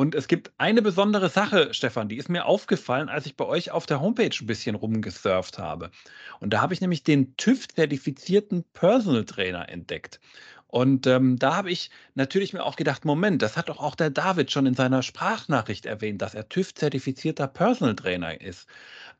Und 0.00 0.14
es 0.14 0.28
gibt 0.28 0.50
eine 0.56 0.80
besondere 0.80 1.28
Sache, 1.28 1.74
Stefan, 1.74 2.08
die 2.08 2.16
ist 2.16 2.30
mir 2.30 2.46
aufgefallen, 2.46 3.10
als 3.10 3.26
ich 3.26 3.36
bei 3.36 3.44
euch 3.44 3.70
auf 3.70 3.84
der 3.84 4.00
Homepage 4.00 4.34
ein 4.40 4.46
bisschen 4.46 4.74
rumgesurft 4.74 5.58
habe. 5.58 5.90
Und 6.38 6.54
da 6.54 6.62
habe 6.62 6.72
ich 6.72 6.80
nämlich 6.80 7.02
den 7.02 7.36
TÜV-zertifizierten 7.36 8.64
Personal 8.72 9.26
Trainer 9.26 9.68
entdeckt. 9.68 10.18
Und 10.68 11.06
ähm, 11.06 11.38
da 11.38 11.54
habe 11.54 11.70
ich 11.70 11.90
natürlich 12.14 12.54
mir 12.54 12.64
auch 12.64 12.76
gedacht, 12.76 13.04
Moment, 13.04 13.42
das 13.42 13.58
hat 13.58 13.68
doch 13.68 13.78
auch 13.78 13.94
der 13.94 14.08
David 14.08 14.50
schon 14.50 14.64
in 14.64 14.72
seiner 14.72 15.02
Sprachnachricht 15.02 15.84
erwähnt, 15.84 16.22
dass 16.22 16.34
er 16.34 16.48
TÜV-zertifizierter 16.48 17.46
Personal 17.46 17.94
Trainer 17.94 18.40
ist. 18.40 18.68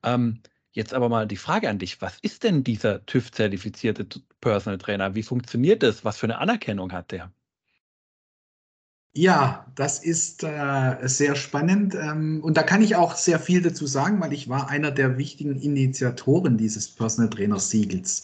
Ähm, 0.03 0.41
jetzt 0.73 0.95
aber 0.95 1.11
mal 1.11 1.27
die 1.27 1.37
Frage 1.37 1.69
an 1.69 1.79
dich, 1.79 2.01
was 2.01 2.19
ist 2.23 2.43
denn 2.43 2.65
dieser 2.65 3.05
TÜV-zertifizierte 3.05 4.07
Personal 4.41 4.79
Trainer? 4.79 5.15
Wie 5.15 5.25
funktioniert 5.25 5.83
das? 5.83 6.07
Was 6.07 6.17
für 6.17 6.25
eine 6.25 6.39
Anerkennung 6.39 6.91
hat 6.93 7.11
der? 7.11 7.31
Ja, 9.13 9.67
das 9.75 9.99
ist 10.05 10.45
äh, 10.45 10.97
sehr 11.09 11.35
spannend 11.35 11.97
ähm, 11.97 12.41
und 12.45 12.57
da 12.57 12.63
kann 12.63 12.81
ich 12.81 12.95
auch 12.95 13.17
sehr 13.17 13.41
viel 13.41 13.61
dazu 13.61 13.85
sagen, 13.87 14.21
weil 14.21 14.33
ich 14.33 14.49
war 14.49 14.69
einer 14.69 14.93
der 14.93 15.19
wichtigen 15.19 15.57
Initiatoren 15.57 16.57
dieses 16.57 16.89
Personal 16.95 17.29
Trainer 17.29 17.59
Siegels. 17.59 18.23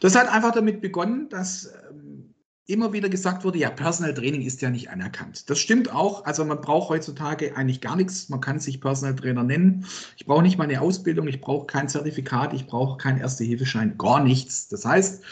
Das 0.00 0.14
hat 0.16 0.28
einfach 0.28 0.52
damit 0.52 0.80
begonnen, 0.80 1.28
dass 1.28 1.70
ähm, 1.90 2.34
immer 2.66 2.94
wieder 2.94 3.10
gesagt 3.10 3.44
wurde, 3.44 3.58
ja, 3.58 3.68
Personal 3.68 4.14
Training 4.14 4.40
ist 4.40 4.62
ja 4.62 4.70
nicht 4.70 4.88
anerkannt. 4.88 5.50
Das 5.50 5.58
stimmt 5.58 5.92
auch. 5.92 6.24
Also 6.24 6.42
man 6.46 6.62
braucht 6.62 6.88
heutzutage 6.88 7.54
eigentlich 7.54 7.82
gar 7.82 7.96
nichts. 7.96 8.30
Man 8.30 8.40
kann 8.40 8.58
sich 8.58 8.80
Personal 8.80 9.14
Trainer 9.16 9.42
nennen. 9.42 9.84
Ich 10.16 10.24
brauche 10.24 10.42
nicht 10.42 10.56
mal 10.56 10.64
eine 10.64 10.80
Ausbildung, 10.80 11.28
ich 11.28 11.42
brauche 11.42 11.66
kein 11.66 11.90
Zertifikat, 11.90 12.54
ich 12.54 12.66
brauche 12.66 12.96
keinen 12.96 13.20
Erste-Hilfeschein, 13.20 13.98
gar 13.98 14.24
nichts. 14.24 14.68
Das 14.68 14.86
heißt, 14.86 15.22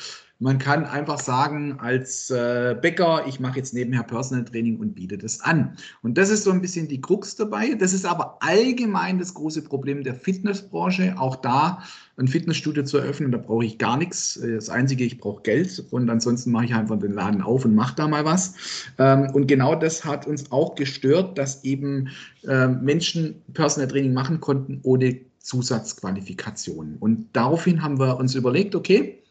man 0.42 0.58
kann 0.58 0.84
einfach 0.84 1.20
sagen, 1.20 1.76
als 1.78 2.28
äh, 2.30 2.76
Bäcker, 2.80 3.24
ich 3.28 3.38
mache 3.38 3.58
jetzt 3.58 3.74
nebenher 3.74 4.02
Personal 4.02 4.44
Training 4.44 4.80
und 4.80 4.94
biete 4.94 5.16
das 5.16 5.40
an. 5.40 5.76
Und 6.02 6.18
das 6.18 6.30
ist 6.30 6.42
so 6.42 6.50
ein 6.50 6.60
bisschen 6.60 6.88
die 6.88 7.00
Krux 7.00 7.36
dabei. 7.36 7.74
Das 7.74 7.92
ist 7.92 8.04
aber 8.04 8.38
allgemein 8.40 9.20
das 9.20 9.34
große 9.34 9.62
Problem 9.62 10.02
der 10.02 10.16
Fitnessbranche. 10.16 11.14
Auch 11.16 11.36
da 11.36 11.82
ein 12.16 12.26
Fitnessstudio 12.26 12.82
zu 12.82 12.98
eröffnen, 12.98 13.30
da 13.30 13.38
brauche 13.38 13.64
ich 13.64 13.78
gar 13.78 13.96
nichts. 13.96 14.40
Das 14.42 14.68
Einzige, 14.68 15.04
ich 15.04 15.18
brauche 15.18 15.42
Geld 15.42 15.84
und 15.90 16.10
ansonsten 16.10 16.50
mache 16.50 16.64
ich 16.64 16.74
einfach 16.74 16.98
den 16.98 17.12
Laden 17.12 17.40
auf 17.40 17.64
und 17.64 17.76
mache 17.76 17.94
da 17.94 18.08
mal 18.08 18.24
was. 18.24 18.54
Ähm, 18.98 19.30
und 19.32 19.46
genau 19.46 19.76
das 19.76 20.04
hat 20.04 20.26
uns 20.26 20.50
auch 20.50 20.74
gestört, 20.74 21.38
dass 21.38 21.62
eben 21.62 22.08
äh, 22.48 22.66
Menschen 22.66 23.40
Personal 23.54 23.88
Training 23.88 24.12
machen 24.12 24.40
konnten 24.40 24.80
ohne 24.82 25.20
Zusatzqualifikationen. 25.38 26.96
Und 26.98 27.28
daraufhin 27.32 27.82
haben 27.82 28.00
wir 28.00 28.16
uns 28.16 28.34
überlegt, 28.34 28.74
okay, 28.74 29.21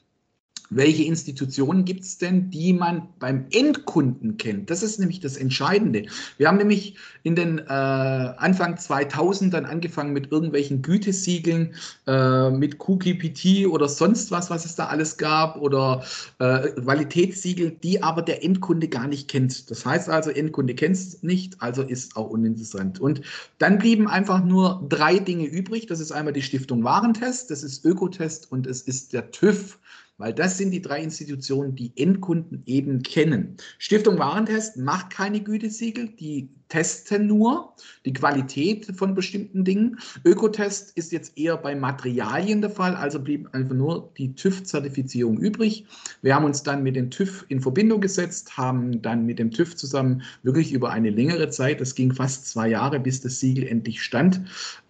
welche 0.71 1.03
Institutionen 1.03 1.85
gibt 1.85 2.03
es 2.03 2.17
denn, 2.17 2.49
die 2.49 2.73
man 2.73 3.09
beim 3.19 3.45
Endkunden 3.51 4.37
kennt? 4.37 4.69
Das 4.69 4.81
ist 4.81 4.99
nämlich 4.99 5.19
das 5.19 5.35
Entscheidende. 5.35 6.05
Wir 6.37 6.47
haben 6.47 6.57
nämlich 6.57 6.95
in 7.23 7.35
den 7.35 7.59
äh, 7.59 7.63
Anfang 7.63 8.77
2000 8.77 9.53
dann 9.53 9.65
angefangen 9.65 10.13
mit 10.13 10.31
irgendwelchen 10.31 10.81
Gütesiegeln, 10.81 11.75
äh, 12.07 12.49
mit 12.49 12.79
QKPT 12.79 13.67
oder 13.67 13.89
sonst 13.89 14.31
was, 14.31 14.49
was 14.49 14.63
es 14.65 14.75
da 14.75 14.87
alles 14.87 15.17
gab 15.17 15.57
oder 15.57 16.03
äh, 16.39 16.69
Qualitätssiegel, 16.69 17.71
die 17.83 18.01
aber 18.01 18.21
der 18.21 18.43
Endkunde 18.43 18.87
gar 18.87 19.07
nicht 19.07 19.27
kennt. 19.27 19.69
Das 19.69 19.85
heißt 19.85 20.09
also, 20.09 20.29
Endkunde 20.29 20.73
kennt 20.73 20.95
es 20.95 21.21
nicht, 21.21 21.61
also 21.61 21.81
ist 21.83 22.15
auch 22.15 22.29
uninteressant. 22.29 22.99
Und 22.99 23.21
dann 23.57 23.77
blieben 23.77 24.07
einfach 24.07 24.43
nur 24.43 24.85
drei 24.87 25.19
Dinge 25.19 25.47
übrig. 25.47 25.87
Das 25.87 25.99
ist 25.99 26.13
einmal 26.13 26.33
die 26.33 26.41
Stiftung 26.41 26.85
Warentest, 26.85 27.51
das 27.51 27.61
ist 27.61 27.83
Ökotest 27.83 28.49
und 28.51 28.65
es 28.67 28.81
ist 28.81 29.11
der 29.11 29.31
TÜV 29.31 29.77
weil 30.21 30.33
das 30.33 30.57
sind 30.57 30.71
die 30.71 30.81
drei 30.81 31.01
Institutionen, 31.01 31.75
die 31.75 31.91
Endkunden 31.95 32.63
eben 32.65 33.01
kennen. 33.01 33.57
Stiftung 33.79 34.19
Warentest 34.19 34.77
macht 34.77 35.09
keine 35.09 35.41
Gütesiegel, 35.41 36.09
die 36.09 36.49
testen 36.71 37.27
nur 37.27 37.73
die 38.05 38.13
Qualität 38.13 38.87
von 38.95 39.13
bestimmten 39.13 39.65
Dingen. 39.65 39.99
Ökotest 40.23 40.95
ist 40.95 41.11
jetzt 41.11 41.37
eher 41.37 41.57
bei 41.57 41.75
Materialien 41.75 42.61
der 42.61 42.69
Fall, 42.69 42.95
also 42.95 43.19
blieb 43.19 43.53
einfach 43.53 43.75
nur 43.75 44.13
die 44.17 44.33
TÜV-Zertifizierung 44.33 45.37
übrig. 45.37 45.85
Wir 46.21 46.33
haben 46.33 46.45
uns 46.45 46.63
dann 46.63 46.81
mit 46.81 46.95
dem 46.95 47.11
TÜV 47.11 47.45
in 47.49 47.59
Verbindung 47.59 47.99
gesetzt, 47.99 48.55
haben 48.57 49.01
dann 49.01 49.25
mit 49.25 49.37
dem 49.37 49.51
TÜV 49.51 49.75
zusammen 49.75 50.21
wirklich 50.43 50.71
über 50.71 50.91
eine 50.91 51.09
längere 51.09 51.49
Zeit, 51.49 51.81
das 51.81 51.93
ging 51.93 52.13
fast 52.13 52.47
zwei 52.47 52.69
Jahre, 52.69 53.01
bis 53.01 53.19
das 53.19 53.41
Siegel 53.41 53.67
endlich 53.67 54.01
stand, 54.01 54.41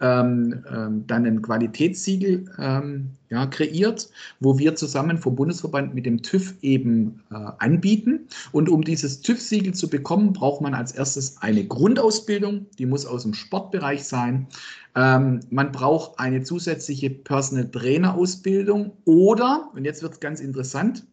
ähm, 0.01 0.63
ähm, 0.71 1.07
dann 1.07 1.25
ein 1.25 1.41
Qualitätssiegel 1.41 2.45
ähm, 2.59 3.09
ja, 3.31 3.45
kreiert, 3.47 4.09
wo 4.41 4.59
wir 4.59 4.75
zusammen 4.75 5.17
vom 5.17 5.35
Bundesverband 5.35 5.95
mit 5.95 6.05
dem 6.05 6.21
TÜV 6.21 6.53
eben 6.61 7.23
äh, 7.31 7.35
anbieten. 7.59 8.27
Und 8.51 8.69
um 8.69 8.83
dieses 8.83 9.21
TÜV-Siegel 9.21 9.73
zu 9.73 9.89
bekommen, 9.89 10.33
braucht 10.33 10.61
man 10.61 10.73
als 10.73 10.91
erstes 10.91 11.37
eine 11.41 11.65
Grundausbildung, 11.65 12.67
die 12.77 12.85
muss 12.85 13.05
aus 13.05 13.23
dem 13.23 13.33
Sportbereich 13.33 14.03
sein. 14.03 14.47
Ähm, 14.95 15.39
man 15.49 15.71
braucht 15.71 16.19
eine 16.19 16.43
zusätzliche 16.43 17.09
Personal 17.09 17.71
Trainer 17.71 18.15
Ausbildung 18.15 18.91
oder, 19.05 19.71
und 19.73 19.85
jetzt 19.85 20.03
wird 20.03 20.13
es 20.13 20.19
ganz 20.19 20.41
interessant, 20.41 21.05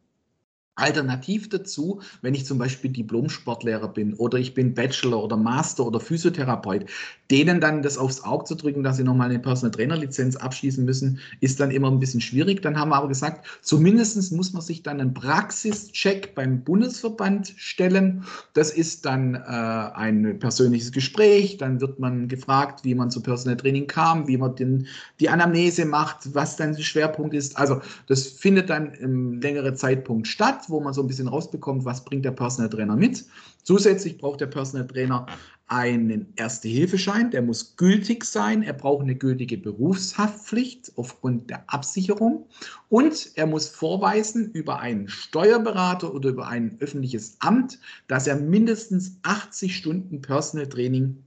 Alternativ 0.79 1.49
dazu, 1.49 2.01
wenn 2.23 2.35
ich 2.35 2.47
zum 2.47 2.59
Beispiel 2.59 2.91
Diplom-Sportlehrer 2.91 3.89
bin 3.89 4.15
oder 4.15 4.39
ich 4.39 4.55
bin 4.55 4.75
Bachelor 4.75 5.23
oder 5.25 5.37
Master 5.37 5.87
oder 5.87 6.01
Physiotherapeut, 6.01 6.87
denen 7.31 7.61
dann 7.61 7.83
das 7.83 7.99
aufs 7.99 8.25
Auge 8.25 8.45
zu 8.45 8.55
drücken, 8.55 8.83
dass 8.83 8.97
sie 8.97 9.05
nochmal 9.05 9.29
eine 9.29 9.39
Personal 9.39 9.71
Trainer 9.71 9.97
Lizenz 9.97 10.37
abschließen 10.37 10.85
müssen, 10.85 11.21
ist 11.41 11.61
dann 11.61 11.71
immer 11.71 11.91
ein 11.91 12.01
bisschen 12.01 12.21
schwierig. 12.21 12.63
Dann 12.63 12.79
haben 12.79 12.91
wir 12.91 12.97
aber 12.97 13.09
gesagt, 13.09 13.47
zumindest 13.61 14.33
muss 14.33 14.53
man 14.53 14.63
sich 14.63 14.83
dann 14.83 15.01
einen 15.01 15.15
Praxischeck 15.15 16.35
beim 16.35 16.63
Bundesverband 16.65 17.53
stellen. 17.57 18.25
Das 18.55 18.71
ist 18.71 19.05
dann 19.05 19.35
äh, 19.35 19.39
ein 19.39 20.39
persönliches 20.39 20.93
Gespräch. 20.93 21.59
Dann 21.59 21.81
wird 21.81 21.99
man 21.99 22.29
gefragt, 22.29 22.85
wie 22.85 22.95
man 22.95 23.11
zu 23.11 23.23
Personal 23.23 23.57
Training 23.57 23.87
kam, 23.87 24.27
wie 24.27 24.37
man 24.37 24.55
den, 24.57 24.87
die 25.21 25.29
Anamnese 25.29 25.85
macht, 25.85 26.35
was 26.35 26.57
dann 26.57 26.75
der 26.75 26.83
Schwerpunkt 26.83 27.35
ist. 27.35 27.59
Also 27.59 27.81
das 28.07 28.27
findet 28.27 28.71
dann 28.71 28.95
im 28.95 29.41
längeren 29.41 29.77
Zeitpunkt 29.77 30.27
statt 30.27 30.68
wo 30.71 30.81
man 30.81 30.95
so 30.95 31.03
ein 31.03 31.07
bisschen 31.07 31.29
rausbekommt, 31.29 31.85
was 31.85 32.05
bringt 32.05 32.25
der 32.25 32.33
Personal 32.33 32.71
Trainer 32.71 32.97
mit. 32.97 33.25
Zusätzlich 33.63 34.19
braucht 34.19 34.41
der 34.41 34.47
Personal 34.47 34.87
Trainer 34.87 35.27
einen 35.69 36.33
Erste-Hilfeschein, 36.37 37.31
der 37.31 37.43
muss 37.43 37.77
gültig 37.77 38.25
sein. 38.25 38.63
Er 38.63 38.73
braucht 38.73 39.03
eine 39.03 39.15
gültige 39.15 39.59
Berufshaftpflicht 39.59 40.93
aufgrund 40.97 41.51
der 41.51 41.63
Absicherung 41.67 42.47
und 42.89 43.33
er 43.35 43.47
muss 43.47 43.69
vorweisen 43.69 44.51
über 44.53 44.81
einen 44.81 45.09
Steuerberater 45.09 46.15
oder 46.15 46.31
über 46.31 46.49
ein 46.49 46.77
öffentliches 46.81 47.37
Amt, 47.41 47.79
dass 48.07 48.27
er 48.27 48.37
mindestens 48.37 49.19
80 49.23 49.77
Stunden 49.77 50.23
Personal 50.23 50.69
Training 50.69 51.23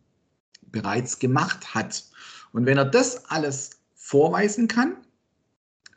bereits 0.71 1.19
gemacht 1.19 1.75
hat. 1.75 2.03
Und 2.51 2.65
wenn 2.65 2.77
er 2.77 2.85
das 2.85 3.25
alles 3.25 3.81
vorweisen 3.93 4.67
kann, 4.67 4.97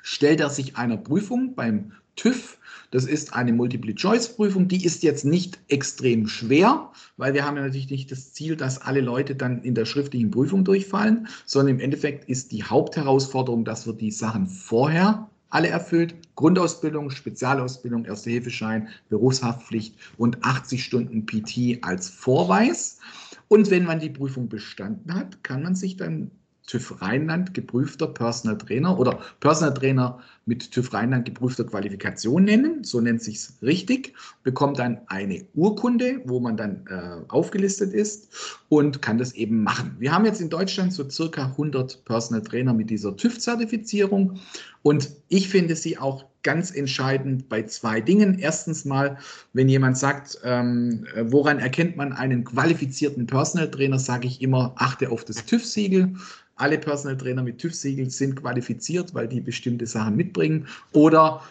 stellt 0.03 0.41
er 0.41 0.51
sich 0.51 0.77
einer 0.77 0.99
Prüfung 0.99 1.55
beim 1.55 1.93
TÜV 2.17 2.59
das 2.95 3.07
ist 3.07 3.35
eine 3.35 3.53
Multiple-Choice-Prüfung. 3.53 4.69
Die 4.69 4.85
ist 4.85 5.03
jetzt 5.03 5.25
nicht 5.25 5.59
extrem 5.67 6.29
schwer, 6.29 6.93
weil 7.17 7.35
wir 7.35 7.45
haben 7.45 7.57
ja 7.57 7.65
natürlich 7.65 7.91
nicht 7.91 8.13
das 8.13 8.33
Ziel, 8.33 8.55
dass 8.55 8.81
alle 8.81 9.01
Leute 9.01 9.35
dann 9.35 9.65
in 9.65 9.75
der 9.75 9.85
schriftlichen 9.85 10.31
Prüfung 10.31 10.63
durchfallen, 10.63 11.27
sondern 11.45 11.75
im 11.75 11.81
Endeffekt 11.81 12.29
ist 12.29 12.53
die 12.53 12.63
Hauptherausforderung, 12.63 13.65
dass 13.65 13.85
wir 13.85 13.95
die 13.95 14.13
Sachen 14.13 14.47
vorher 14.47 15.29
alle 15.51 15.71
erfüllt. 15.71 16.15
Grundausbildung, 16.37 17.11
Spezialausbildung, 17.11 18.05
Erste-Hilfeschein, 18.05 18.87
Berufshaftpflicht 19.09 19.97
und 20.17 20.45
80 20.45 20.85
Stunden 20.85 21.27
PT 21.27 21.83
als 21.83 22.09
Vorweis. 22.09 23.01
Und 23.49 23.73
wenn 23.73 23.87
man 23.87 23.99
die 23.99 24.11
Prüfung 24.11 24.49
bestanden 24.49 25.15
hat, 25.15 25.43
kann 25.43 25.65
man 25.65 25.75
sich 25.75 25.97
dann 25.97 26.31
TÜV 26.67 27.03
Rheinland 27.03 27.53
geprüfter 27.53 28.07
Personal 28.07 28.57
Trainer 28.57 28.99
oder 28.99 29.21
Personal 29.41 29.75
Trainer 29.75 30.21
mit 30.47 30.71
TÜV 30.71 30.93
Rheinland 30.93 31.25
geprüfter 31.25 31.65
Qualifikation 31.65 32.45
nennen, 32.45 32.85
so 32.85 33.01
nennt 33.01 33.23
sich 33.23 33.37
es 33.37 33.55
richtig, 33.63 34.15
bekommt 34.43 34.79
dann 34.79 35.01
eine 35.07 35.45
Urkunde, 35.55 36.21
wo 36.25 36.41
man 36.41 36.57
dann 36.57 36.87
äh, 36.89 37.31
aufgelistet 37.31 37.93
ist 37.93 38.29
und 38.69 39.03
kann 39.03 39.19
das 39.19 39.33
eben 39.33 39.63
machen. 39.63 39.97
Wir 39.99 40.13
haben 40.13 40.25
jetzt 40.25 40.41
in 40.41 40.51
Deutschland 40.51 40.93
so 40.93 41.09
circa 41.09 41.47
100 41.47 42.05
Personal 42.05 42.43
Trainer 42.43 42.75
mit 42.75 42.91
dieser 42.91 43.17
TÜV-Zertifizierung 43.17 44.41
und 44.83 45.11
ich 45.29 45.49
finde 45.49 45.77
sie 45.77 45.99
auch 45.99 46.27
ganz 46.43 46.71
entscheidend 46.71 47.49
bei 47.49 47.63
zwei 47.63 48.03
Dingen. 48.03 48.39
Erstens 48.39 48.85
mal, 48.85 49.17
wenn 49.55 49.69
jemand 49.69 49.97
sagt, 49.97 50.39
ähm, 50.45 51.07
woran 51.23 51.59
erkennt 51.59 51.97
man 51.97 52.13
einen 52.13 52.45
qualifizierten 52.45 53.27
Personal 53.27 53.71
Trainer, 53.71 53.99
sage 53.99 54.29
ich 54.29 54.43
immer, 54.43 54.75
achte 54.77 55.11
auf 55.11 55.25
das 55.25 55.47
TÜV-Siegel 55.47 56.15
alle 56.57 56.79
Personal 56.79 57.17
Trainer 57.17 57.43
mit 57.43 57.59
TÜV-Siegel 57.59 58.11
sind 58.11 58.37
qualifiziert, 58.37 59.15
weil 59.15 59.29
die 59.29 59.41
bestimmte 59.41 59.87
Sachen 59.87 60.17
mitbringen. 60.17 60.67
Oder 60.93 61.43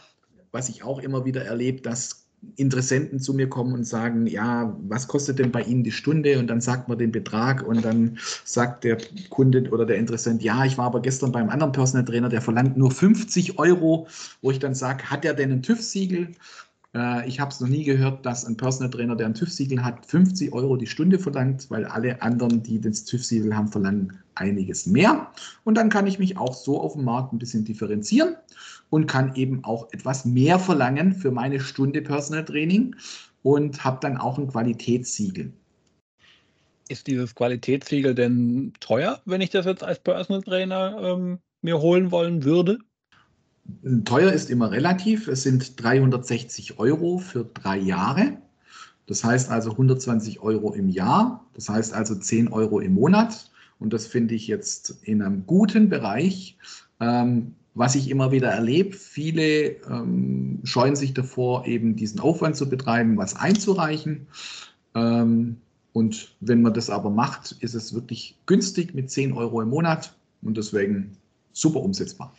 was 0.51 0.69
ich 0.69 0.83
auch 0.83 0.99
immer 0.99 1.25
wieder 1.25 1.43
erlebe, 1.43 1.81
dass 1.81 2.23
Interessenten 2.55 3.19
zu 3.19 3.33
mir 3.33 3.47
kommen 3.49 3.73
und 3.73 3.85
sagen, 3.85 4.27
ja, 4.27 4.75
was 4.87 5.07
kostet 5.07 5.39
denn 5.39 5.51
bei 5.51 5.61
Ihnen 5.61 5.83
die 5.83 5.91
Stunde? 5.91 6.37
Und 6.39 6.47
dann 6.47 6.61
sagt 6.61 6.89
man 6.89 6.97
den 6.97 7.11
Betrag 7.11 7.65
und 7.65 7.83
dann 7.83 8.19
sagt 8.43 8.83
der 8.83 8.97
Kunde 9.29 9.69
oder 9.69 9.85
der 9.85 9.97
Interessent, 9.97 10.43
ja, 10.43 10.65
ich 10.65 10.77
war 10.77 10.85
aber 10.85 11.01
gestern 11.01 11.31
beim 11.31 11.49
anderen 11.49 11.71
Personal 11.71 12.05
Trainer, 12.05 12.29
der 12.29 12.41
verlangt 12.41 12.77
nur 12.77 12.91
50 12.91 13.59
Euro, 13.59 14.07
wo 14.41 14.51
ich 14.51 14.59
dann 14.59 14.75
sage, 14.75 15.09
hat 15.09 15.25
er 15.25 15.33
denn 15.33 15.51
ein 15.51 15.63
TÜV-Siegel? 15.63 16.29
Äh, 16.95 17.27
ich 17.27 17.39
habe 17.39 17.51
es 17.51 17.59
noch 17.59 17.67
nie 17.67 17.83
gehört, 17.83 18.25
dass 18.25 18.45
ein 18.45 18.57
Personal 18.57 18.89
Trainer, 18.89 19.15
der 19.15 19.27
ein 19.27 19.33
TÜV-Siegel 19.33 19.83
hat, 19.83 20.05
50 20.05 20.53
Euro 20.53 20.77
die 20.77 20.87
Stunde 20.87 21.19
verlangt, 21.19 21.69
weil 21.69 21.85
alle 21.85 22.21
anderen, 22.21 22.63
die 22.63 22.79
das 22.79 23.05
TÜV-Siegel 23.05 23.55
haben, 23.55 23.67
verlangen 23.67 24.19
einiges 24.35 24.85
mehr. 24.85 25.31
Und 25.63 25.75
dann 25.75 25.89
kann 25.89 26.07
ich 26.07 26.19
mich 26.19 26.37
auch 26.37 26.53
so 26.53 26.79
auf 26.79 26.93
dem 26.93 27.05
Markt 27.05 27.33
ein 27.33 27.39
bisschen 27.39 27.65
differenzieren 27.65 28.35
und 28.89 29.07
kann 29.07 29.35
eben 29.35 29.63
auch 29.63 29.91
etwas 29.91 30.25
mehr 30.25 30.59
verlangen 30.59 31.13
für 31.13 31.31
meine 31.31 31.59
Stunde 31.59 32.01
Personal 32.01 32.45
Training 32.45 32.95
und 33.41 33.83
habe 33.83 33.99
dann 34.01 34.17
auch 34.17 34.37
ein 34.37 34.47
Qualitätssiegel. 34.47 35.51
Ist 36.89 37.07
dieses 37.07 37.33
Qualitätssiegel 37.33 38.13
denn 38.13 38.73
teuer, 38.79 39.21
wenn 39.25 39.41
ich 39.41 39.49
das 39.49 39.65
jetzt 39.65 39.83
als 39.83 39.99
Personal 39.99 40.43
Trainer 40.43 40.97
ähm, 41.01 41.39
mir 41.61 41.79
holen 41.79 42.11
wollen 42.11 42.43
würde? 42.43 42.77
Teuer 44.05 44.31
ist 44.31 44.49
immer 44.49 44.71
relativ. 44.71 45.27
Es 45.27 45.43
sind 45.43 45.81
360 45.81 46.79
Euro 46.79 47.17
für 47.17 47.45
drei 47.45 47.77
Jahre. 47.77 48.37
Das 49.05 49.23
heißt 49.23 49.49
also 49.49 49.71
120 49.71 50.41
Euro 50.41 50.73
im 50.73 50.89
Jahr. 50.89 51.45
Das 51.53 51.69
heißt 51.69 51.93
also 51.93 52.15
10 52.15 52.49
Euro 52.49 52.79
im 52.79 52.93
Monat. 52.93 53.49
Und 53.79 53.93
das 53.93 54.07
finde 54.07 54.35
ich 54.35 54.47
jetzt 54.47 54.97
in 55.03 55.21
einem 55.21 55.45
guten 55.45 55.89
Bereich. 55.89 56.57
Ähm, 56.99 57.55
was 57.75 57.95
ich 57.95 58.09
immer 58.09 58.31
wieder 58.31 58.49
erlebe, 58.49 58.95
viele 58.95 59.81
ähm, 59.89 60.59
scheuen 60.63 60.95
sich 60.95 61.13
davor, 61.13 61.65
eben 61.65 61.95
diesen 61.95 62.19
Aufwand 62.19 62.55
zu 62.55 62.69
betreiben, 62.69 63.17
was 63.17 63.35
einzureichen. 63.35 64.27
Ähm, 64.93 65.57
und 65.91 66.35
wenn 66.39 66.61
man 66.61 66.73
das 66.73 66.89
aber 66.89 67.09
macht, 67.09 67.55
ist 67.59 67.73
es 67.73 67.93
wirklich 67.93 68.37
günstig 68.45 68.93
mit 68.93 69.09
10 69.09 69.33
Euro 69.33 69.61
im 69.61 69.69
Monat 69.69 70.15
und 70.41 70.57
deswegen 70.57 71.17
super 71.51 71.81
umsetzbar. 71.81 72.33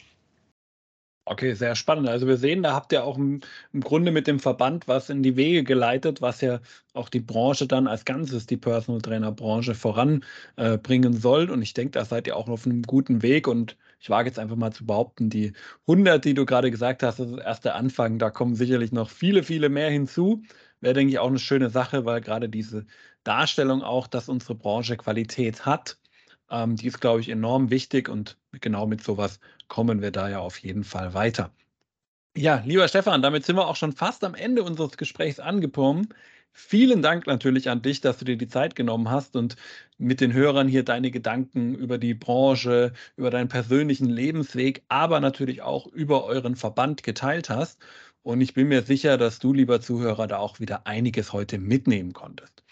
Okay, 1.26 1.54
sehr 1.54 1.74
spannend. 1.74 2.06
Also 2.06 2.26
wir 2.26 2.36
sehen, 2.36 2.62
da 2.62 2.74
habt 2.74 2.92
ihr 2.92 3.02
auch 3.02 3.16
im, 3.16 3.40
im, 3.72 3.80
Grunde 3.80 4.10
mit 4.12 4.26
dem 4.26 4.38
Verband 4.40 4.88
was 4.88 5.08
in 5.08 5.22
die 5.22 5.36
Wege 5.36 5.64
geleitet, 5.64 6.20
was 6.20 6.42
ja 6.42 6.60
auch 6.92 7.08
die 7.08 7.20
Branche 7.20 7.66
dann 7.66 7.86
als 7.86 8.04
Ganzes, 8.04 8.44
die 8.46 8.58
Personal 8.58 9.00
Trainer 9.00 9.32
Branche 9.32 9.74
voranbringen 9.74 11.14
äh, 11.14 11.16
soll. 11.16 11.48
Und 11.48 11.62
ich 11.62 11.72
denke, 11.72 11.92
da 11.92 12.04
seid 12.04 12.26
ihr 12.26 12.36
auch 12.36 12.48
auf 12.48 12.66
einem 12.66 12.82
guten 12.82 13.22
Weg. 13.22 13.48
Und 13.48 13.78
ich 14.00 14.10
wage 14.10 14.28
jetzt 14.28 14.38
einfach 14.38 14.56
mal 14.56 14.72
zu 14.72 14.84
behaupten, 14.84 15.30
die 15.30 15.54
100, 15.88 16.22
die 16.22 16.34
du 16.34 16.44
gerade 16.44 16.70
gesagt 16.70 17.02
hast, 17.02 17.18
das 17.18 17.30
ist 17.30 17.38
erst 17.38 17.64
der 17.64 17.76
Anfang. 17.76 18.18
Da 18.18 18.28
kommen 18.28 18.54
sicherlich 18.54 18.92
noch 18.92 19.08
viele, 19.08 19.42
viele 19.42 19.70
mehr 19.70 19.88
hinzu. 19.90 20.42
Wäre, 20.80 20.92
denke 20.92 21.12
ich, 21.12 21.18
auch 21.20 21.28
eine 21.28 21.38
schöne 21.38 21.70
Sache, 21.70 22.04
weil 22.04 22.20
gerade 22.20 22.50
diese 22.50 22.84
Darstellung 23.24 23.82
auch, 23.82 24.08
dass 24.08 24.28
unsere 24.28 24.56
Branche 24.56 24.98
Qualität 24.98 25.64
hat, 25.64 25.98
ähm, 26.50 26.76
die 26.76 26.86
ist, 26.86 27.00
glaube 27.00 27.20
ich, 27.20 27.28
enorm 27.30 27.70
wichtig 27.70 28.08
und 28.08 28.38
genau 28.60 28.86
mit 28.86 29.02
sowas 29.02 29.40
kommen 29.68 30.02
wir 30.02 30.10
da 30.10 30.28
ja 30.28 30.38
auf 30.38 30.58
jeden 30.58 30.84
Fall 30.84 31.14
weiter. 31.14 31.50
Ja, 32.36 32.62
lieber 32.66 32.88
Stefan, 32.88 33.22
damit 33.22 33.46
sind 33.46 33.56
wir 33.56 33.68
auch 33.68 33.76
schon 33.76 33.92
fast 33.92 34.24
am 34.24 34.34
Ende 34.34 34.64
unseres 34.64 34.96
Gesprächs 34.96 35.38
angekommen. 35.38 36.08
Vielen 36.56 37.02
Dank 37.02 37.26
natürlich 37.26 37.68
an 37.68 37.82
dich, 37.82 38.00
dass 38.00 38.18
du 38.18 38.24
dir 38.24 38.36
die 38.36 38.48
Zeit 38.48 38.76
genommen 38.76 39.10
hast 39.10 39.34
und 39.36 39.56
mit 39.98 40.20
den 40.20 40.32
Hörern 40.32 40.68
hier 40.68 40.84
deine 40.84 41.10
Gedanken 41.10 41.74
über 41.74 41.98
die 41.98 42.14
Branche, 42.14 42.92
über 43.16 43.30
deinen 43.30 43.48
persönlichen 43.48 44.08
Lebensweg, 44.08 44.82
aber 44.88 45.18
natürlich 45.20 45.62
auch 45.62 45.86
über 45.88 46.24
euren 46.24 46.54
Verband 46.54 47.02
geteilt 47.02 47.50
hast. 47.50 47.80
Und 48.22 48.40
ich 48.40 48.54
bin 48.54 48.68
mir 48.68 48.82
sicher, 48.82 49.18
dass 49.18 49.38
du, 49.38 49.52
lieber 49.52 49.80
Zuhörer, 49.80 50.26
da 50.26 50.38
auch 50.38 50.60
wieder 50.60 50.86
einiges 50.86 51.32
heute 51.32 51.58
mitnehmen 51.58 52.12
konntest. 52.12 52.64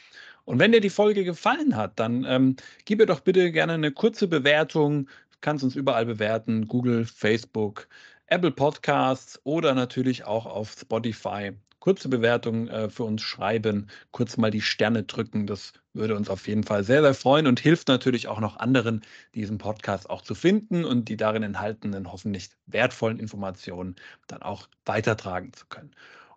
Und 0.45 0.59
wenn 0.59 0.73
dir 0.73 0.81
die 0.81 0.91
Folge 0.91 1.25
gefallen 1.25 1.77
hat, 1.77 2.01
dann 2.01 2.25
ähm, 2.25 2.57
gib 2.85 2.99
mir 2.99 3.07
doch 3.07 3.21
bitte 3.21 3.53
gerne 3.53 3.75
eine 3.75 3.93
kurze 3.93 4.29
Bewertung. 4.29 5.09
Kannst 5.43 5.65
uns 5.65 5.75
überall 5.75 6.07
bewerten, 6.07 6.69
Google, 6.69 7.05
Facebook, 7.05 7.89
Apple 8.29 8.53
Podcasts 8.53 9.41
oder 9.43 9.75
natürlich 9.75 10.25
auch 10.25 10.47
auf 10.47 10.73
Spotify. 10.81 11.51
Kurze 11.81 12.09
Bewertung 12.09 12.69
äh, 12.69 12.89
für 12.89 13.03
uns 13.03 13.23
schreiben, 13.23 13.89
kurz 14.13 14.37
mal 14.37 14.53
die 14.53 14.61
Sterne 14.61 15.03
drücken. 15.03 15.49
Das 15.49 15.73
würde 15.95 16.15
uns 16.15 16.31
auf 16.31 16.47
jeden 16.47 16.63
Fall 16.63 16.85
sehr, 16.85 17.03
sehr 17.03 17.13
freuen 17.15 17.49
und 17.49 17.59
hilft 17.59 17.89
natürlich 17.89 18.29
auch 18.29 18.39
noch 18.39 18.57
anderen, 18.59 19.03
diesen 19.35 19.59
Podcast 19.59 20.09
auch 20.09 20.23
zu 20.23 20.37
finden 20.37 20.85
und 20.85 21.09
die 21.09 21.17
darin 21.17 21.43
enthaltenen 21.43 22.13
hoffentlich 22.13 22.51
wertvollen 22.67 23.19
Informationen 23.19 23.97
dann 24.29 24.43
auch 24.43 24.69
weitertragen 24.87 25.53
zu 25.53 25.67
können. 25.67 25.91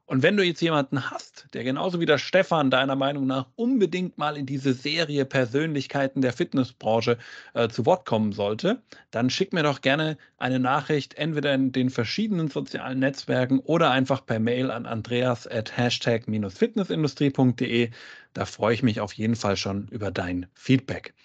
Und 0.08 0.22
wenn 0.22 0.38
du 0.38 0.44
jetzt 0.44 0.62
jemanden 0.62 1.10
hast, 1.10 1.48
der 1.54 1.64
genauso 1.64 2.00
wie 2.00 2.06
der 2.06 2.20
Stefan 2.20 2.70
deiner 2.70 2.96
Meinung 2.96 3.26
nach 3.26 3.48
unbedingt 3.56 4.20
mal 4.20 4.38
in 4.38 4.46
diese 4.46 4.74
Serie 4.74 5.26
Persönlichkeiten 5.26 6.22
der 6.22 6.32
Fitnessbranche 6.32 7.18
äh, 7.56 7.70
zu 7.70 7.88
Wort 7.88 8.06
kommen 8.06 8.32
sollte, 8.32 8.84
dann 9.10 9.32
schick 9.32 9.52
mir 9.52 9.64
doch 9.64 9.82
gerne 9.82 10.20
eine 10.38 10.60
Nachricht, 10.60 11.16
entweder 11.16 11.56
in 11.56 11.72
den 11.72 11.90
verschiedenen 11.90 12.50
sozialen 12.50 13.00
Netzwerken 13.00 13.58
oder 13.60 13.90
einfach 13.90 14.24
per 14.24 14.40
Mail 14.40 14.70
an 14.70 14.86
andreas 14.86 15.48
at 15.48 15.76
hashtag-fitnessindustrie.de. 15.76 17.90
Da 18.34 18.46
freue 18.46 18.76
ich 18.76 18.84
mich 18.84 19.02
auf 19.02 19.14
jeden 19.14 19.36
Fall 19.36 19.58
schon 19.58 19.88
über 19.88 20.12
dein 20.12 20.46
Feedback. 20.54 21.16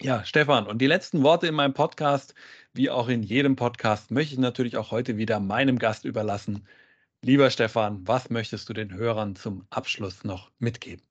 Ja, 0.00 0.24
Stefan, 0.24 0.66
und 0.66 0.78
die 0.78 0.86
letzten 0.86 1.22
Worte 1.24 1.48
in 1.48 1.54
meinem 1.54 1.74
Podcast, 1.74 2.34
wie 2.72 2.88
auch 2.88 3.08
in 3.08 3.22
jedem 3.22 3.56
Podcast, 3.56 4.12
möchte 4.12 4.32
ich 4.32 4.40
natürlich 4.40 4.78
auch 4.78 4.92
heute 4.92 5.18
wieder 5.18 5.40
meinem 5.40 5.78
Gast 5.78 6.04
überlassen. 6.04 6.64
Lieber 7.22 7.50
Stefan, 7.50 8.06
was 8.06 8.30
möchtest 8.30 8.68
du 8.68 8.72
den 8.72 8.94
Hörern 8.94 9.34
zum 9.34 9.64
Abschluss 9.70 10.22
noch 10.22 10.50
mitgeben? 10.58 11.04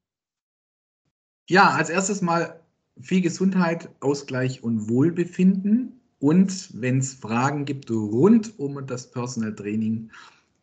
Ja, 1.50 1.72
als 1.72 1.90
erstes 1.90 2.22
mal 2.22 2.60
viel 3.02 3.22
Gesundheit, 3.22 3.90
Ausgleich 4.00 4.64
und 4.64 4.90
Wohlbefinden. 4.90 6.00
Und 6.20 6.70
wenn 6.82 7.00
es 7.00 7.14
Fragen 7.14 7.66
gibt 7.66 7.92
rund 7.92 8.58
um 8.58 8.86
das 8.88 9.12
Personal 9.12 9.54
Training, 9.54 10.10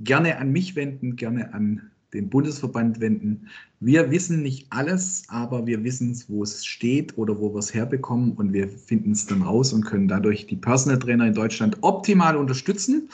gerne 0.00 0.38
an 0.38 0.50
mich 0.50 0.76
wenden, 0.76 1.16
gerne 1.16 1.52
an 1.52 1.90
den 2.14 2.30
Bundesverband 2.30 3.00
wenden. 3.00 3.48
Wir 3.80 4.10
wissen 4.10 4.42
nicht 4.42 4.66
alles, 4.70 5.24
aber 5.28 5.66
wir 5.66 5.84
wissen, 5.84 6.16
wo 6.28 6.42
es 6.42 6.64
steht 6.64 7.18
oder 7.18 7.38
wo 7.38 7.52
wir 7.52 7.58
es 7.58 7.74
herbekommen 7.74 8.32
und 8.32 8.52
wir 8.52 8.68
finden 8.68 9.12
es 9.12 9.26
dann 9.26 9.42
raus 9.42 9.72
und 9.72 9.84
können 9.84 10.08
dadurch 10.08 10.46
die 10.46 10.56
Personal 10.56 10.98
Trainer 10.98 11.26
in 11.26 11.34
Deutschland 11.34 11.76
optimal 11.82 12.36
unterstützen. 12.36 13.08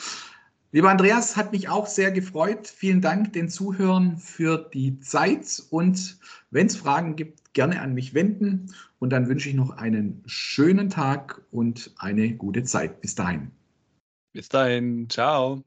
Lieber 0.72 0.90
Andreas, 0.90 1.36
hat 1.36 1.50
mich 1.50 1.68
auch 1.68 1.86
sehr 1.86 2.12
gefreut. 2.12 2.68
Vielen 2.68 3.00
Dank 3.00 3.32
den 3.32 3.48
Zuhörern 3.48 4.18
für 4.18 4.70
die 4.72 5.00
Zeit 5.00 5.62
und 5.70 6.18
wenn 6.50 6.68
es 6.68 6.76
Fragen 6.76 7.16
gibt, 7.16 7.54
gerne 7.54 7.80
an 7.80 7.94
mich 7.94 8.14
wenden 8.14 8.72
und 9.00 9.10
dann 9.10 9.28
wünsche 9.28 9.48
ich 9.48 9.56
noch 9.56 9.70
einen 9.70 10.22
schönen 10.26 10.88
Tag 10.88 11.42
und 11.50 11.92
eine 11.98 12.34
gute 12.36 12.62
Zeit. 12.62 13.00
Bis 13.00 13.16
dahin. 13.16 13.50
Bis 14.32 14.48
dahin. 14.48 15.08
Ciao. 15.08 15.64